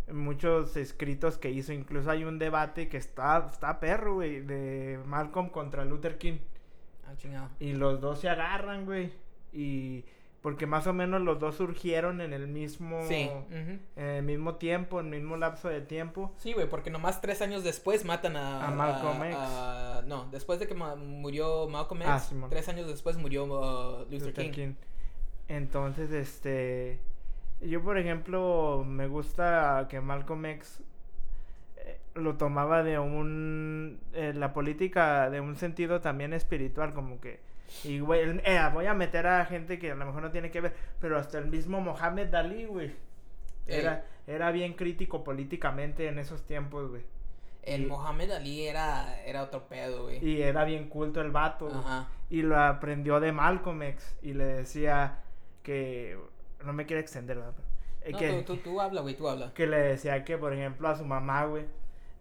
[0.09, 1.73] en muchos escritos que hizo.
[1.73, 6.39] Incluso hay un debate que está, está perro, güey, de Malcolm contra Luther King.
[7.07, 7.49] Ah, chingado.
[7.61, 9.13] Y los dos se agarran, güey.
[9.53, 10.05] Y
[10.43, 13.29] porque más o menos los dos surgieron en el mismo, Sí.
[13.51, 16.33] en el mismo tiempo, en el mismo lapso de tiempo.
[16.37, 18.69] Sí, güey, porque nomás tres años después matan a...
[18.69, 19.37] A Malcolm a- X.
[19.41, 24.05] a- no, después de que ma- murió Malcolm X, Ah, tres años después murió uh,
[24.11, 24.51] Luther, Luther King.
[24.53, 24.75] King.
[25.49, 27.01] Entonces, este.
[27.61, 30.83] Yo, por ejemplo, me gusta que Malcolm X
[32.17, 34.01] lo tomaba de un.
[34.13, 37.41] eh, la política de un sentido también espiritual, como que.
[37.85, 40.61] Y, güey, eh, voy a meter a gente que a lo mejor no tiene que
[40.61, 42.95] ver, pero hasta el mismo Mohamed Ali, güey.
[43.67, 47.03] Era, era bien crítico políticamente en esos tiempos, güey.
[47.65, 50.25] El Y- Mohamed Ali era, era otro pedo, güey.
[50.25, 51.69] Y era bien culto el vato.
[51.69, 52.09] Ajá.
[52.31, 55.19] y lo aprendió de Malcolm X y le decía
[55.65, 56.17] que
[56.65, 57.55] no me quiere extender ¿verdad?
[58.11, 59.53] No, que, tú, tú, tú habla, güey, tú habla.
[59.55, 61.65] que le decía que por ejemplo a su mamá güey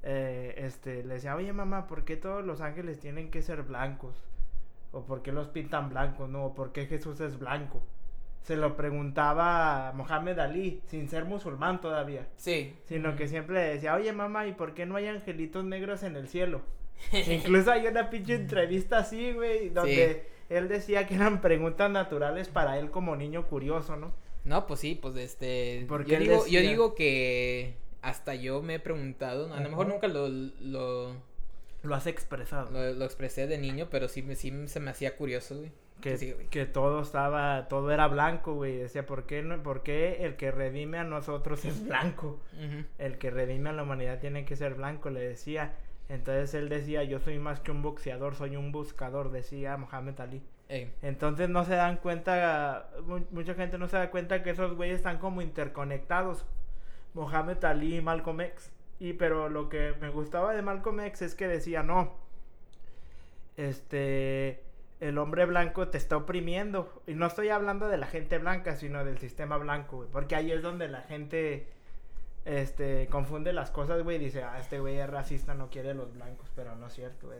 [0.06, 4.16] eh, este le decía oye mamá ¿por qué todos los ángeles tienen que ser blancos?
[4.91, 6.30] o ¿por qué los pintan blancos?
[6.30, 7.84] no o ¿por qué Jesús es blanco?
[8.43, 12.76] se lo preguntaba a Mohamed Ali sin ser musulmán todavía Sí.
[12.86, 16.16] sino que siempre le decía oye mamá ¿y por qué no hay angelitos negros en
[16.16, 16.62] el cielo?
[17.12, 22.80] Incluso hay una pinche entrevista así, güey, donde él decía que eran preguntas naturales para
[22.80, 24.14] él como niño curioso, ¿no?
[24.45, 25.86] No, pues sí, pues este.
[25.89, 27.76] Porque yo digo, yo digo que
[28.10, 31.14] hasta yo me he preguntado, a lo mejor nunca lo, lo,
[31.84, 32.70] Lo has expresado.
[32.72, 35.72] lo, lo expresé de niño, pero sí, sí se me hacía curioso, güey.
[36.01, 36.47] que, sí, güey.
[36.47, 38.78] que todo estaba, todo era blanco, güey.
[38.78, 42.39] Decía, ¿por qué, no, ¿por qué el que redime a nosotros es blanco?
[42.97, 45.76] El que redime a la humanidad tiene que ser blanco, le decía.
[46.08, 50.43] Entonces él decía, yo soy más que un boxeador, soy un buscador, decía Mohamed Ali.
[50.70, 50.91] Ey.
[51.01, 54.97] Entonces no se dan cuenta, mu- mucha gente no se da cuenta que esos güeyes
[54.97, 56.45] están como interconectados.
[57.16, 58.72] Mohamed Ali y Malcolm X.
[58.99, 62.13] Y pero lo que me gustaba de Malcolm X es que decía, no,
[63.57, 64.63] este,
[64.99, 67.01] el hombre blanco te está oprimiendo.
[67.07, 70.09] Y no estoy hablando de la gente blanca, sino del sistema blanco, güey.
[70.09, 71.68] Porque ahí es donde la gente,
[72.45, 74.20] este, confunde las cosas, güey.
[74.20, 76.51] Dice, ah, este güey es racista, no quiere los blancos.
[76.55, 77.39] Pero no es cierto, güey.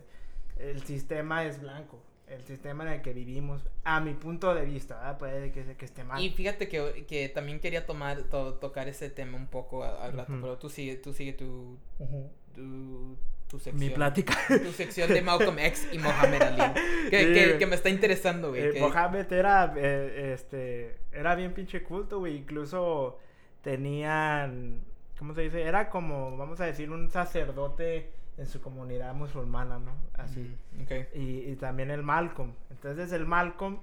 [0.58, 2.02] El sistema es blanco.
[2.28, 5.18] El sistema en el que vivimos, a mi punto de vista, ¿verdad?
[5.20, 6.20] puede que, que esté mal.
[6.24, 10.34] Y fíjate que, que también quería tomar, to- tocar ese tema un poco al rato,
[10.42, 12.32] pero tú sigue, tú sigue tu, Ujú.
[12.56, 13.16] tu,
[13.48, 13.80] tu sección.
[13.80, 14.36] Mi plática.
[14.48, 16.62] Tu sección de Malcolm X y Mohamed Ali.
[17.12, 18.64] Que, Sí, que, me está interesando, güey.
[18.64, 22.38] Eh, que- Mohamed era, eh, este, era bien pinche culto, güey.
[22.38, 23.20] Incluso
[23.62, 24.80] tenían,
[25.20, 25.62] ¿cómo se dice?
[25.62, 29.92] Era como, vamos a decir, un sacerdote en su comunidad musulmana, ¿no?
[30.14, 30.56] Así.
[30.74, 30.92] Mm, ok.
[31.16, 32.54] Y, y también el Malcolm.
[32.70, 33.80] Entonces el Malcolm,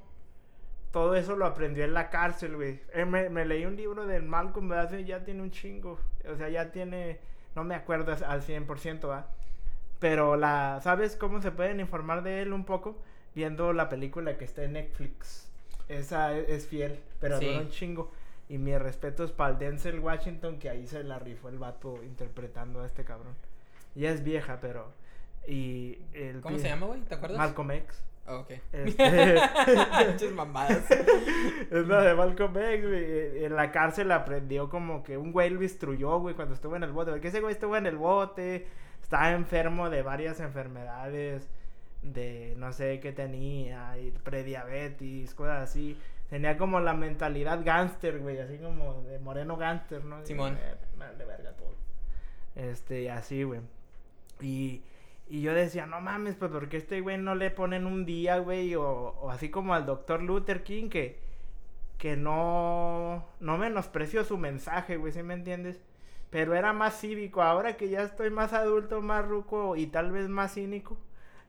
[0.91, 2.81] todo eso lo aprendió en la cárcel, güey.
[2.93, 4.99] Eh, me, me leí un libro del Malcolm, ¿verdad?
[4.99, 5.99] Ya tiene un chingo.
[6.31, 7.19] O sea, ya tiene,
[7.55, 9.27] no me acuerdo al 100%, ¿va?
[9.99, 13.01] Pero la, ¿sabes cómo se pueden informar de él un poco?
[13.35, 15.49] Viendo la película que está en Netflix.
[15.89, 17.47] Esa es, es fiel, pero Sí.
[17.47, 18.13] dura un chingo.
[18.49, 22.03] Y mi respeto es para el Denzel Washington, que ahí se la rifó el vato
[22.03, 23.35] interpretando a este cabrón.
[23.95, 24.93] Ya es vieja, pero...
[25.47, 27.01] Y el ¿Cómo se llama, güey?
[27.01, 27.39] ¿Te acuerdas?
[27.39, 28.05] Malcolm X.
[28.27, 28.51] Oh, ok.
[28.73, 30.89] Este- mamadas.
[31.71, 33.45] es la de Malcolm X, güey.
[33.45, 36.93] En la cárcel aprendió como que un güey lo instruyó, güey, cuando estuvo en el
[36.93, 37.11] bote.
[37.11, 38.67] Porque ese güey estuvo en el bote,
[39.03, 41.49] estaba enfermo de varias enfermedades,
[42.03, 45.99] de no sé qué tenía, y prediabetes, cosas así.
[46.31, 50.25] Tenía como la mentalidad gánster, güey, así como de moreno gánster, ¿no?
[50.25, 50.57] Simón.
[51.19, 51.75] de verga todo.
[52.55, 53.61] Este, y así, güey.
[54.43, 54.83] Y,
[55.29, 58.75] y yo decía, no mames, pues porque este güey no le ponen un día, güey,
[58.75, 61.21] o, así como al doctor Luther King, que,
[61.99, 65.81] que no, no menospreció su mensaje, güey, ¿sí me entiendes?
[66.31, 70.29] Pero era más cívico, ahora que ya estoy más adulto, más ruco y tal vez
[70.29, 70.99] más cínico,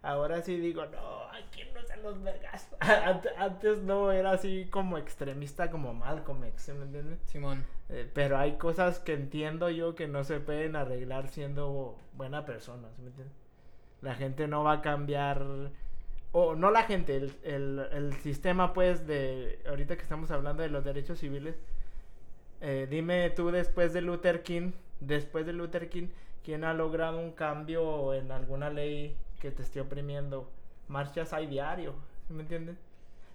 [0.02, 1.73] ahora sí digo, no, no se
[2.04, 2.70] los vergas.
[2.80, 7.20] Ante- Antes no, era así como extremista como Malcolm X, ¿sí me entiendes?
[7.26, 7.66] Simón.
[7.90, 12.90] Eh, pero hay cosas que entiendo yo que no se pueden arreglar siendo buena persona,
[12.96, 13.36] ¿sí me entiendes?
[14.02, 15.46] La gente no va a cambiar,
[16.32, 20.70] o no la gente, el, el, el sistema pues de, ahorita que estamos hablando de
[20.70, 21.56] los derechos civiles,
[22.62, 26.08] eh, dime tú después de Luther King, después de Luther King,
[26.44, 30.50] ¿quién ha logrado un cambio en alguna ley que te esté oprimiendo?
[30.88, 31.94] Marchas hay diario,
[32.28, 32.78] ¿sí me entiendes?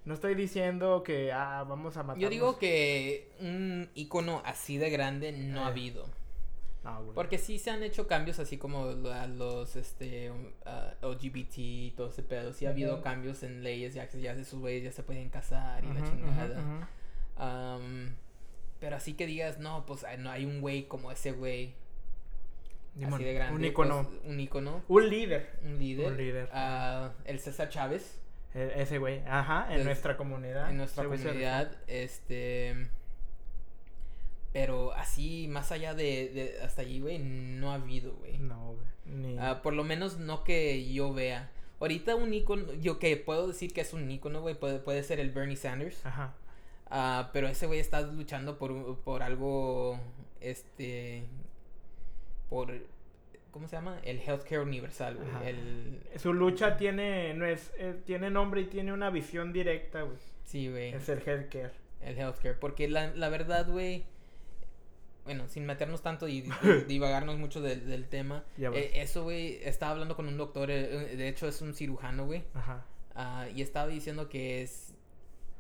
[0.04, 2.20] No estoy diciendo que ah, vamos a matar.
[2.20, 5.72] Yo digo que un icono así de grande no ha Eh.
[5.72, 6.06] habido.
[6.84, 7.02] No.
[7.14, 11.90] Porque sí se han hecho cambios así como a los este um, ah, LGBT y
[11.96, 12.52] todo ese pedo.
[12.52, 15.84] Sí ha habido cambios en leyes, ya que ya esos güeyes ya se pueden casar
[15.84, 16.88] y la chingada.
[17.36, 18.14] Am,
[18.80, 21.74] pero así que digas, no, pues no hay un güey como ese güey.
[23.06, 23.54] Así de grande.
[23.56, 24.02] Un icono.
[24.08, 24.82] pues, un icono.
[24.88, 25.58] Un líder.
[25.64, 26.06] Un líder.
[26.12, 26.48] Un líder.
[26.52, 28.20] Ah, el César Chávez.
[28.54, 29.22] E- ese güey.
[29.26, 30.70] Ajá, en Des- nuestra comunidad.
[30.70, 31.70] en nuestra comunidad.
[31.86, 32.88] Este.
[34.52, 38.38] Pero así, más allá de, de hasta allí, güey, no ha habido, güey.
[38.38, 38.86] No, güey.
[39.06, 39.38] Ni...
[39.38, 41.50] Ah, por lo menos no que yo vea.
[41.80, 45.20] Ahorita un icono, yo que puedo decir que es un icono, güey, puede, puede ser
[45.20, 46.04] el Bernie Sanders.
[46.04, 46.34] Ajá.
[46.90, 50.00] Ah, pero ese güey está luchando por, por algo,
[50.40, 51.24] este,
[52.48, 52.72] por,
[53.50, 53.98] ¿cómo se llama?
[54.04, 55.28] El healthcare universal, güey.
[55.28, 55.48] Ajá.
[55.48, 60.16] El, Su lucha tiene, no es, eh, tiene nombre y tiene una visión directa, güey.
[60.44, 60.92] sí, güey.
[60.94, 61.72] Es el healthcare.
[62.00, 62.54] El healthcare.
[62.58, 64.04] Porque la, la verdad, güey.
[65.24, 68.44] Bueno, sin meternos tanto y, y divagarnos mucho del, del tema.
[68.56, 70.70] Ya eh, eso, güey, estaba hablando con un doctor.
[70.70, 72.44] eh, de hecho, es un cirujano, güey.
[72.54, 72.86] Ajá.
[73.14, 74.94] ah, y estaba diciendo que es.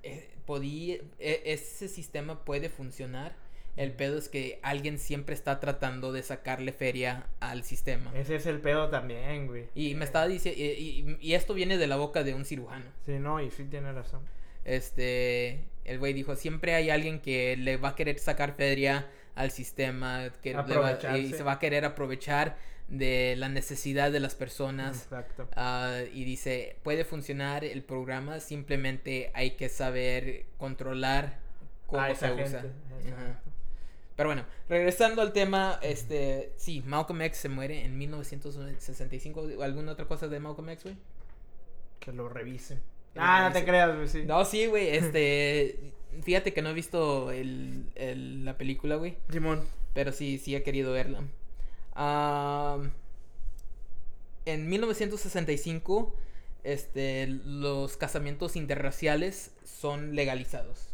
[0.04, 3.36] eh, podía, e- ese sistema puede funcionar.
[3.78, 8.10] El pedo es que alguien siempre está tratando de sacarle feria al sistema.
[8.14, 9.66] Ese es el pedo también, güey.
[9.74, 10.60] Y me estaba diciendo.
[10.60, 12.86] Y, y- y esto viene de la boca de un cirujano.
[13.06, 14.20] Sí, no, y sí tiene razón.
[14.64, 19.50] Este, el güey dijo, siempre hay alguien que le va a querer sacar feria al
[19.50, 22.56] sistema, que le va- y se va a querer aprovechar
[22.88, 25.02] de la necesidad de las personas.
[25.04, 25.48] Exacto.
[25.56, 31.38] Ah, y dice, puede funcionar el programa, simplemente hay que saber controlar
[31.86, 32.64] cómo A se usa.
[33.04, 33.50] Exacto.
[34.18, 39.46] Pero bueno, regresando al tema, este, sí, Malcolm X se muere en 1965.
[39.62, 40.96] ¿Alguna otra cosa de Malcolm X, güey?
[42.00, 42.82] Que lo revisen.
[43.14, 44.24] Lo Ah, no te creas, güey, sí.
[44.26, 45.92] No, sí, güey, este,
[46.22, 49.62] fíjate que no he visto el, el- la película, güey, Simón.
[49.94, 51.22] pero sí, sí he querido verla.
[54.44, 56.14] En 1965
[56.64, 60.88] este, los casamientos interraciales son legalizados.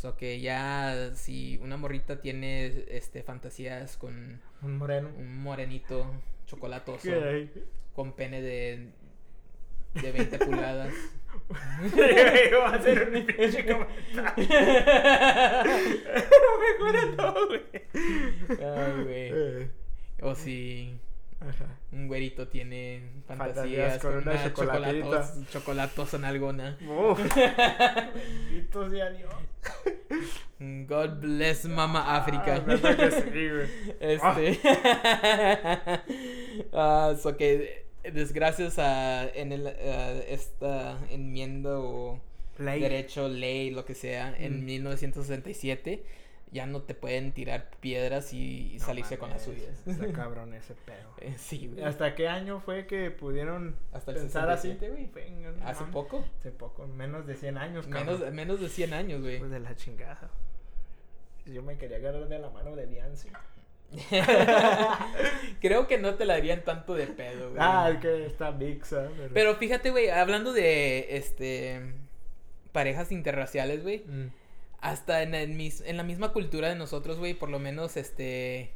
[0.00, 0.10] Ok.
[0.12, 5.10] So que ya si una morrita tiene este fantasías con Un moreno.
[5.16, 6.06] un morenito
[6.46, 7.10] chocolatoso
[7.94, 8.88] con pene de
[9.94, 10.94] de 20 pulgadas.
[11.50, 14.48] Va a ser un pinche comentario.
[16.60, 17.62] Mejora todo, güey.
[18.48, 19.30] Ay, güey.
[19.32, 19.70] Eh,
[20.22, 20.94] O si
[21.40, 21.78] Ajá.
[21.92, 25.02] un güerito tiene Fantasías fantasías con con, una una chocolatita.
[25.04, 26.78] chocolatos, chocolatosa en alguna.
[26.86, 27.18] Uf.
[28.14, 29.32] Bendito sea Dios.
[30.58, 32.62] God bless Mama África.
[32.66, 33.22] Ah, que sí.
[34.00, 34.58] Este.
[36.72, 42.20] Ah, so que desgracias a en el, a esta enmienda o
[42.58, 42.80] Ley.
[42.80, 44.64] derecho, ley, lo que sea, en Mm.
[44.66, 46.02] 1967
[46.52, 49.86] ya no te pueden tirar piedras y, No salirse con las suyas.
[49.86, 51.14] Está cabrón ese pedo.
[51.20, 51.84] Eh, sí, güey.
[51.84, 54.68] ¿Hasta qué año fue que pudieron Hasta el pensar así?
[54.72, 55.26] 67, güey.
[55.26, 56.24] Venga, no Hace poco.
[56.38, 58.18] Hace poco, menos de 100 años, cabrón.
[58.18, 59.38] Menos, menos de 100 años, güey.
[59.38, 60.30] Pues de la chingada.
[61.46, 63.30] Yo me quería agarrar de la mano de Beyoncé.
[65.60, 67.60] Creo que no te la harían tanto de pedo, güey.
[67.60, 69.08] Ah, es que está mixa.
[69.16, 69.34] Pero...
[69.34, 71.80] Pero fíjate, güey, hablando de este
[72.72, 74.28] parejas interraciales, güey, Mm.
[74.80, 78.70] Hasta en, el mis- en la misma cultura de nosotros, güey, por lo menos este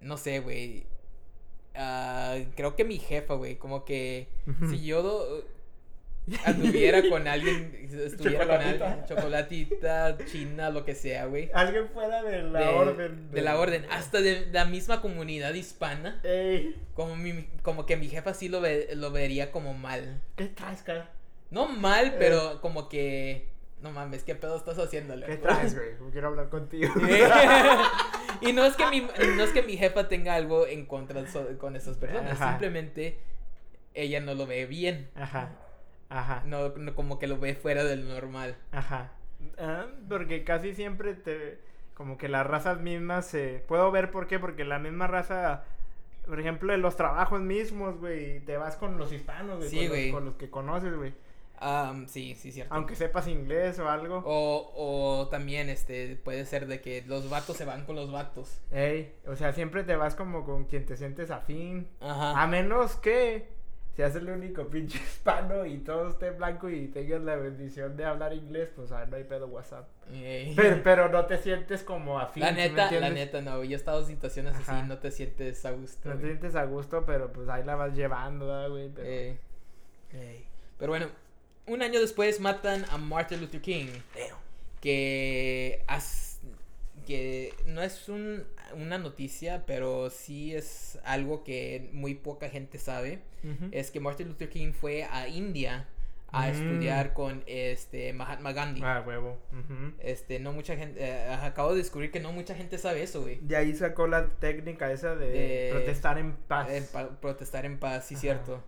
[0.00, 0.84] no sé, güey.
[1.74, 4.28] ah, creo que mi jefa, güey, como que
[4.70, 5.44] si yo do-
[6.46, 11.50] anduviera con alguien, estuviera con alguien, chocolatita, china, lo que sea, güey.
[11.52, 13.30] Alguien fuera de la de, orden.
[13.30, 18.08] de la orden, hasta de la misma comunidad hispana, Ey, como, mi, como que mi
[18.08, 20.22] jefa sí lo, ve- lo vería como mal.
[20.36, 21.10] ¿qué traes, cara?
[21.50, 22.14] No mal, Eh.
[22.18, 23.48] pero como que,
[23.84, 25.26] no mames, ¿qué pedo estás haciéndole?
[25.26, 26.10] ¿Qué traes, güey?
[26.10, 26.92] Quiero hablar contigo.
[28.40, 29.00] y no es que mi
[29.36, 32.50] no es que mi jefa tenga algo en contra so- con esas personas, Ajá.
[32.50, 33.18] simplemente
[33.94, 35.50] ella no lo ve bien, Ajá.
[36.08, 36.42] Ajá.
[36.46, 38.56] no, no como que lo ve fuera del normal.
[38.72, 39.12] Ajá.
[39.58, 41.58] Ah, porque casi siempre te.
[41.94, 43.62] Como que las razas mismas se.
[43.68, 45.64] Puedo ver por qué, porque la misma raza.
[46.26, 48.40] Por ejemplo, en los trabajos mismos, güey.
[48.40, 49.68] Te vas con los hispanos, güey.
[49.68, 51.12] Sí, con, con los que conoces, güey.
[51.66, 52.74] Am, sí, sí, cierto.
[52.74, 54.22] Aunque sepas inglés o algo.
[54.26, 58.60] O, o también este puede ser de que los vatos se van con los vatos.
[58.70, 61.88] Ey, o sea, siempre te vas como con quien te sientes afín.
[62.00, 62.42] Ajá.
[62.42, 63.48] A menos que
[63.96, 68.34] seas el único pinche hispano y todo esté blanco y tengas la bendición de hablar
[68.34, 69.88] inglés, pues ah, no hay pedo WhatsApp.
[70.12, 70.52] Ey.
[70.54, 72.42] Pero, pero no te sientes como afín.
[72.42, 74.80] la ¿sí me neta, la neta no, yo he estado en situaciones Ajá.
[74.80, 76.10] así, no te sientes a gusto.
[76.10, 78.90] No te sientes a gusto, pero pues ahí la vas llevando, ¿verdad, güey.
[78.90, 79.08] Pero...
[79.08, 79.38] Eh,
[80.12, 80.46] Ey.
[80.76, 81.06] pero bueno,
[81.66, 83.86] un año después matan a Martin Luther King.
[84.80, 86.38] que as-
[87.06, 88.44] que no es un-
[88.74, 93.20] una noticia, pero sí es algo que muy poca gente sabe.
[93.72, 95.86] Es que Martin Luther King fue a India
[96.32, 96.50] a Mm.
[96.50, 98.80] estudiar con este Mahatma Gandhi.
[98.82, 99.38] Ah, huevo.
[100.00, 103.38] Este, no mucha gente, eh, acabo de descubrir que no mucha gente sabe eso, güey.
[103.40, 106.68] De ahí sacó la técnica esa de, De- protestar en paz.
[106.92, 108.20] Pa- protestar en paz, sí, Ajá.
[108.20, 108.64] cierto.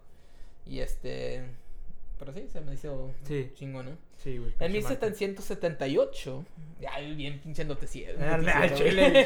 [0.66, 1.42] Y este,
[2.18, 3.50] pero sí, se me hizo Sí.
[3.54, 3.92] chingón, ¿no?
[4.16, 4.50] Sí, güey.
[4.60, 5.08] En pinche Martin.
[5.10, 6.44] 1778,
[6.80, 8.18] ya bien pinche noticiero.
[8.20, 9.24] Ah, chile,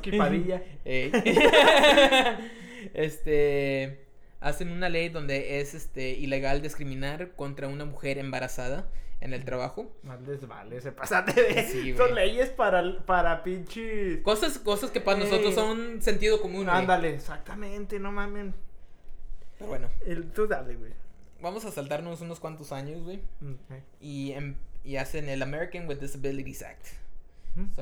[0.00, 0.62] chile, Padilla.
[2.94, 4.04] Este
[4.40, 8.88] hacen una ley donde es este ilegal discriminar contra una mujer embarazada
[9.20, 9.92] en el trabajo.
[10.02, 11.62] Más les vale, se pasaste de...
[11.62, 14.18] Sí, Son leyes para, para pinches...
[14.22, 16.64] Cosas, cosas que para nosotros son sentido común.
[16.64, 16.76] güey.
[16.76, 18.52] Ándale, exactamente, no mames.
[19.58, 20.90] Pero bueno, El, tú dale, güey.
[21.42, 23.20] Vamos a saltarnos unos cuantos años, güey.
[24.00, 26.86] Y, em- y hacen el American with Disabilities Act.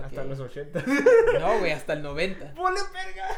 [0.03, 0.83] Hasta los 80.
[1.41, 2.55] No, güey, hasta el 90.
[2.55, 3.29] ¡Ponle perga!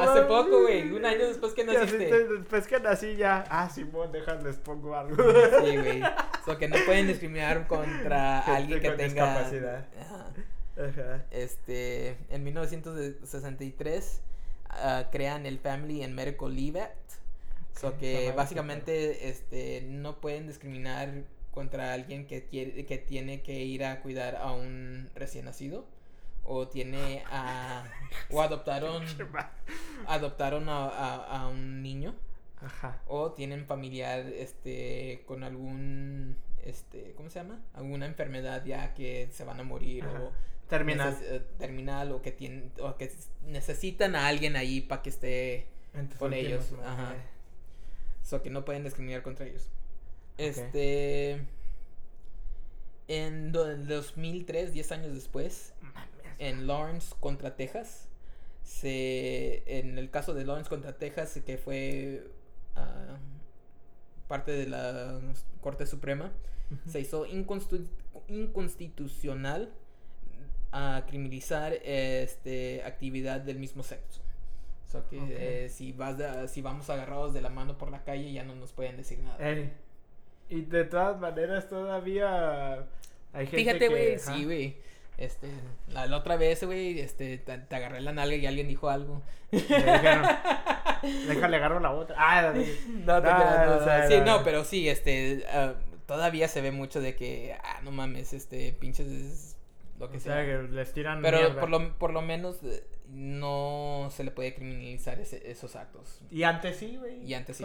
[0.00, 2.06] Hace poco, güey, un año después que naciste.
[2.06, 3.44] te- Después que nací ya.
[3.50, 5.16] Ah, Simón, déjales, pongo algo.
[5.64, 6.02] Sí, güey.
[6.44, 9.86] So que no pueden discriminar contra Gente alguien que con tenga discapacidad.
[10.00, 10.32] Ajá.
[10.76, 11.24] Ajá.
[11.30, 14.20] Este, en 1963
[14.70, 17.12] ah, crean el Family and Medical Leave Act.
[17.80, 23.84] So que básicamente este no pueden discriminar contra alguien que quiere que tiene que ir
[23.84, 25.84] a cuidar a un recién nacido
[26.44, 27.84] o tiene a
[28.30, 29.04] o adoptaron
[30.06, 32.14] adoptaron a, a- a un niño
[32.60, 33.00] Ajá.
[33.06, 37.60] o tienen familiar este con algún este ¿cómo se llama?
[37.74, 40.20] alguna enfermedad ya que se van a morir Ajá.
[40.22, 40.32] o
[40.68, 41.16] Terminal.
[41.22, 43.10] eh, terminal o que tienen o que
[43.46, 45.66] necesitan a alguien ahí para que esté
[46.18, 47.14] con ellos, ajá.
[48.22, 49.68] So que no pueden discriminar contra ellos.
[50.38, 51.46] Este
[53.08, 55.74] en do- en 2003 10 años después
[56.38, 58.08] en Lawrence contra Texas
[58.62, 62.26] se en el caso de Lawrence contra Texas que fue
[62.76, 63.18] ah,
[64.28, 65.20] parte de la
[65.60, 66.32] Corte Suprema,
[66.88, 67.88] se hizo inconstitu-
[68.28, 69.72] inconstitucional
[70.70, 74.22] a criminalizar este actividad del mismo sexo.
[74.86, 75.18] O sea que
[75.64, 78.54] eh, si vas de- si vamos agarrados de la mano por la calle ya no
[78.54, 79.36] nos pueden decir nada.
[79.38, 79.72] Ey.
[80.48, 82.84] Y de todas maneras todavía
[83.32, 84.76] hay gente Fíjate, que, güey, sí, güey.
[85.18, 85.46] Este,
[85.88, 89.22] la, la otra vez, güey, este, te, te agarré la nalga y alguien dijo algo.
[89.50, 90.26] Dijeron,
[91.28, 92.16] Déjale agarro la otra.
[92.18, 92.52] Ah,
[92.88, 94.42] No te Ah, creas, sí, no.
[94.44, 95.74] pero sí, este, ah,
[96.06, 99.56] todavía se ve mucho de que, ah, no mames, este, pinches, es
[100.02, 100.34] lo que o sea.
[100.34, 101.60] sea, que les tiran Pero mierda.
[101.60, 106.20] por lo, por lo menos eh, no se le puede criminalizar ese- esos actos.
[106.30, 107.24] Y antes sí, güey.
[107.24, 107.64] Y antes sí.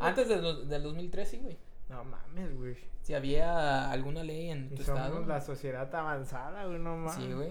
[0.00, 1.58] Antes del, del 2003, sí, güey.
[1.88, 2.76] No mames, güey.
[3.02, 5.26] Si había alguna ley en Y tu somos estado.
[5.26, 7.14] la sociedad avanzada, güey, no mames.
[7.14, 7.50] Sí, güey.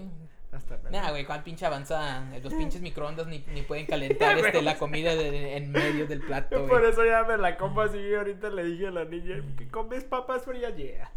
[0.52, 2.28] Hasta Nah, güey, cuál pinche avanzada.
[2.42, 6.66] Los pinches microondas ni, ni pueden calentar este, la comida de- en medio del plato,
[6.68, 7.96] por eso ya me la como así.
[7.98, 11.10] y Ahorita le dije a la niña que comes papas frías, yeah.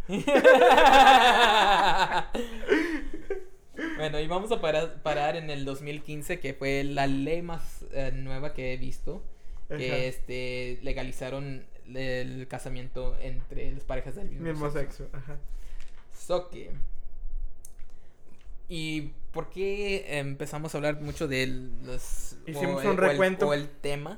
[3.97, 8.11] bueno, y vamos a parar, parar en el 2015, que fue la ley más eh,
[8.13, 9.23] nueva que he visto.
[9.67, 15.05] Que este, legalizaron el casamiento entre las parejas del mismo, Mismo sexo.
[15.05, 15.37] sexo, ajá.
[16.13, 16.71] So que-
[18.69, 21.45] ¿Y por qué empezamos a hablar mucho de
[21.83, 22.37] los...
[22.47, 23.47] Hicimos o un el- o el- recuento.
[23.49, 24.17] O el, tema?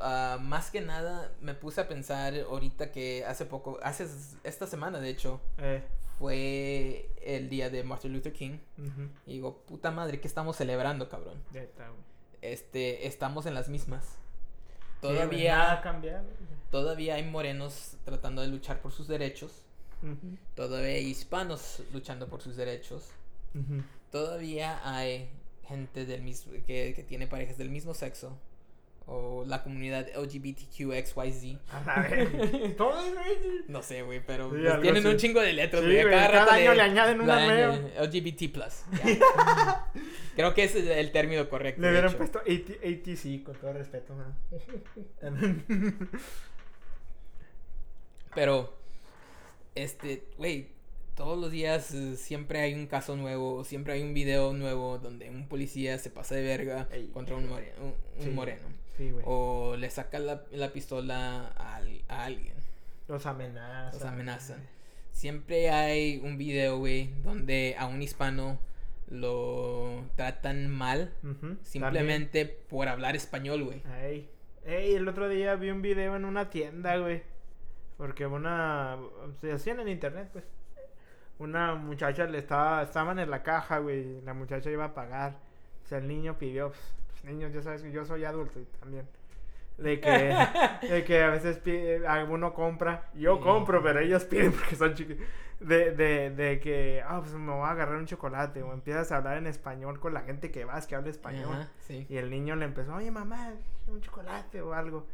[0.00, 4.06] Ah, más que nada me puse a pensar ahorita que hace poco, hace
[4.44, 5.82] esta semana de hecho, Eh,
[6.18, 8.58] fue el día de Martin Luther King.
[9.26, 11.40] Y digo, puta madre, ¿qué estamos celebrando, cabrón?
[11.52, 12.00] Ya está, güey.
[12.42, 14.04] Este, estamos en las mismas.
[15.00, 16.24] Todavía, cambiado.
[16.72, 19.62] todavía hay morenos tratando de luchar por sus derechos.
[20.54, 23.10] Todavía hay hispanos luchando por sus derechos.
[23.54, 23.82] ujú.
[24.10, 25.28] Todavía hay
[25.66, 28.38] gente del mismo, que, que tiene parejas del mismo sexo.
[29.10, 31.56] O la comunidad LGBTQXYZ.
[33.68, 36.02] No sé, güey, pero Sí, pues tienen un chingo de letras, güey.
[36.02, 37.76] cada año le añaden una nueva.
[38.04, 38.52] LGBT+.
[39.04, 39.86] ya.
[40.36, 41.80] Creo que ese es el término correcto.
[41.80, 44.14] Le hubieran puesto AT ATC con todo respeto.
[44.14, 44.36] ¿no?
[48.34, 48.74] Pero,
[49.74, 50.68] este, güey,
[51.18, 55.28] todos los días eh, siempre hay un caso nuevo, siempre hay un video nuevo donde
[55.28, 57.08] un policía se pasa de verga Ey.
[57.08, 58.68] contra un, moreno.
[58.96, 59.12] sí.
[59.24, 62.54] O le saca la, la pistola a, al- a alguien.
[63.08, 63.92] Los amenazan.
[63.92, 64.66] Los amenazan.
[65.12, 68.58] Siempre hay un video, güey, donde a un hispano
[69.08, 71.12] lo tratan mal
[71.62, 73.82] simplemente por hablar español, güey.
[74.02, 74.28] Ey.
[74.66, 77.22] Ey, el otro día vi un video en una tienda, güey.
[77.96, 78.98] Porque una.
[79.40, 80.44] Se hacían en internet, pues.
[81.38, 82.82] Una muchacha le estaba.
[82.82, 84.20] Estaban en la caja, güey.
[84.22, 85.36] La muchacha iba a pagar.
[85.84, 86.68] O sea, el niño pidió.
[86.68, 89.06] Pues, pues, niños, ya sabes que yo soy adulto y también.
[89.76, 90.08] De que,
[90.88, 93.08] de que a veces pide, alguno compra.
[93.14, 95.24] Yo compro, pero ellos piden porque son chiquitos.
[95.60, 98.62] De, de, de que, ah, pues me voy a agarrar un chocolate.
[98.62, 101.54] O empiezas a hablar en español con la gente que vas, que habla español.
[101.54, 102.06] Ajá, sí.
[102.08, 103.52] Y el niño le empezó, oye mamá,
[103.86, 105.06] un chocolate o algo.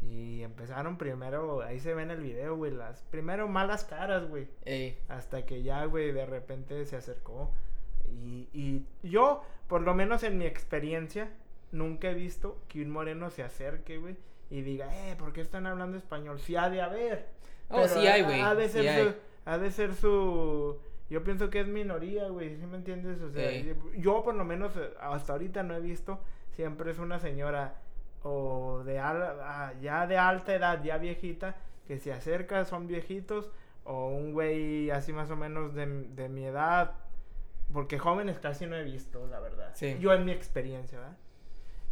[0.00, 4.46] Y empezaron primero, ahí se ve en el video, güey, las primero malas caras, güey.
[4.64, 7.50] Ey, Hasta que ya, güey, de repente se acercó.
[8.10, 11.30] Y, y yo, por lo menos en mi experiencia,
[11.72, 14.16] nunca he visto que un moreno se acerque, güey,
[14.50, 16.38] y diga, eh, ¿por qué están hablando español?
[16.38, 17.26] Sí ha de haber.
[17.68, 19.08] Oh, sí hay, güey, Ha de sí ser su...
[19.08, 19.16] hay.
[19.44, 20.78] Ha de ser su...
[21.10, 23.20] Yo pienso que es minoría, güey, ¿sí me entiendes?
[23.20, 23.74] O sea, Sí.
[23.96, 26.20] yo por lo menos eh, hasta ahorita no he visto,
[26.52, 27.80] siempre es una señora
[28.22, 31.56] o de al- ya de alta edad, ya viejita,
[31.86, 33.50] que se acerca, son viejitos,
[33.84, 36.92] o un güey así más o menos de, de mi edad,
[37.72, 39.70] porque jóvenes casi no he visto, la verdad.
[39.74, 39.96] Sí.
[40.00, 41.16] Yo en mi experiencia, ¿verdad?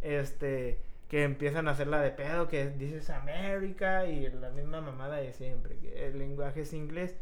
[0.01, 5.33] Este, que empiezan a hacerla de pedo, que dices América y la misma mamada de
[5.33, 7.15] siempre, que el lenguaje es inglés,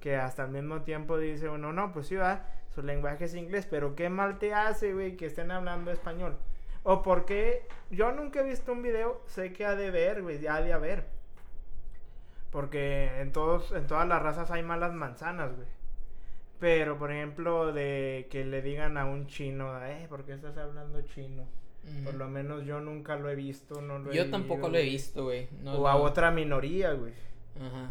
[0.00, 3.66] que hasta al mismo tiempo dice uno, no, pues sí, va, su lenguaje es inglés,
[3.70, 6.36] pero qué mal te hace, güey, que estén hablando español.
[6.88, 10.60] O porque yo nunca he visto un video, sé que ha de ver, güey, ha
[10.60, 11.04] de haber.
[12.52, 15.66] Porque en todos, en todas las razas hay malas manzanas, güey.
[16.60, 21.02] Pero, por ejemplo, de que le digan a un chino, eh, ¿por qué estás hablando
[21.02, 21.42] chino?
[22.04, 22.18] Por ujú.
[22.18, 24.82] lo menos yo nunca lo he visto, no lo he Yo tampoco vivido, lo he
[24.84, 25.48] visto, güey.
[25.64, 27.14] No, o a otra minoría, güey.
[27.60, 27.90] Ajá.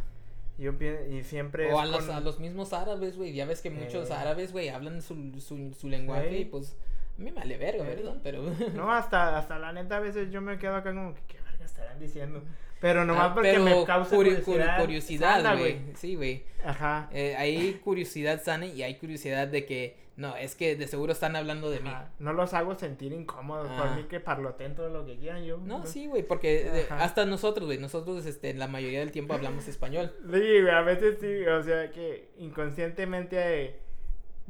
[0.58, 0.72] Yo
[1.10, 3.34] y siempre O a los, a los mismos árabes, güey.
[3.34, 4.14] Ya ves que muchos Eh.
[4.14, 6.36] árabes, güey, hablan su, su, su lenguaje Sí.
[6.38, 6.78] y pues
[7.18, 7.90] a mí me vale verga, Sí.
[7.96, 8.16] ¿verdad?
[8.24, 8.44] Pero...
[8.76, 11.66] No, hasta, hasta la neta a veces yo me quedo acá como que qué verga
[11.66, 12.44] estarán diciendo.
[12.82, 15.58] Pero nomás Ah, porque pero me causa curi- curi- curiosidad.
[15.58, 15.80] güey.
[15.96, 16.44] Sí, güey.
[16.64, 17.10] Ajá.
[17.14, 21.36] Eh, hay curiosidad sana y hay curiosidad de que No, es que de seguro están
[21.36, 21.90] hablando de mí.
[21.90, 23.68] Ajá, No los hago sentir incómodos.
[23.68, 23.96] Por Ah.
[23.98, 25.58] mí que parloten todo lo que quieran yo.
[25.58, 29.68] No, sí, güey, porque de- hasta nosotros, güey, nosotros este, la mayoría del tiempo hablamos
[29.68, 30.14] español.
[30.22, 33.36] Sí, güey, a veces sí, o sea que inconscientemente
[33.66, 33.80] eh,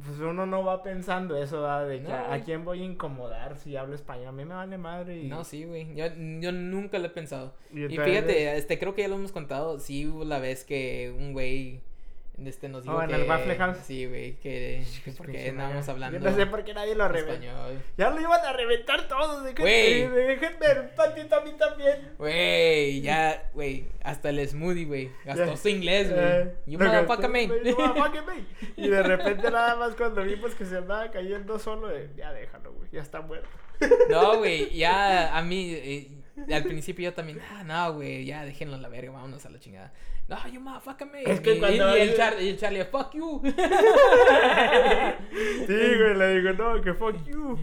[0.04, 1.88] pues uno no va pensando eso, ¿verdad?
[1.88, 4.28] De que No, a, quién voy a incomodar si hablo español.
[4.28, 5.22] A mí me vale madre.
[5.22, 5.94] Y, No, sí, güey.
[5.94, 6.06] Yo,
[6.40, 7.54] yo nunca lo he pensado.
[7.72, 9.78] Y fíjate, este, creo que ya lo hemos contado.
[9.78, 11.80] Sí, hubo la vez que un güey
[12.44, 13.14] este, nos dijo Oh, en que...
[13.16, 13.78] el Waffle House.
[13.84, 15.80] Sí, güey, que, que porque madre.
[15.88, 17.46] hablando Yo no sé por qué nadie lo reventó.
[17.96, 19.46] Ya lo iban a reventar todos.
[19.58, 22.12] eh, Déjenme un tantito a mí también.
[22.18, 25.10] Güey, ya, güey, hasta el smoothie, güey.
[25.24, 26.24] Gastó su inglés, güey.
[26.24, 28.46] Eh, You motherfucker, man.
[28.76, 32.72] Y de repente nada más cuando vimos que se andaba cayendo solo, de, ya déjalo,
[32.72, 33.48] güey, ya está muerto.
[34.08, 36.08] No, güey, ya a mí, eh,
[36.52, 39.58] al principio yo también, ah, no, güey, ya déjenlo a la verga, vámonos a la
[39.58, 39.92] chingada.
[40.28, 41.20] No, you motherfucker, man.
[41.24, 43.42] Es que Y- cuando- y, el Char- y el Charlie, fuck you.
[45.66, 47.58] Sí, güey, le digo, no, que fuck you.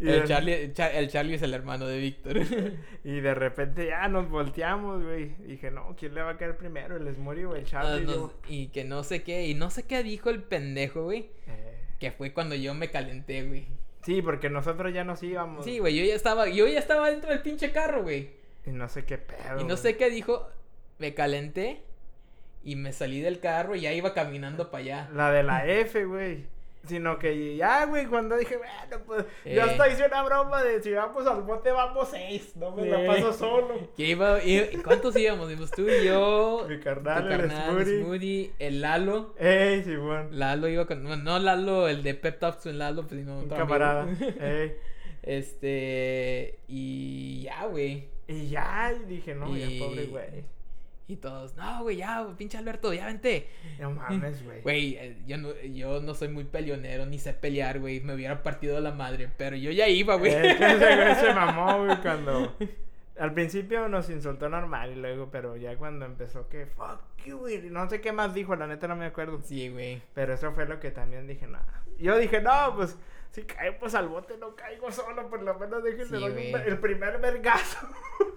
[0.00, 2.36] Y El de- Charlie, el Char- el Charlie es el hermano de Víctor.
[3.04, 5.34] Y de repente ya nos volteamos, güey.
[5.46, 6.96] Dije, no, ¿quién le va a caer primero?
[6.96, 8.06] ¿El Smurry o el Charlie?
[8.48, 11.30] y que no sé qué, y no sé qué dijo el pendejo, güey.
[11.46, 13.66] eh, Que fue cuando yo me calenté, güey.
[14.02, 15.64] Sí, porque nosotros ya nos íbamos.
[15.64, 18.30] Sí, güey, yo ya estaba, yo ya estaba dentro del pinche carro, güey.
[18.66, 19.60] Y no sé qué pedo.
[19.60, 20.48] Y no sé qué dijo,
[20.98, 21.82] me calenté
[22.64, 25.10] y me salí del carro y ya iba caminando para allá.
[25.12, 26.46] La de la F, güey.
[26.84, 29.60] Sino que ya, güey, cuando dije, bueno, pues yo Eh.
[29.60, 33.32] hasta hice una broma de si vamos al bote vamos seis, no me la paso
[33.32, 33.74] solo.
[33.96, 34.38] Que iba,
[34.84, 35.48] ¿cuántos íbamos?
[35.50, 38.00] Íbamos tú y yo, Mi carnal, el carnal, Smurry.
[38.02, 39.34] Smoothie, el Lalo.
[39.38, 40.28] Ey, Simón.
[40.38, 43.44] Lalo iba con, no, no Lalo, el de Pep Talks en Lalo, pues sino Un
[43.44, 44.06] otro camarada.
[44.40, 44.72] Ey.
[45.22, 48.08] Este, y ya, güey.
[48.26, 50.44] Y ya, dije, no, Y- ya pobre güey.
[51.08, 53.48] Y todos, no, güey, ya, pinche Alberto, ya vente.
[53.80, 54.60] No mames, güey.
[54.62, 58.00] Güey, eh, yo no, yo no soy muy peleonero, ni sé pelear, güey.
[58.00, 60.30] Me hubiera partido la madre, pero yo ya iba, güey.
[60.32, 62.56] Que ese güey se mamó, güey, cuando...
[63.18, 67.60] Al principio nos insultó normal y luego, pero ya cuando empezó que fuck you, güey.
[67.68, 69.40] No sé qué más dijo, la neta no me acuerdo.
[69.42, 70.00] Sí, güey.
[70.14, 71.82] Pero eso fue lo que también dije, nada.
[71.98, 72.96] Yo dije, no, pues
[73.32, 77.86] si caemos al bote no caigo solo, por lo menos Sí, ver- el primer vergazo.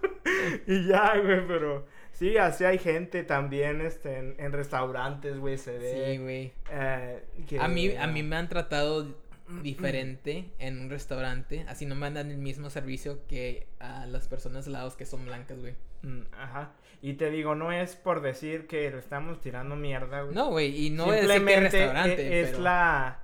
[0.68, 1.86] y ya, güey, pero
[2.16, 6.12] sí, así hay gente también este, en, en restaurantes, güey, se ve.
[6.12, 6.52] Sí, güey.
[6.72, 7.24] eh,
[7.60, 9.24] A mí, a mí me han tratado
[9.62, 11.66] diferente en un restaurante.
[11.68, 15.60] Así no me dan el mismo servicio que a las personas lados que son blancas,
[15.60, 15.76] güey.
[16.02, 16.72] Mm, Ajá.
[17.02, 20.34] Y te digo, no es por decir que le estamos tirando mierda, güey.
[20.34, 22.64] No, güey, y no decir que Simplemente restaurante, e- es pero...
[22.64, 23.20] la,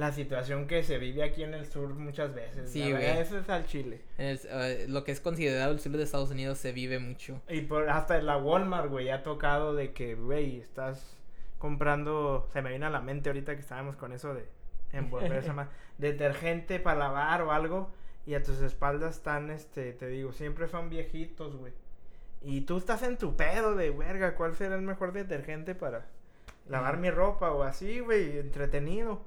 [0.00, 2.70] la situación que se vive aquí en el sur muchas veces.
[2.70, 3.04] Sí, güey.
[3.18, 4.00] Eso es al chile.
[4.18, 7.40] eh, lo que es considerado el sur de Estados Unidos se vive mucho.
[7.48, 11.16] Y por, hasta en la Walmart, güey, ha tocado de que, güey, estás
[11.58, 14.46] comprando, se me viene a la mente ahorita que estábamos con eso de
[14.92, 17.90] envolver esa ma- detergente para lavar o algo
[18.26, 21.72] y a tus espaldas están, este, te digo, siempre son viejitos, güey.
[22.42, 26.06] Y tú estás en tu pedo de, verga, ¿cuál será el mejor detergente para
[26.68, 29.20] lavar mi ropa o así, güey, entretenido?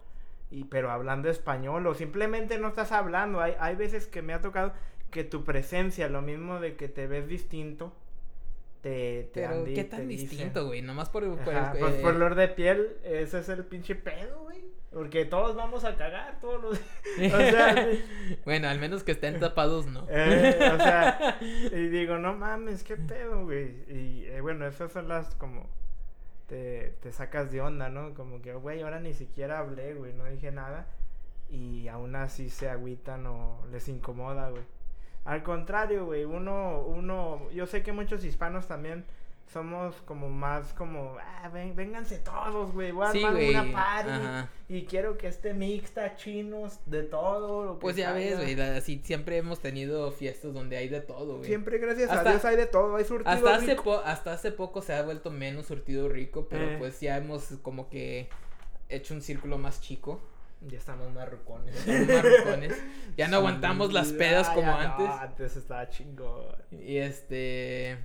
[0.54, 3.42] Y, pero hablando español o simplemente no estás hablando.
[3.42, 4.74] Hay, hay veces que me ha tocado
[5.10, 7.94] que tu presencia, lo mismo de que te ves distinto,
[8.82, 10.82] te, te Pero, ¿qué tan distinto, güey?
[10.82, 11.24] Nomás por...
[11.38, 14.62] por Ajá, eh, pues por olor de piel, ese es el pinche pedo, güey.
[14.92, 16.78] Porque todos vamos a cagar, todos los...
[17.34, 17.88] o sea,
[18.46, 20.06] bueno, al menos que estén tapados, no.
[20.10, 23.72] eh, o sea, y digo, no mames, qué pedo, güey.
[23.88, 25.70] Y eh, bueno, esas son las como...
[26.54, 28.14] Te, sacas de onda, ¿no?
[28.14, 30.86] Como que, güey, ahora ni siquiera hablé, güey, no dije nada.
[31.50, 34.62] Y aún así se agüitan o les incomoda, güey.
[35.26, 39.04] Al contrario, güey, uno, uno, yo sé que muchos hispanos también
[39.54, 44.10] somos como más como, ah, ven, vénganse todos, güey, voy a Sí, armar una party
[44.10, 44.50] Ajá.
[44.68, 47.64] y quiero que esté mixta, chinos, de todo.
[47.66, 48.44] lo que Pues ya ves, salga".
[48.54, 51.46] güey, así siempre hemos tenido fiestas donde hay de todo, güey.
[51.46, 53.84] Siempre, gracias Hasta- a Dios, hay de todo, hay surtido Hasta hace, rico.
[53.84, 56.76] po- hasta hace poco se ha vuelto menos surtido rico, pero Eh.
[56.80, 58.30] pues ya hemos como que
[58.90, 60.20] hecho un círculo más chico.
[60.66, 61.76] Ya estamos marrucones.
[61.86, 62.74] Marrucones.
[63.18, 63.36] Ya no
[63.82, 65.10] aguantamos las pedas como ya no, antes.
[65.10, 66.56] antes estaba chingón.
[66.72, 67.98] Y este.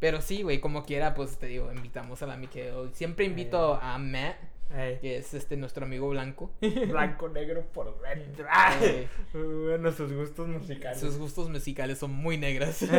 [0.00, 2.90] Pero sí, güey, como quiera, pues te digo, invitamos a la Miquel.
[2.94, 4.36] Siempre invito a Matt,
[4.74, 6.50] Ey, que es este nuestro amigo blanco.
[6.88, 8.46] blanco, negro por dentro.
[9.32, 11.00] Bueno, sus gustos musicales.
[11.00, 12.84] sus gustos musicales son muy negras.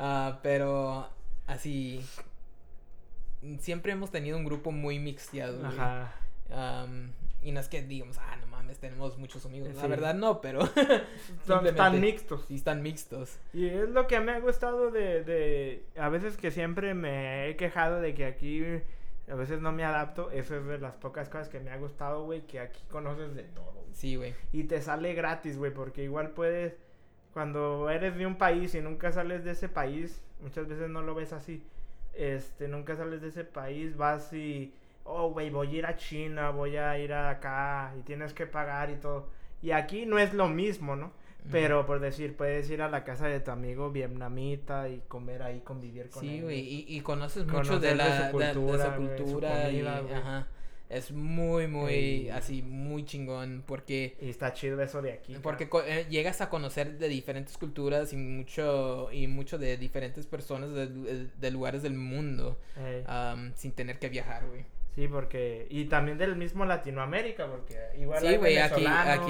[0.00, 1.10] Ah, pero
[1.48, 2.00] así.
[3.58, 5.66] Siempre hemos tenido un grupo muy mixteado.
[5.66, 6.14] Ajá.
[7.42, 9.74] Y no es que digamos, ah, no mames, tenemos muchos amigos.
[9.76, 10.68] La verdad, no, pero.
[11.76, 12.44] Tan mixtos.
[12.46, 13.38] Sí, están mixtos.
[13.52, 15.84] Y es lo que me ha gustado de, de...
[15.96, 18.62] A veces que siempre me he quejado de que aquí
[19.28, 20.30] A veces no me adapto.
[20.30, 23.44] Eso es de las pocas cosas que me ha gustado, güey, que aquí conoces de
[23.44, 23.84] todo.
[23.92, 24.34] Sí, güey.
[24.52, 26.76] Y te sale gratis, güey, porque igual puedes,
[27.32, 31.14] cuando eres de un país y nunca sales de ese país, muchas veces no lo
[31.14, 31.64] ves así,
[32.12, 34.74] este, nunca sales de ese país, vas y,
[35.08, 38.46] oh, güey, voy a ir a China, voy a ir a acá, y tienes que
[38.46, 39.28] pagar y todo.
[39.62, 41.12] Y aquí no es lo mismo, ¿no?
[41.50, 45.60] Pero por decir, puedes ir a la casa de tu amigo vietnamita y comer ahí,
[45.60, 46.42] convivir con Sí, él.
[46.42, 50.46] güey, y, y conoces mucho de de la de- cultura, su cultura comida, y, ajá.
[50.90, 54.16] Es muy, muy, así, muy chingón porque...
[54.22, 55.36] Y está chido eso de aquí.
[55.42, 60.70] Porque eh, llegas a conocer de diferentes culturas y mucho y mucho de diferentes personas
[60.72, 62.58] de, lugares del mundo
[63.06, 64.64] am, sin tener que viajar, güey.
[64.98, 65.68] Sí, porque.
[65.70, 68.20] Y también del mismo Latinoamérica, porque igual.
[68.20, 68.84] Sí, güey, aquí,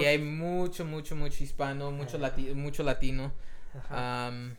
[0.07, 3.33] hay mucho, mucho, mucho hispano, mucho, lati- mucho latino.
[3.79, 4.29] Ajá.
[4.29, 4.57] am,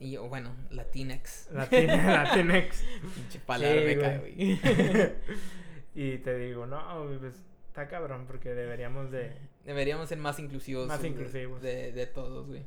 [0.00, 1.50] y bueno, Latinex.
[1.52, 2.84] Latin- Latinex.
[3.14, 4.58] Pinche palabra Sí, güey.
[5.94, 7.36] y te digo, no, pues
[7.68, 9.30] está cabrón, porque deberíamos de.
[9.64, 10.88] Deberíamos ser más inclusivos.
[10.88, 11.62] Más de- inclusivos.
[11.62, 12.64] De, de todos, güey.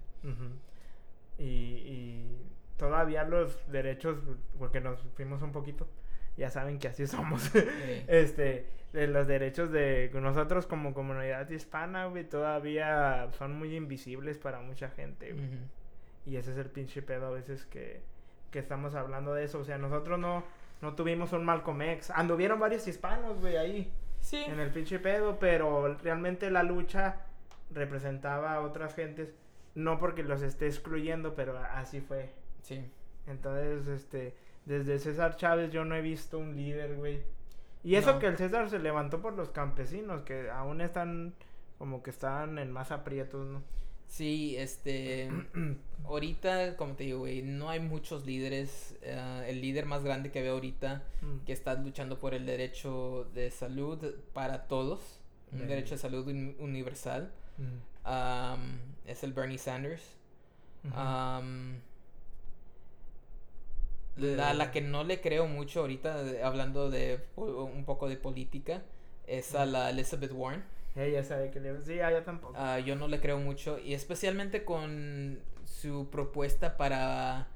[1.38, 2.38] Y, y
[2.78, 4.20] todavía los derechos,
[4.58, 5.86] porque nos fuimos un poquito,
[6.38, 7.52] ya saben que así somos.
[8.08, 14.60] Este, de los derechos de nosotros como comunidad hispana, güey, todavía son muy invisibles para
[14.60, 15.50] mucha gente, güey.
[16.26, 18.02] Y ese es el pinche pedo a veces que,
[18.52, 19.60] que estamos hablando de eso.
[19.60, 20.44] O sea, nosotros no,
[20.82, 22.12] no tuvimos un Malcolm X.
[22.12, 23.92] Anduvieron varios hispanos, güey, ahí.
[24.20, 24.44] Sí.
[24.48, 27.18] En el pinche pedo, pero realmente la lucha
[27.72, 29.34] representaba a otras gentes.
[29.76, 32.32] No porque los esté excluyendo, pero así fue.
[32.62, 32.86] Sí.
[33.28, 34.36] Entonces, este,
[34.66, 37.22] desde César Chávez yo no he visto un líder, güey.
[37.84, 38.20] Y eso No.
[38.20, 41.34] que el César se levantó por los campesinos, que aún están
[41.78, 43.62] como que están en más aprietos, ¿no?
[44.08, 45.30] Sí, este.
[46.06, 48.98] ahorita, como te digo, güey, no hay muchos líderes.
[49.02, 51.46] eh, el líder más grande que veo ahorita Mm.
[51.46, 54.00] que está luchando por el derecho de salud
[54.34, 55.20] para todos,
[55.52, 59.08] un derecho de salud uni- universal, Mm.
[59.10, 60.04] es el Bernie Sanders.
[64.18, 68.84] La, la que no le creo mucho ahorita, de- hablando de un poco de política,
[69.28, 70.64] es a la Elizabeth Warren.
[70.96, 71.82] Ella sabe que le...
[71.82, 72.54] Sí, ella tampoco.
[72.56, 77.48] Ah, yo no le creo mucho y especialmente con su propuesta para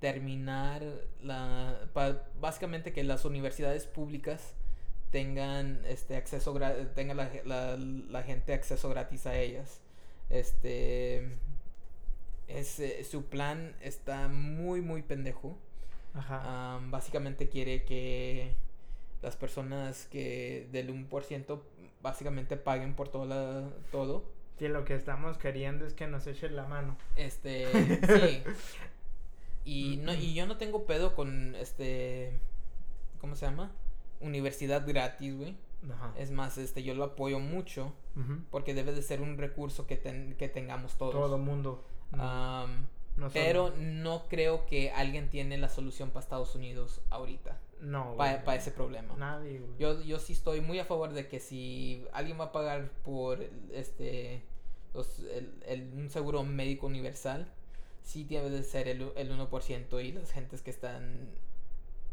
[0.00, 0.82] terminar
[1.22, 4.54] la pa- básicamente que las universidades públicas
[5.10, 6.52] tengan este acceso
[6.94, 9.80] tenga la, la- la gente acceso gratis a ellas
[10.28, 11.36] este
[12.48, 15.56] es, eh, su plan está muy muy pendejo
[16.14, 16.74] Ajá.
[16.76, 18.54] Am, básicamente quiere que
[19.22, 21.60] las personas que del 1%
[22.02, 24.24] básicamente paguen por toda la- todo.
[24.58, 26.96] Sí, lo que estamos queriendo es que nos echen la mano.
[27.16, 27.66] Este,
[28.06, 28.42] sí.
[29.64, 32.38] Y, no, y yo no tengo pedo con este,
[33.20, 33.72] ¿cómo se llama?
[34.20, 35.56] Universidad gratis, güey.
[35.92, 36.12] Ajá.
[36.16, 37.92] Es más, este, yo lo apoyo mucho
[38.50, 41.12] porque debe de ser un recurso que, ten- que tengamos todos.
[41.14, 41.84] Todo mundo.
[43.16, 48.54] No pero no creo que alguien tiene la solución para Estados Unidos ahorita, No, para
[48.56, 49.14] ese problema.
[49.16, 49.78] Nadie, güey.
[49.78, 53.40] Yo, yo sí estoy muy a favor de que si alguien va a pagar por
[53.72, 54.42] este
[54.94, 57.46] los- el, el- un seguro médico universal,
[58.04, 61.28] sí debe de ser el, el 1% y las gentes que están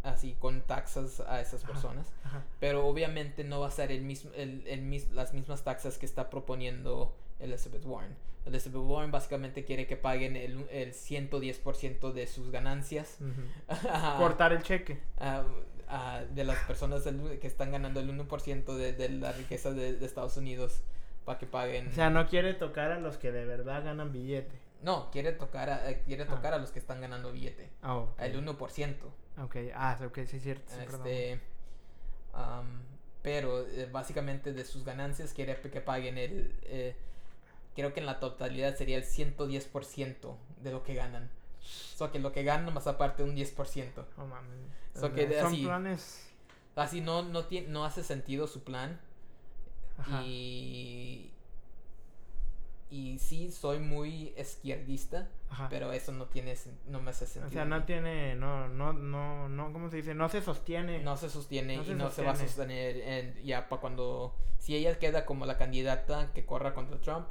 [0.04, 2.08] así con taxas a esas personas.
[2.24, 2.44] ajá.
[2.60, 6.30] Pero obviamente no va a ser el mismo, el, el las mismas taxas que está
[6.32, 8.16] proponiendo Elizabeth Warren.
[8.46, 13.18] Elizabeth Warren básicamente quiere que paguen el, el 110% de sus ganancias.
[14.18, 15.00] Cortar el cheque.
[16.34, 20.38] de las personas que están ganando el 1% de, de la riqueza de, de Estados
[20.38, 20.82] Unidos
[21.26, 21.90] para que paguen.
[21.90, 24.60] O sea, no quiere tocar a los que de verdad ganan billete.
[24.82, 26.28] no, quiere tocar, a, eh, quiere Ah.
[26.28, 27.70] tocar a los que están ganando billete.
[27.84, 28.20] Ah, ok.
[28.20, 28.96] El 1%.
[29.44, 30.72] Ok, ah, ok, sí es cierto.
[30.74, 30.80] sí.
[30.82, 31.40] Este,
[32.34, 32.82] am,
[33.22, 36.56] pero eh, básicamente de sus ganancias quiere que paguen el...
[36.64, 36.96] eh,
[37.82, 41.30] creo que en la totalidad sería el 110% de lo que ganan.
[41.64, 44.06] O sea, que lo que ganan más aparte un 10%.
[44.18, 44.60] No mames.
[44.94, 46.28] So que Son así- planes.
[46.76, 49.00] Así no, no, no hace sentido su plan.
[49.98, 50.22] Ajá.
[50.24, 51.32] Y...
[52.90, 55.70] Y sí, soy muy izquierdista, Ajá.
[55.70, 56.56] pero eso no tiene
[56.88, 57.48] no me hace sentido.
[57.48, 60.14] o sea, no tiene, no, no, no, no, ¿cómo se dice?
[60.14, 61.00] No se sostiene.
[61.00, 64.36] No se sostiene No y se no se va a sostener en- ya para cuando...
[64.60, 67.28] Si ella queda como la candidata que corra contra Trump,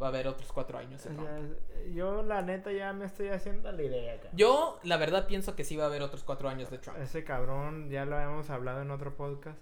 [0.00, 1.28] va a haber otros cuatro años de O Trump.
[1.28, 4.28] sea, yo la neta ya me estoy haciendo la idea acá.
[4.32, 6.98] Yo, la verdad, pienso que sí va a haber otros cuatro años de Trump.
[7.00, 9.58] Ese cabrón, ya lo hemos hablado en otro podcast,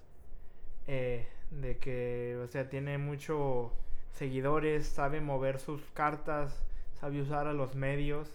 [0.87, 3.73] eh, de que, o sea, tiene mucho
[4.13, 6.63] seguidores, sabe mover sus cartas,
[7.01, 8.29] sabe usar a los medios.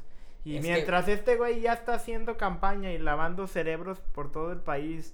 [0.43, 4.51] Y Es que- mientras este güey ya está haciendo campaña y lavando cerebros por todo
[4.51, 5.13] el país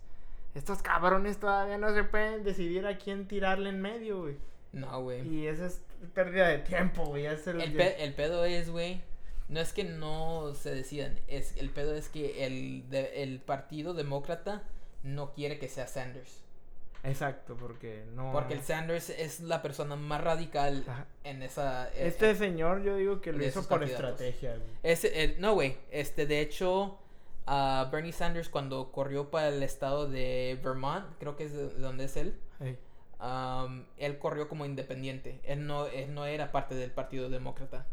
[0.56, 4.38] estos cabrones todavía no se pueden decidir a quién tirarle en medio, güey.
[4.74, 5.28] No, güey.
[5.28, 5.82] Y esa es
[6.14, 7.26] pérdida de tiempo, güey.
[7.26, 9.02] Es el, El, pe- el pedo es, güey,
[9.50, 13.94] no es que no se decidan, es el pedo es que el, de- el partido
[13.94, 14.64] demócrata
[15.04, 16.44] no quiere que sea Sanders.
[17.04, 18.32] Exacto, porque no.
[18.34, 21.06] Porque el Sanders es la persona más radical Ajá.
[21.24, 21.88] en esa...
[21.94, 24.20] eh, Este eh, señor, yo digo que lo hizo por candidatos.
[24.20, 24.98] estrategia, güey.
[25.14, 27.00] el- no, güey, este, de hecho,
[27.46, 31.80] ah, Bernie Sanders cuando corrió para el estado de Vermont, creo que es de de
[31.80, 32.78] donde es él, Ey.
[33.20, 35.40] Am, él corrió como independiente.
[35.44, 37.86] Él no, él no era parte del Partido Demócrata.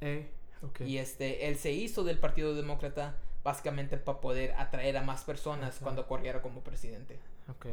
[0.00, 0.30] Ey,
[0.62, 0.80] ok.
[0.82, 5.78] Y este, él se hizo del Partido Demócrata básicamente para poder atraer a más personas
[5.80, 7.18] cuando corriera como presidente.
[7.48, 7.66] Ok.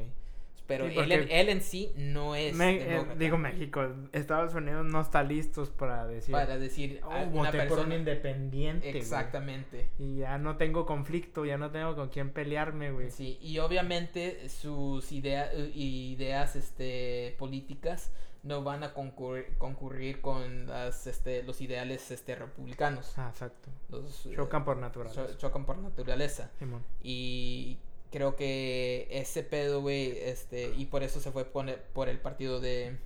[0.67, 5.01] Pero Sí, él, él en sí no es Me- eh, digo México, Estados Unidos no
[5.01, 6.31] está listos para decir.
[6.31, 7.09] para decir "Oh,
[7.39, 8.87] una persona independiente.
[8.89, 8.97] güey".
[9.01, 9.89] exactamente.
[9.99, 13.11] Y ya no tengo conflicto, ya no tengo con quién pelearme, güey.
[13.11, 18.11] Sí, y obviamente sus idea- ideas este, políticas
[18.43, 23.13] no van a concurrir, concurrir con las, este, los ideales este, republicanos.
[23.17, 23.69] Ah, exacto.
[23.89, 25.27] Los, eh, Chocan por naturaleza.
[25.27, 26.49] cho- chocan por naturaleza.
[26.57, 26.83] Simón.
[27.03, 27.77] Y
[28.11, 32.19] creo que ese pedo, güey, este, y por eso se fue por el, por el
[32.19, 32.97] partido de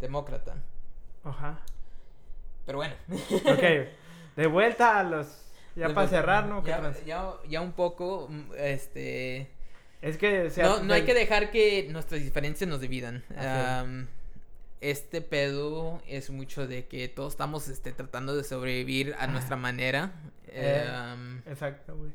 [0.00, 0.56] demócrata.
[1.24, 1.60] Ajá.
[2.66, 2.94] Pero bueno.
[3.44, 3.62] Ok.
[4.36, 5.26] De vuelta a los.
[5.76, 6.08] Ya De para vuelta.
[6.08, 6.62] cerrar, ¿no?
[6.62, 9.50] ¿Qué Ya, ya, ya un poco, mm, este...
[10.02, 10.42] Es que.
[10.46, 13.22] o sea, no, no hay que dejar que nuestras diferencias nos dividan.
[14.80, 20.12] Este pedo es mucho de que todos estamos este, tratando de sobrevivir a nuestra manera.
[20.46, 20.88] Eh.
[21.46, 22.10] Exacto, güey.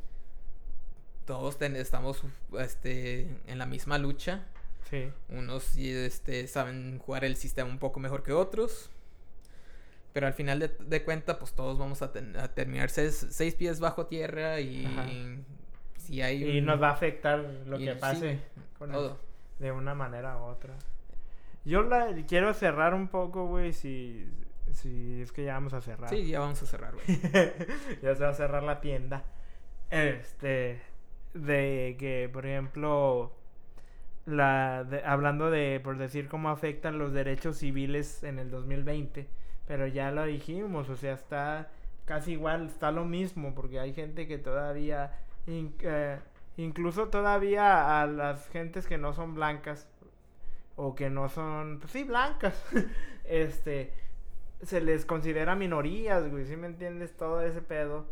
[1.26, 2.24] Todos ten- estamos
[2.60, 4.46] este, en la misma lucha.
[4.90, 5.12] Sí.
[5.30, 8.90] Unos este, saben jugar el sistema un poco mejor que otros.
[10.14, 13.56] Pero al final de, de cuenta, pues todos vamos a, ten- a terminar seis, seis
[13.56, 15.06] pies bajo tierra y Ajá.
[15.98, 18.40] si hay Y nos va a afectar lo y que sí, pase
[18.80, 19.20] con el- todo.
[19.60, 20.74] de una manera u otra.
[21.66, 24.30] Yo la quiero cerrar un poco, güey, si,
[24.72, 26.10] si es que ya vamos a cerrar.
[26.12, 27.06] Sí, ya vamos a cerrar, güey.
[28.04, 29.24] ya se va a cerrar la tienda.
[29.90, 30.80] Este,
[31.36, 33.34] de que, por ejemplo,
[34.26, 39.28] la hablando de, por decir, cómo afectan los derechos civiles en el 2020,
[39.68, 41.70] pero ya lo dijimos, o sea, está
[42.06, 46.20] casi igual, está lo mismo, porque hay gente que todavía, eh,
[46.58, 49.88] incluso todavía a las gentes que no son blancas,
[50.78, 52.64] o que no son, pues sí, blancas,
[53.26, 53.94] este,
[54.62, 57.16] se les considera minorías, güey, ¿sí me entiendes?
[57.18, 58.06] Todo ese pedo.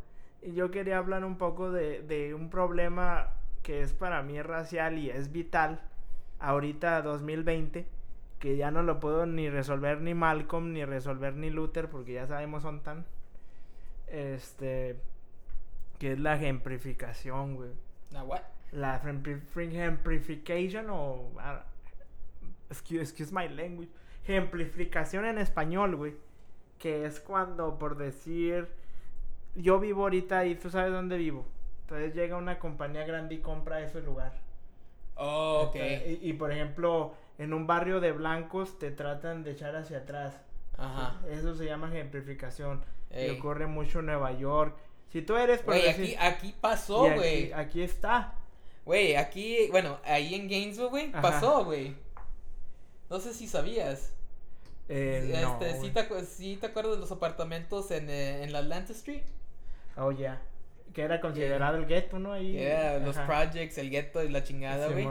[0.45, 3.33] Y yo quería hablar un poco de, de un problema
[3.63, 5.79] que es para mí racial y es vital,
[6.39, 7.87] ahorita 2020,
[8.39, 12.27] que ya no lo puedo ni resolver ni Malcolm, ni resolver ni Luther, porque ya
[12.27, 13.05] sabemos son tan,
[14.07, 14.97] este,
[15.97, 17.71] que es la gentrificación, güey.
[18.11, 18.41] Now what?
[18.73, 21.31] La gentrification o...
[21.39, 21.63] ah,
[22.69, 23.89] excuse, excuse my language.
[24.25, 26.15] Gentrificación en español, güey.
[26.79, 28.67] Que es cuando, por decir...
[29.55, 31.45] Yo vivo ahorita y tú sabes dónde vivo.
[31.81, 34.33] Entonces llega una compañía grande y compra ese lugar.
[35.15, 35.75] Oh, ok.
[35.75, 39.99] Entonces, y, y, por ejemplo, en un barrio de blancos te tratan de echar hacia
[39.99, 40.33] atrás.
[40.77, 41.19] Ajá.
[41.29, 42.83] Eso se llama gentrificación.
[43.15, 44.75] Y ocurre mucho en Nueva York.
[45.11, 45.59] Si tú eres...
[45.61, 47.53] por Güey, aquí, aquí pasó, aquí- güey.
[47.53, 48.33] aquí está.
[48.85, 51.95] Güey, aquí, bueno, ahí en Gainesville, güey, pasó, güey.
[53.09, 54.13] No sé si sabías.
[54.89, 55.93] Eh, no, este, ¿sí, güey.
[55.93, 59.23] te, sí te acuerdas de los apartamentos en, eh, en la Atlanta Street?
[59.97, 60.41] Oh, ya.
[60.93, 62.33] Que era considerado el gueto, ¿no?
[62.33, 62.57] Ahí.
[62.57, 65.07] Era los projects, el ghetto y la chingada, güey.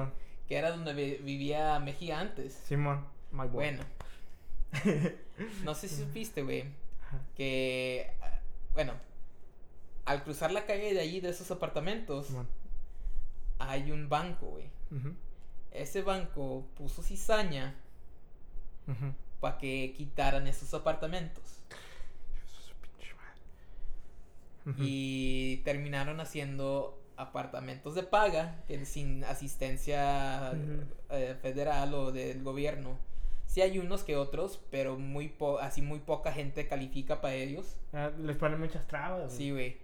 [0.48, 2.54] Que era donde vi- vivía Mejía antes.
[2.66, 3.04] Simón.
[3.32, 3.50] My boy.
[3.50, 3.82] Bueno,
[5.64, 6.64] no sé si supiste, güey,
[7.36, 8.10] que,
[8.74, 8.92] bueno,
[10.04, 12.48] al cruzar la calle de allí, de esos apartamentos, Simón.
[13.58, 14.66] hay un banco, güey.
[15.72, 17.74] Ese banco puso cizaña
[19.40, 21.60] para que quitaran esos apartamentos.
[22.46, 23.14] Su pinche
[24.78, 30.52] Y terminaron haciendo apartamentos de paga, que sin asistencia
[31.10, 32.98] eh, federal o del gobierno.
[33.46, 37.76] Sí hay unos que otros, pero muy po así muy poca gente califica para ellos.
[37.92, 39.26] Ah, les ponen muchas trabas.
[39.26, 39.36] güey.
[39.36, 39.76] Sí, güey.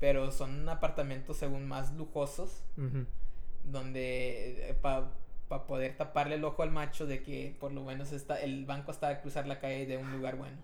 [0.00, 2.64] Pero son apartamentos según más lujosos,
[3.64, 5.12] donde para
[5.66, 9.08] poder taparle el ojo al macho de que por lo menos está el banco está
[9.08, 10.56] a cruzar la calle de un lugar bueno.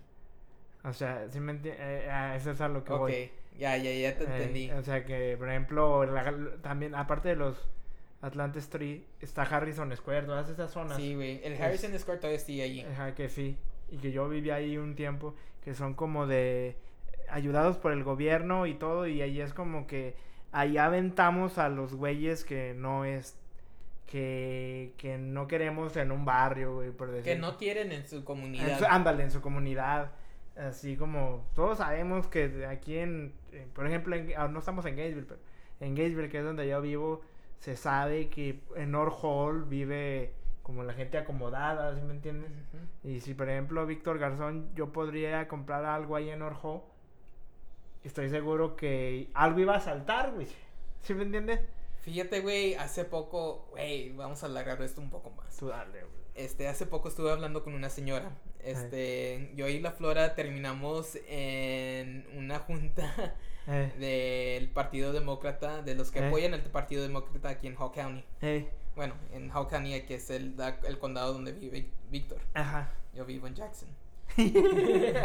[0.87, 3.31] O sea, sí me eh, ah, eso es a lo que Ok, voy.
[3.57, 4.71] ya, ya, ya te Eh, entendí.
[4.71, 7.67] o sea que, por ejemplo, la- también, aparte de los
[8.21, 10.97] Atlanta Street, está Harrison Square, todas esas zonas.
[10.97, 11.41] Sí, güey.
[11.43, 12.81] El es- Harrison Square todavía sigue allí.
[12.81, 13.57] Ajá, que sí.
[13.91, 16.75] Y que yo viví ahí un tiempo, que son como de
[17.29, 20.15] ayudados por el gobierno y todo, y ahí es como que
[20.51, 23.37] allá aventamos a los güeyes que no es
[24.07, 27.33] que, que no queremos en un barrio, güey, por decir.
[27.33, 28.77] Que no quieren en su En comunidad.
[28.79, 30.11] su- ándale, en su comunidad.
[30.57, 34.95] Así como todos sabemos que aquí en, en- por ejemplo, en- ah, no estamos en
[34.95, 35.39] Gainesville, pero
[35.81, 37.21] en Gainesville, que es donde yo vivo,
[37.59, 40.33] se sabe que en North Hall vive
[40.63, 42.51] como la gente acomodada, ¿sí me entiendes?
[43.03, 46.81] Y si, por ejemplo, Víctor Garzón, yo podría comprar algo ahí en North Hall,
[48.03, 50.47] estoy seguro que algo iba a saltar, güey.
[51.01, 51.59] ¿Sí me entiendes?
[52.01, 55.55] Fíjate, güey, hace poco, güey, vamos a alargar esto un poco más.
[55.57, 56.24] Tú dale, güey.
[56.35, 58.31] Este, hace poco estuve hablando con una señora.
[58.59, 63.35] Este, yo y la Flora terminamos en una junta
[63.99, 68.23] del Partido Demócrata, de los que apoyan el Partido Demócrata aquí en Hall County.
[68.95, 70.55] Bueno, en Hall County, que es el,
[70.87, 72.39] el condado donde vive Víctor.
[72.53, 72.91] ajá.
[73.13, 73.87] Yo vivo en Jackson.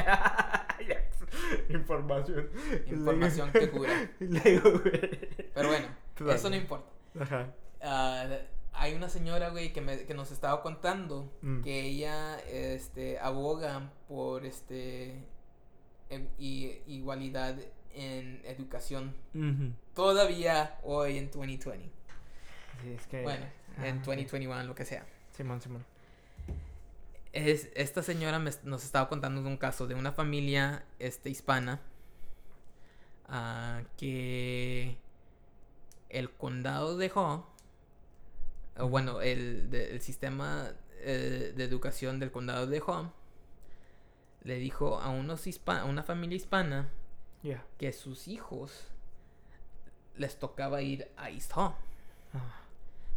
[1.69, 2.49] Información.
[2.87, 4.11] Información que cura.
[4.19, 5.87] Pero bueno,
[6.33, 6.89] eso no importa.
[7.19, 7.49] Ajá.
[7.83, 8.27] Ah,
[8.81, 11.63] hay una señora, güey, que, me- que nos estaba contando Mm.
[11.63, 15.25] que ella este, aboga por este
[16.09, 17.57] e- i- igualdad
[17.93, 19.15] en educación
[19.95, 21.91] todavía hoy en 2020.
[22.83, 23.23] Sí, es que.
[23.23, 23.47] Bueno,
[23.79, 24.05] Ah, en ok.
[24.07, 25.05] 2021, lo que sea.
[25.33, 25.85] Simón, Simón.
[27.33, 31.81] Es, esta señora me- nos estaba contando de un caso de una familia este, hispana
[33.29, 34.97] ah, que
[36.09, 37.47] el condado dejó,
[38.79, 43.13] o bueno, el, de- el sistema eh, de educación del condado dejó,
[44.43, 46.89] le dijo a, unos hispa- a una familia hispana
[47.79, 48.87] que sus hijos
[50.17, 51.75] les tocaba ir a East Hall,
[52.35, 52.61] Ah,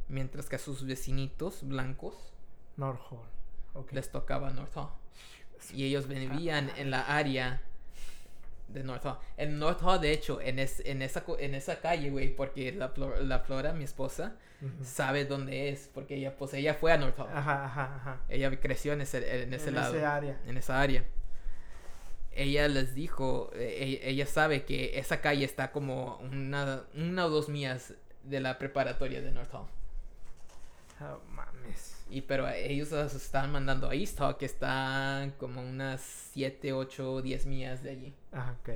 [0.07, 2.15] mientras que a sus vecinitos blancos
[2.77, 3.27] North Hall.
[3.91, 4.89] Les tocaba North Hall.
[5.73, 7.61] Y ellos vivían en la área
[8.67, 9.17] de North Hall.
[9.37, 12.91] En North Hall, de hecho, en, es- en, esa, en esa calle, güey, porque la,
[13.21, 14.35] la Flora, mi esposa,
[14.83, 17.27] sabe dónde es, porque ella, pues, ella fue a North Hall.
[17.33, 18.21] Ajá, ajá, ajá.
[18.29, 20.39] Ella creció en ese, en ese En lado, área.
[20.47, 21.03] en esa área.
[22.35, 27.29] Ella les dijo, eh, e- ella sabe que esa calle está como una, una o
[27.29, 29.67] dos millas de la preparatoria de North Hall.
[31.01, 31.92] Oh, mames.
[32.13, 36.01] Y pero ellos los están mandando a East Hall, que está como unas
[36.33, 38.13] 7, 8, 10 millas de allí.
[38.31, 38.69] Ah, ok.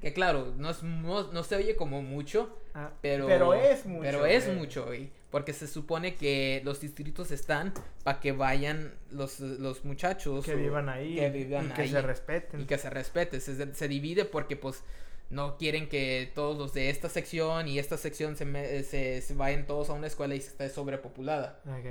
[0.00, 3.26] Que claro, no, es, no, no se oye como mucho, Ah, pero...
[3.26, 4.02] pero es mucho.
[4.02, 5.10] Pero es mucho, güey.
[5.30, 10.44] Porque se supone que los distritos están para que vayan los, los muchachos.
[10.46, 11.16] Que o- vivan ahí.
[11.16, 12.60] que vivan y que se respeten.
[12.62, 13.40] Y que se respete.
[13.40, 14.82] Se, se divide porque pues
[15.28, 19.34] no quieren que todos los de esta sección y esta sección se, me- se, se
[19.34, 21.60] vayan todos a una escuela y esté sobrepopulada.
[21.66, 21.86] Ok.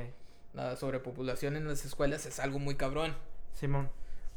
[0.53, 3.15] La sobrepopulación en las escuelas es algo muy cabrón.
[3.53, 3.89] Simón.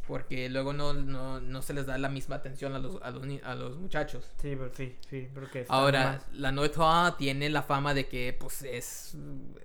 [0.07, 3.25] Porque luego no, no, no se les da la misma atención a los, a los,
[3.45, 4.29] a los muchachos.
[4.43, 8.63] Sí, pero sí, sí, porque Ahora, más la Hall tiene la fama de que pues
[8.63, 9.17] es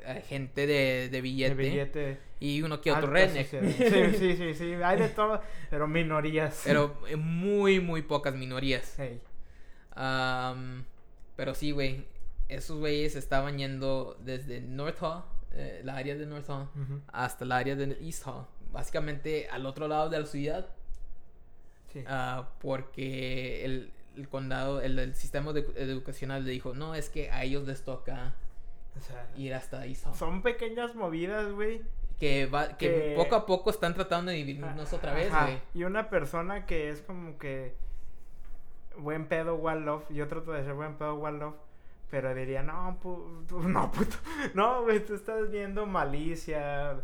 [0.06, 2.20] eh, gente de, de billete, de billete.
[2.40, 3.50] y uno que otro redneck.
[3.50, 5.42] Sí, sí, sí, sí, hay de todo,
[5.72, 6.62] pero minorías.
[6.66, 8.94] Pero eh, muy, muy pocas minorías.
[8.98, 9.20] Hey.
[9.96, 10.86] Am,
[11.36, 12.06] pero sí, güey.
[12.48, 17.02] Esos güeyes estaban yendo desde North Hall, eh, la área de North Hall, Ujú.
[17.12, 18.46] hasta el área de East Hall.
[18.72, 20.68] Básicamente al otro lado de la ciudad.
[21.94, 22.04] Sí.
[22.08, 27.32] ah, porque el, el condado, el, el sistema de- educacional le dijo, no, es que
[27.32, 28.34] a ellos les toca
[28.98, 30.16] o sea, ir hasta East Hall.
[30.16, 31.82] son pequeñas movidas, güey.
[32.20, 35.62] Que, va, que, que- poco a poco están tratando de dividirnos otra vez, güey.
[35.76, 37.76] Y una persona que es como que
[38.98, 40.04] buen pedo, one love.
[40.10, 41.56] Yo trato de ser buen pedo, one love.
[42.10, 44.16] Pero diría, no, pu- no, puto.
[44.54, 47.02] No, güey, tú estás viendo malicia.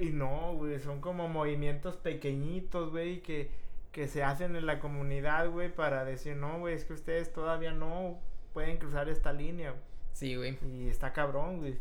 [0.00, 3.50] Y no, güey, son como movimientos pequeñitos, güey, que,
[3.92, 7.72] que se hacen en la comunidad, güey, para decir, no, güey, es que ustedes todavía
[7.72, 8.18] no
[8.54, 9.74] pueden cruzar esta línea.
[10.12, 10.58] Sí, güey.
[10.64, 11.78] Y está cabrón, güey.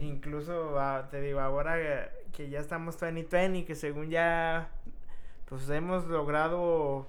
[0.00, 4.70] Incluso, ah, te digo, ahora que ya estamos 2020, que según ya,
[5.46, 7.06] pues hemos logrado,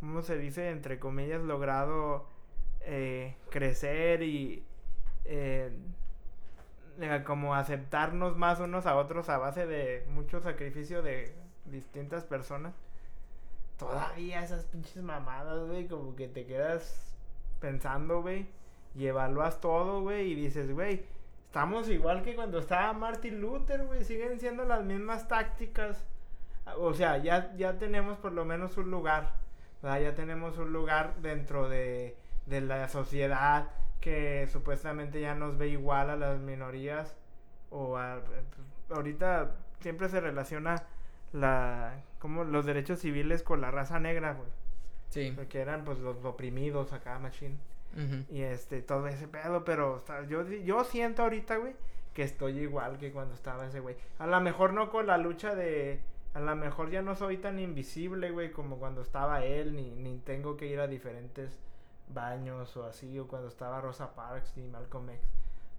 [0.00, 0.70] ¿cómo se dice?
[0.70, 2.26] Entre comillas, logrado
[2.84, 4.64] eh, crecer y
[5.24, 5.70] eh,
[7.00, 11.34] eh, como aceptarnos más unos a otros a base de mucho sacrificio de
[11.66, 12.74] distintas personas.
[13.78, 17.16] Todavía esas pinches mamadas, güey, como que te quedas
[17.60, 18.46] pensando, güey,
[18.94, 21.04] y evalúas todo, güey, y dices, güey,
[21.46, 26.04] estamos igual que cuando estaba Martin Luther, güey, siguen siendo las mismas tácticas.
[26.78, 29.34] O sea, ya, ya tenemos por lo menos un lugar.
[29.82, 32.16] Ya tenemos un lugar dentro de,
[32.46, 33.70] de la sociedad
[34.00, 37.16] que supuestamente ya nos ve igual a las minorías.
[37.70, 38.20] O a,
[38.90, 40.82] ahorita siempre se relaciona
[41.32, 44.50] la, como los derechos civiles con la raza negra, güey.
[45.08, 45.32] Sí.
[45.34, 47.56] Porque eran pues los oprimidos acá, machine.
[47.94, 48.24] Ujú.
[48.34, 51.74] Y este, todo ese pedo, pero o sea, yo, yo siento ahorita, güey,
[52.12, 53.96] que estoy igual que cuando estaba ese güey.
[54.18, 56.00] A lo mejor no con la lucha de...
[56.34, 60.16] A lo mejor ya no soy tan invisible, güey, como cuando estaba él, ni, ni
[60.18, 61.58] tengo que ir a diferentes
[62.08, 65.20] baños o así, o cuando estaba Rosa Parks ni Malcolm X.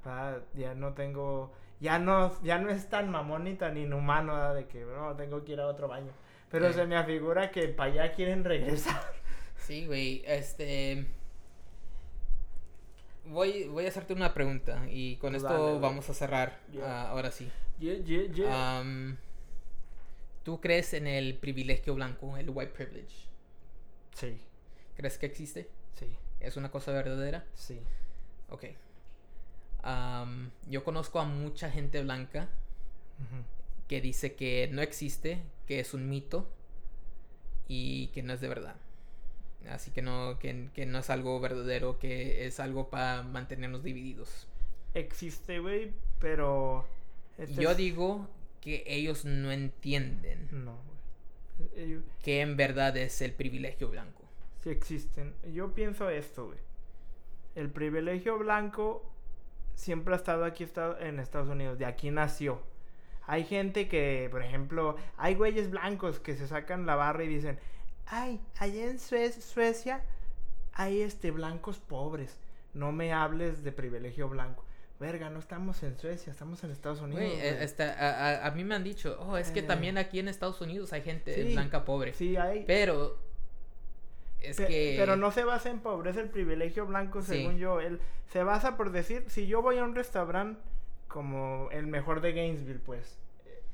[0.06, 1.54] Ah, ya no tengo...
[1.80, 4.56] Ya no, ya no es tan mamón ni tan inhumano, ¿verdad?
[4.56, 6.12] De que, no, tengo que ir a otro baño.
[6.50, 6.76] Pero Sí.
[6.76, 9.02] se me afigura que para allá quieren regresar.
[9.58, 11.06] Sí, güey, este...
[13.26, 16.60] Voy, voy a hacerte una pregunta y con Pues esto dale, vamos a cerrar.
[16.82, 17.50] Ah, ahora sí.
[17.80, 18.84] Yeah, yeah,
[20.44, 23.28] ¿Tú crees en el privilegio blanco, el white privilege?
[24.14, 24.38] sí,
[24.96, 25.70] ¿Crees que existe?
[25.96, 26.08] Sí,
[26.40, 27.46] ¿Es una cosa verdadera?
[27.56, 27.80] sí.
[28.50, 28.66] Ok.
[30.70, 32.50] Yo conozco a mucha gente blanca
[33.88, 36.48] que dice que no existe, que es un mito
[37.68, 38.76] y que no es de verdad.
[39.70, 44.48] Así que no, que, que no es algo verdadero, que es algo para mantenernos divididos.
[44.94, 46.88] Existe, güey, pero...
[47.38, 48.28] este Yo es- digo
[48.62, 51.70] que ellos no entienden No, güey.
[51.86, 54.23] Ellos que en verdad es el privilegio blanco.
[54.64, 55.36] Sí existen.
[55.52, 56.58] Yo pienso esto, güey.
[57.56, 59.10] El privilegio blanco
[59.76, 60.68] siempre ha estado aquí
[61.00, 61.78] en Estados Unidos.
[61.78, 62.62] De aquí nació.
[63.26, 67.60] Hay gente que, por ejemplo, hay güeyes blancos que se sacan la barra y dicen,
[68.08, 70.02] ay, allá en Sue- Suecia
[70.74, 72.40] hay este blancos pobres.
[72.74, 74.66] No me hables de privilegio blanco.
[75.00, 77.24] Verga, no estamos en Suecia, estamos en Estados Unidos.
[77.24, 79.64] Eh, esta- a, a- a mí me han dicho, oh, es que Eh.
[79.64, 82.14] también aquí en Estados Unidos hay gente Sí, blanca pobre.
[82.14, 82.64] Sí, hay.
[82.66, 83.18] Pero
[84.44, 84.96] es Pe- que...
[84.98, 87.28] Pero no se basa en pobreza el privilegio blanco, Sí.
[87.38, 87.80] según yo.
[87.80, 88.00] Él
[88.32, 90.60] se basa por decir, si yo voy a un restaurante
[91.08, 93.18] como el mejor de Gainesville, pues.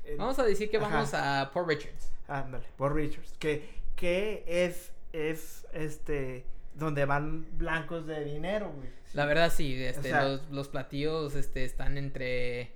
[0.04, 0.88] el- Vamos a decir que Ajá.
[0.88, 2.12] vamos a Port Richards.
[2.28, 3.34] Ándale, por Richards.
[3.38, 6.44] Que, que es, es, este,
[6.74, 8.88] donde van blancos de dinero, güey.
[9.14, 12.70] La verdad sí, este, sea- los, los platillos este, están entre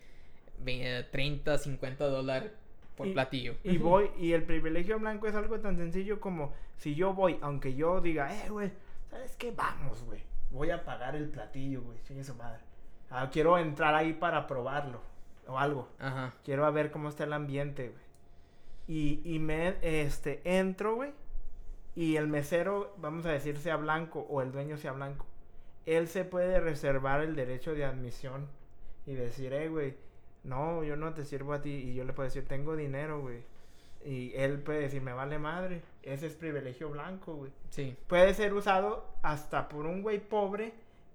[0.59, 2.51] ve- 30, 50 dólares
[2.97, 3.55] por Y- platillo.
[3.65, 7.75] Y voy, y el privilegio blanco es algo tan sencillo como si yo voy, aunque
[7.75, 8.71] yo diga, eh, güey,
[9.11, 9.51] ¿sabes qué?
[9.53, 10.23] Vamos, güey.
[10.51, 11.99] Voy a pagar el platillo, güey.
[12.05, 12.61] Chingue su madre.
[13.11, 15.01] Ah, quiero entrar ahí para probarlo.
[15.47, 15.89] O algo.
[15.99, 16.33] Ajá.
[16.45, 18.05] Quiero ver cómo está el ambiente, güey.
[18.87, 21.13] Y, y me, este, entro, güey.
[21.97, 25.27] Y el mesero, vamos a decir, sea blanco o el dueño sea blanco.
[25.87, 28.49] Él se puede reservar el derecho de admisión
[29.07, 29.97] y decir, eh, güey,
[30.45, 31.71] no, yo no te sirvo a ti.
[31.71, 33.43] Y yo le puedo decir, tengo dinero, güey.
[34.05, 35.81] Y él puede decir, me vale madre.
[36.03, 37.51] Ese es privilegio blanco, güey.
[37.71, 40.73] Sí, Puede ser usado hasta por un güey pobre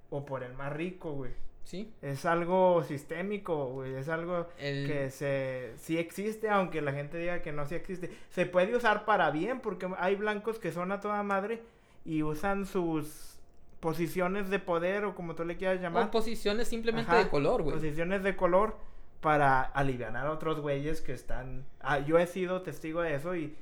[0.10, 1.32] o por el más rico, güey.
[1.64, 1.94] sí.
[2.02, 3.94] Es algo sistémico, güey.
[3.94, 8.10] Es algo El- que se sí existe, aunque la gente diga que no sí existe.
[8.32, 11.62] Se puede usar para bien, porque hay blancos que son a toda madre
[12.06, 13.38] y usan sus
[13.80, 16.10] posiciones de poder o como tú le quieras O llamar.
[16.12, 17.76] posiciones simplemente Ajá, de color, güey.
[17.76, 18.76] Posiciones de color
[19.22, 21.66] para aliviar a otros güeyes que están...
[21.82, 23.56] Ah, yo he sido testigo de eso y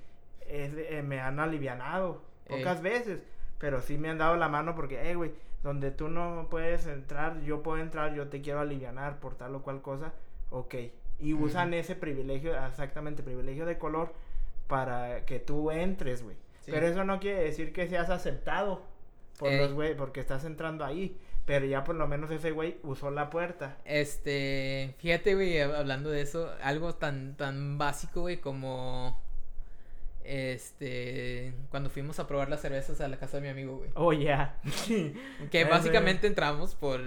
[0.47, 2.57] es- eh, me han alivianado Ey.
[2.59, 3.19] pocas veces,
[3.57, 5.31] pero sí me han dado la mano porque, eh, güey,
[5.63, 9.63] donde tú no puedes entrar, yo puedo entrar, yo te quiero alivianar por tal o
[9.63, 10.13] cual cosa,
[10.51, 10.75] ok.
[11.19, 14.13] Y usan ese privilegio, exactamente, privilegio de color
[14.67, 16.35] para que tú entres, güey.
[16.61, 16.71] Sí.
[16.71, 18.84] Pero eso no quiere decir que seas aceptado
[19.39, 19.57] por Ey.
[19.57, 21.17] los güey, porque estás entrando ahí.
[21.47, 23.77] Pero ya por lo menos ese güey usó la puerta.
[23.85, 29.19] Este, fíjate, güey, hab- hablando de eso, algo tan, tan básico, güey, como,
[30.27, 33.89] este, cuando fuimos a probar las cervezas a la casa de mi amigo, güey.
[33.95, 34.59] Oh, yeah.
[35.51, 37.01] Que básicamente entramos por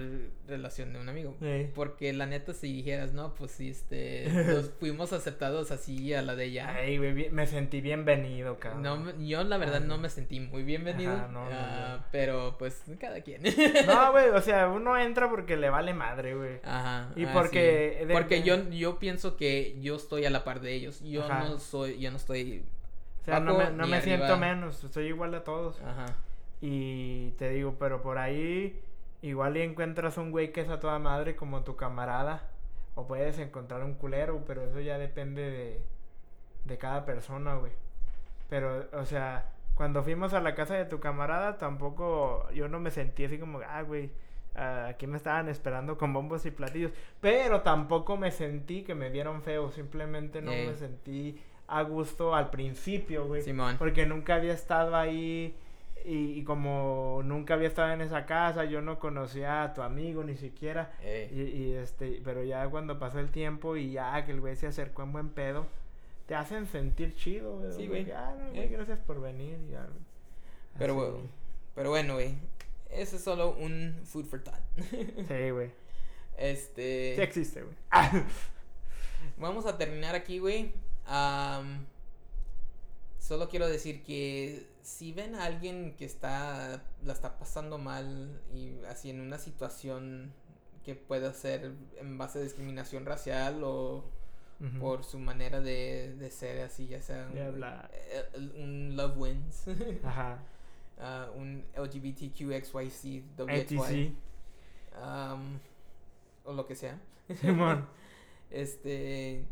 [0.47, 1.35] relación de un amigo.
[1.75, 6.35] Porque la neta, si dijeras, no, pues sí, este, nos fuimos aceptados así a la
[6.35, 6.73] de ella.
[6.75, 8.81] Ay, güey, me sentí bienvenido, cabrón.
[8.81, 9.87] No, yo la verdad Ay.
[9.87, 12.05] no me sentí muy bienvenido, Ajá, no, ah, no.
[12.11, 13.41] pero pues cada quien.
[13.87, 16.59] No, güey, o sea, uno entra porque le vale madre, güey.
[16.63, 17.11] Ajá.
[17.15, 18.05] Y ah, porque sí.
[18.05, 21.01] de- porque yo yo pienso que yo estoy a la par de ellos.
[21.01, 21.45] Yo Ajá.
[21.45, 22.63] no soy yo no estoy
[23.21, 25.79] O sea, no me, no me siento menos, soy igual a todos.
[25.81, 26.07] Ajá.
[26.59, 28.81] Y te digo, pero por ahí
[29.21, 32.47] igual y encuentras un güey que es a toda madre como tu camarada.
[32.95, 35.81] O puedes encontrar un culero, pero eso ya depende de,
[36.65, 37.71] de cada persona, güey.
[38.49, 39.45] Pero, o sea,
[39.75, 43.61] cuando fuimos a la casa de tu camarada, tampoco yo no me sentí así como,
[43.65, 44.11] ah, güey,
[44.55, 46.91] ah, aquí me estaban esperando con bombos y platillos.
[47.21, 51.41] Pero tampoco me sentí que me vieron feo, simplemente no me sentí
[51.71, 53.41] a gusto al principio, güey.
[53.41, 53.77] Simón.
[53.77, 55.55] Porque nunca había estado ahí
[56.05, 60.23] y, y como nunca había estado en esa casa, yo no conocía a tu amigo
[60.23, 60.91] ni siquiera.
[61.03, 64.67] Y, y, este, pero ya cuando pasó el tiempo y ya que el güey se
[64.67, 65.67] acercó en buen pedo,
[66.27, 67.71] te hacen sentir chido, güey.
[67.73, 68.11] Sí, güey.
[68.11, 69.57] Ah, no, güey, gracias por venir.
[69.71, 69.99] ya, güey.
[70.77, 71.11] Pero, Así.
[71.11, 71.29] bueno,
[71.75, 72.35] pero bueno, güey.
[72.89, 74.59] Ese es solo un food for thought.
[75.27, 75.71] Sí, güey.
[76.37, 77.13] este.
[77.15, 77.75] Sí existe, güey.
[79.37, 80.73] Vamos a terminar aquí, güey.
[81.13, 81.85] Am,
[83.19, 88.73] solo quiero decir que si ven a alguien que está la está pasando mal y
[88.85, 90.31] así en una situación
[90.85, 94.05] que pueda ser en base a discriminación racial o
[94.79, 99.65] por su manera de, de ser así, ya sea un, eh, un Love Wins,
[100.03, 100.37] Ajá.
[100.99, 103.05] ah, un LGBTQXYZ,
[103.49, 104.13] ETC.
[104.95, 105.59] am,
[106.45, 106.97] o lo que sea.
[107.41, 107.85] Simón.
[108.51, 109.45] este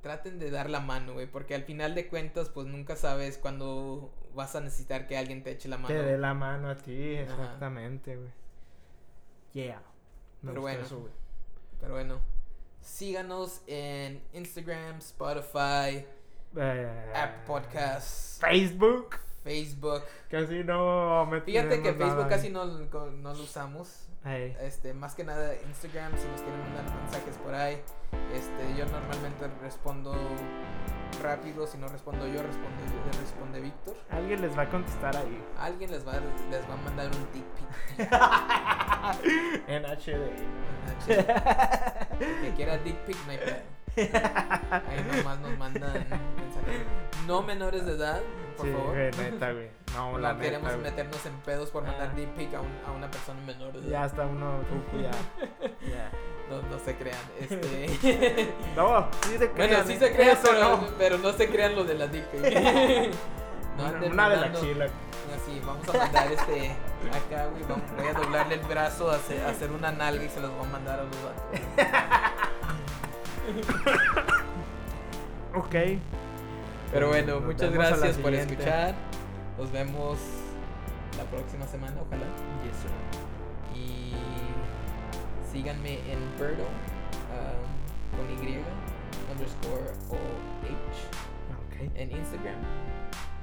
[0.00, 4.12] traten de dar la mano, güey, porque al final de cuentas pues nunca sabes cuándo
[4.34, 5.88] vas a necesitar que alguien te eche la mano.
[5.88, 8.30] Te dé la mano a ti, exactamente, güey.
[9.52, 9.82] Yeah.
[10.42, 10.82] Me Pero bueno.
[10.82, 11.08] eso.
[11.80, 12.20] Pero bueno,
[12.80, 16.06] síganos en Instagram, Spotify,
[16.56, 19.16] Eh, App Podcasts, Facebook.
[19.42, 20.02] Facebook.
[20.30, 24.08] Casi no me Fíjate que Facebook casi no, no lo usamos.
[24.24, 27.82] Este, más que nada Instagram, si nos quieren mandar mensajes por ahí.
[28.32, 30.14] Este, yo normalmente respondo
[31.22, 32.82] rápido, si no respondo yo, responde,
[33.20, 33.96] responde Víctor.
[34.10, 35.42] Alguien les va a contestar ahí.
[35.58, 37.68] Alguien les va, a- les va a mandar un dick pic.
[39.68, 40.30] en HD.
[42.42, 43.38] que quiera dick pic, no hay.
[43.96, 46.86] Ahí nomás nos mandan mensajes.
[47.26, 48.22] No menores de edad,
[48.56, 48.94] por sí, favor.
[48.94, 49.68] güey, neta, güey.
[49.94, 52.16] No, No queremos neta, meternos en pedos por mandar Ah.
[52.16, 53.88] dick pic a, un- a una persona menor de edad.
[53.88, 54.60] Ya está uno
[55.00, 55.10] ya.
[55.88, 56.10] Ya.
[56.50, 57.18] No, no se crean.
[57.40, 58.52] Este.
[58.76, 59.70] No, sí se crean.
[59.70, 59.98] bueno, sí ¿eh?
[59.98, 60.76] se crean, Eso pero no.
[60.76, 60.86] no.
[60.98, 62.42] pero no se crean lo de la dick pic.
[63.76, 64.86] no Una, de la chila.
[65.34, 66.70] Así, vamos a mandar este
[67.10, 67.62] acá, güey.
[67.68, 70.68] vamos- Voy a doblarle el brazo, hacer, hacer una nalga y se los voy a
[70.68, 71.44] mandar a los vatos.
[75.54, 75.74] Ok.
[76.92, 78.94] Pero bueno, Nos muchas a gracias por escuchar.
[79.62, 80.18] Nos vemos
[81.16, 82.26] la próxima semana, ojalá.
[82.64, 82.90] Yes, sir.
[83.78, 84.12] Y
[85.52, 86.64] síganme en Birdo
[87.30, 88.58] um, con Y
[89.30, 90.16] underscore OH
[91.52, 91.92] Ok.
[91.94, 92.56] en Instagram.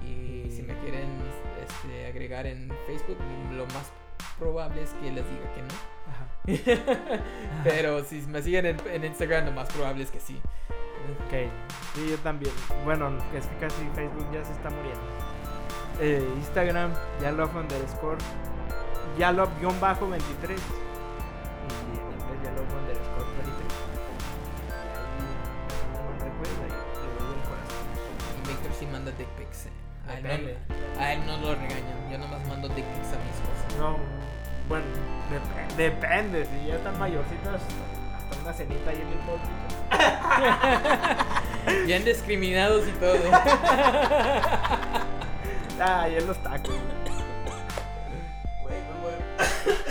[0.04, 1.08] Y si me quieren
[1.64, 3.18] este, agregar en Facebook,
[3.54, 3.90] lo más
[4.38, 5.74] probable es que les diga que no.
[6.10, 7.24] Ajá.
[7.64, 10.36] Pero si me siguen en, en Instagram, lo más probable es que sí.
[10.36, 11.50] Ok,
[11.96, 12.54] sí, yo también.
[12.84, 15.19] Bueno, es que casi Facebook ya se está muriendo.
[16.02, 18.18] Eh, Instagram, Yalov underscore,
[19.18, 19.70] Yalov-23.
[19.70, 19.74] Y
[20.54, 20.58] en
[22.08, 23.68] inglés Yalov underscore 23.
[24.70, 24.88] Y ahí,
[25.94, 26.66] no me recuerda, y
[27.04, 27.84] le doy el corazón.
[28.38, 29.62] Y Víctor sí manda dick pics.
[29.66, 29.68] eh.
[30.08, 30.24] A él,
[30.98, 32.00] no, a él no lo regañan.
[32.12, 33.76] Yo nomás mando dick pics a mis cosas.
[33.78, 33.98] No,
[34.70, 34.86] bueno,
[35.30, 36.46] dep- depende.
[36.46, 37.62] Si ya están mayorcitos,
[38.16, 39.50] hasta una cenita ahí en el púlpito.
[41.86, 43.16] Bien discriminados y todo.
[45.82, 46.76] Ah, y en los tacos.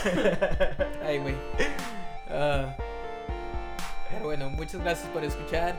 [1.04, 1.34] Ay, güey.
[2.30, 2.74] Ah.
[4.10, 5.74] pero bueno, muchas gracias por escuchar.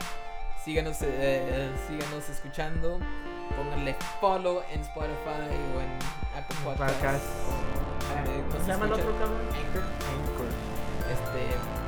[0.64, 2.98] Síganos, eh, síganos escuchando.
[3.56, 5.90] Pónganle follow en Spotify o en
[6.36, 6.98] Apple Podcasts.
[6.98, 7.24] Podcast.
[8.26, 9.40] nos ¿Cómo se llama el otro cabrón?
[9.46, 9.82] Anchor.
[10.10, 10.46] Anchor.
[11.10, 11.40] Este,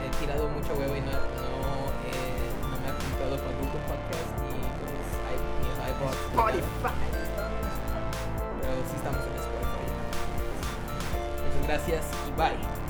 [0.06, 4.30] he tirado mucho huevo y no, no, eh, no me ha apuntado para Google Podcast
[4.40, 4.54] ni
[5.68, 6.14] el iPod.
[6.30, 7.11] Spotify.
[8.62, 9.86] Pero sí estamos en Spotify.
[11.44, 12.81] Muchas gracias y bye.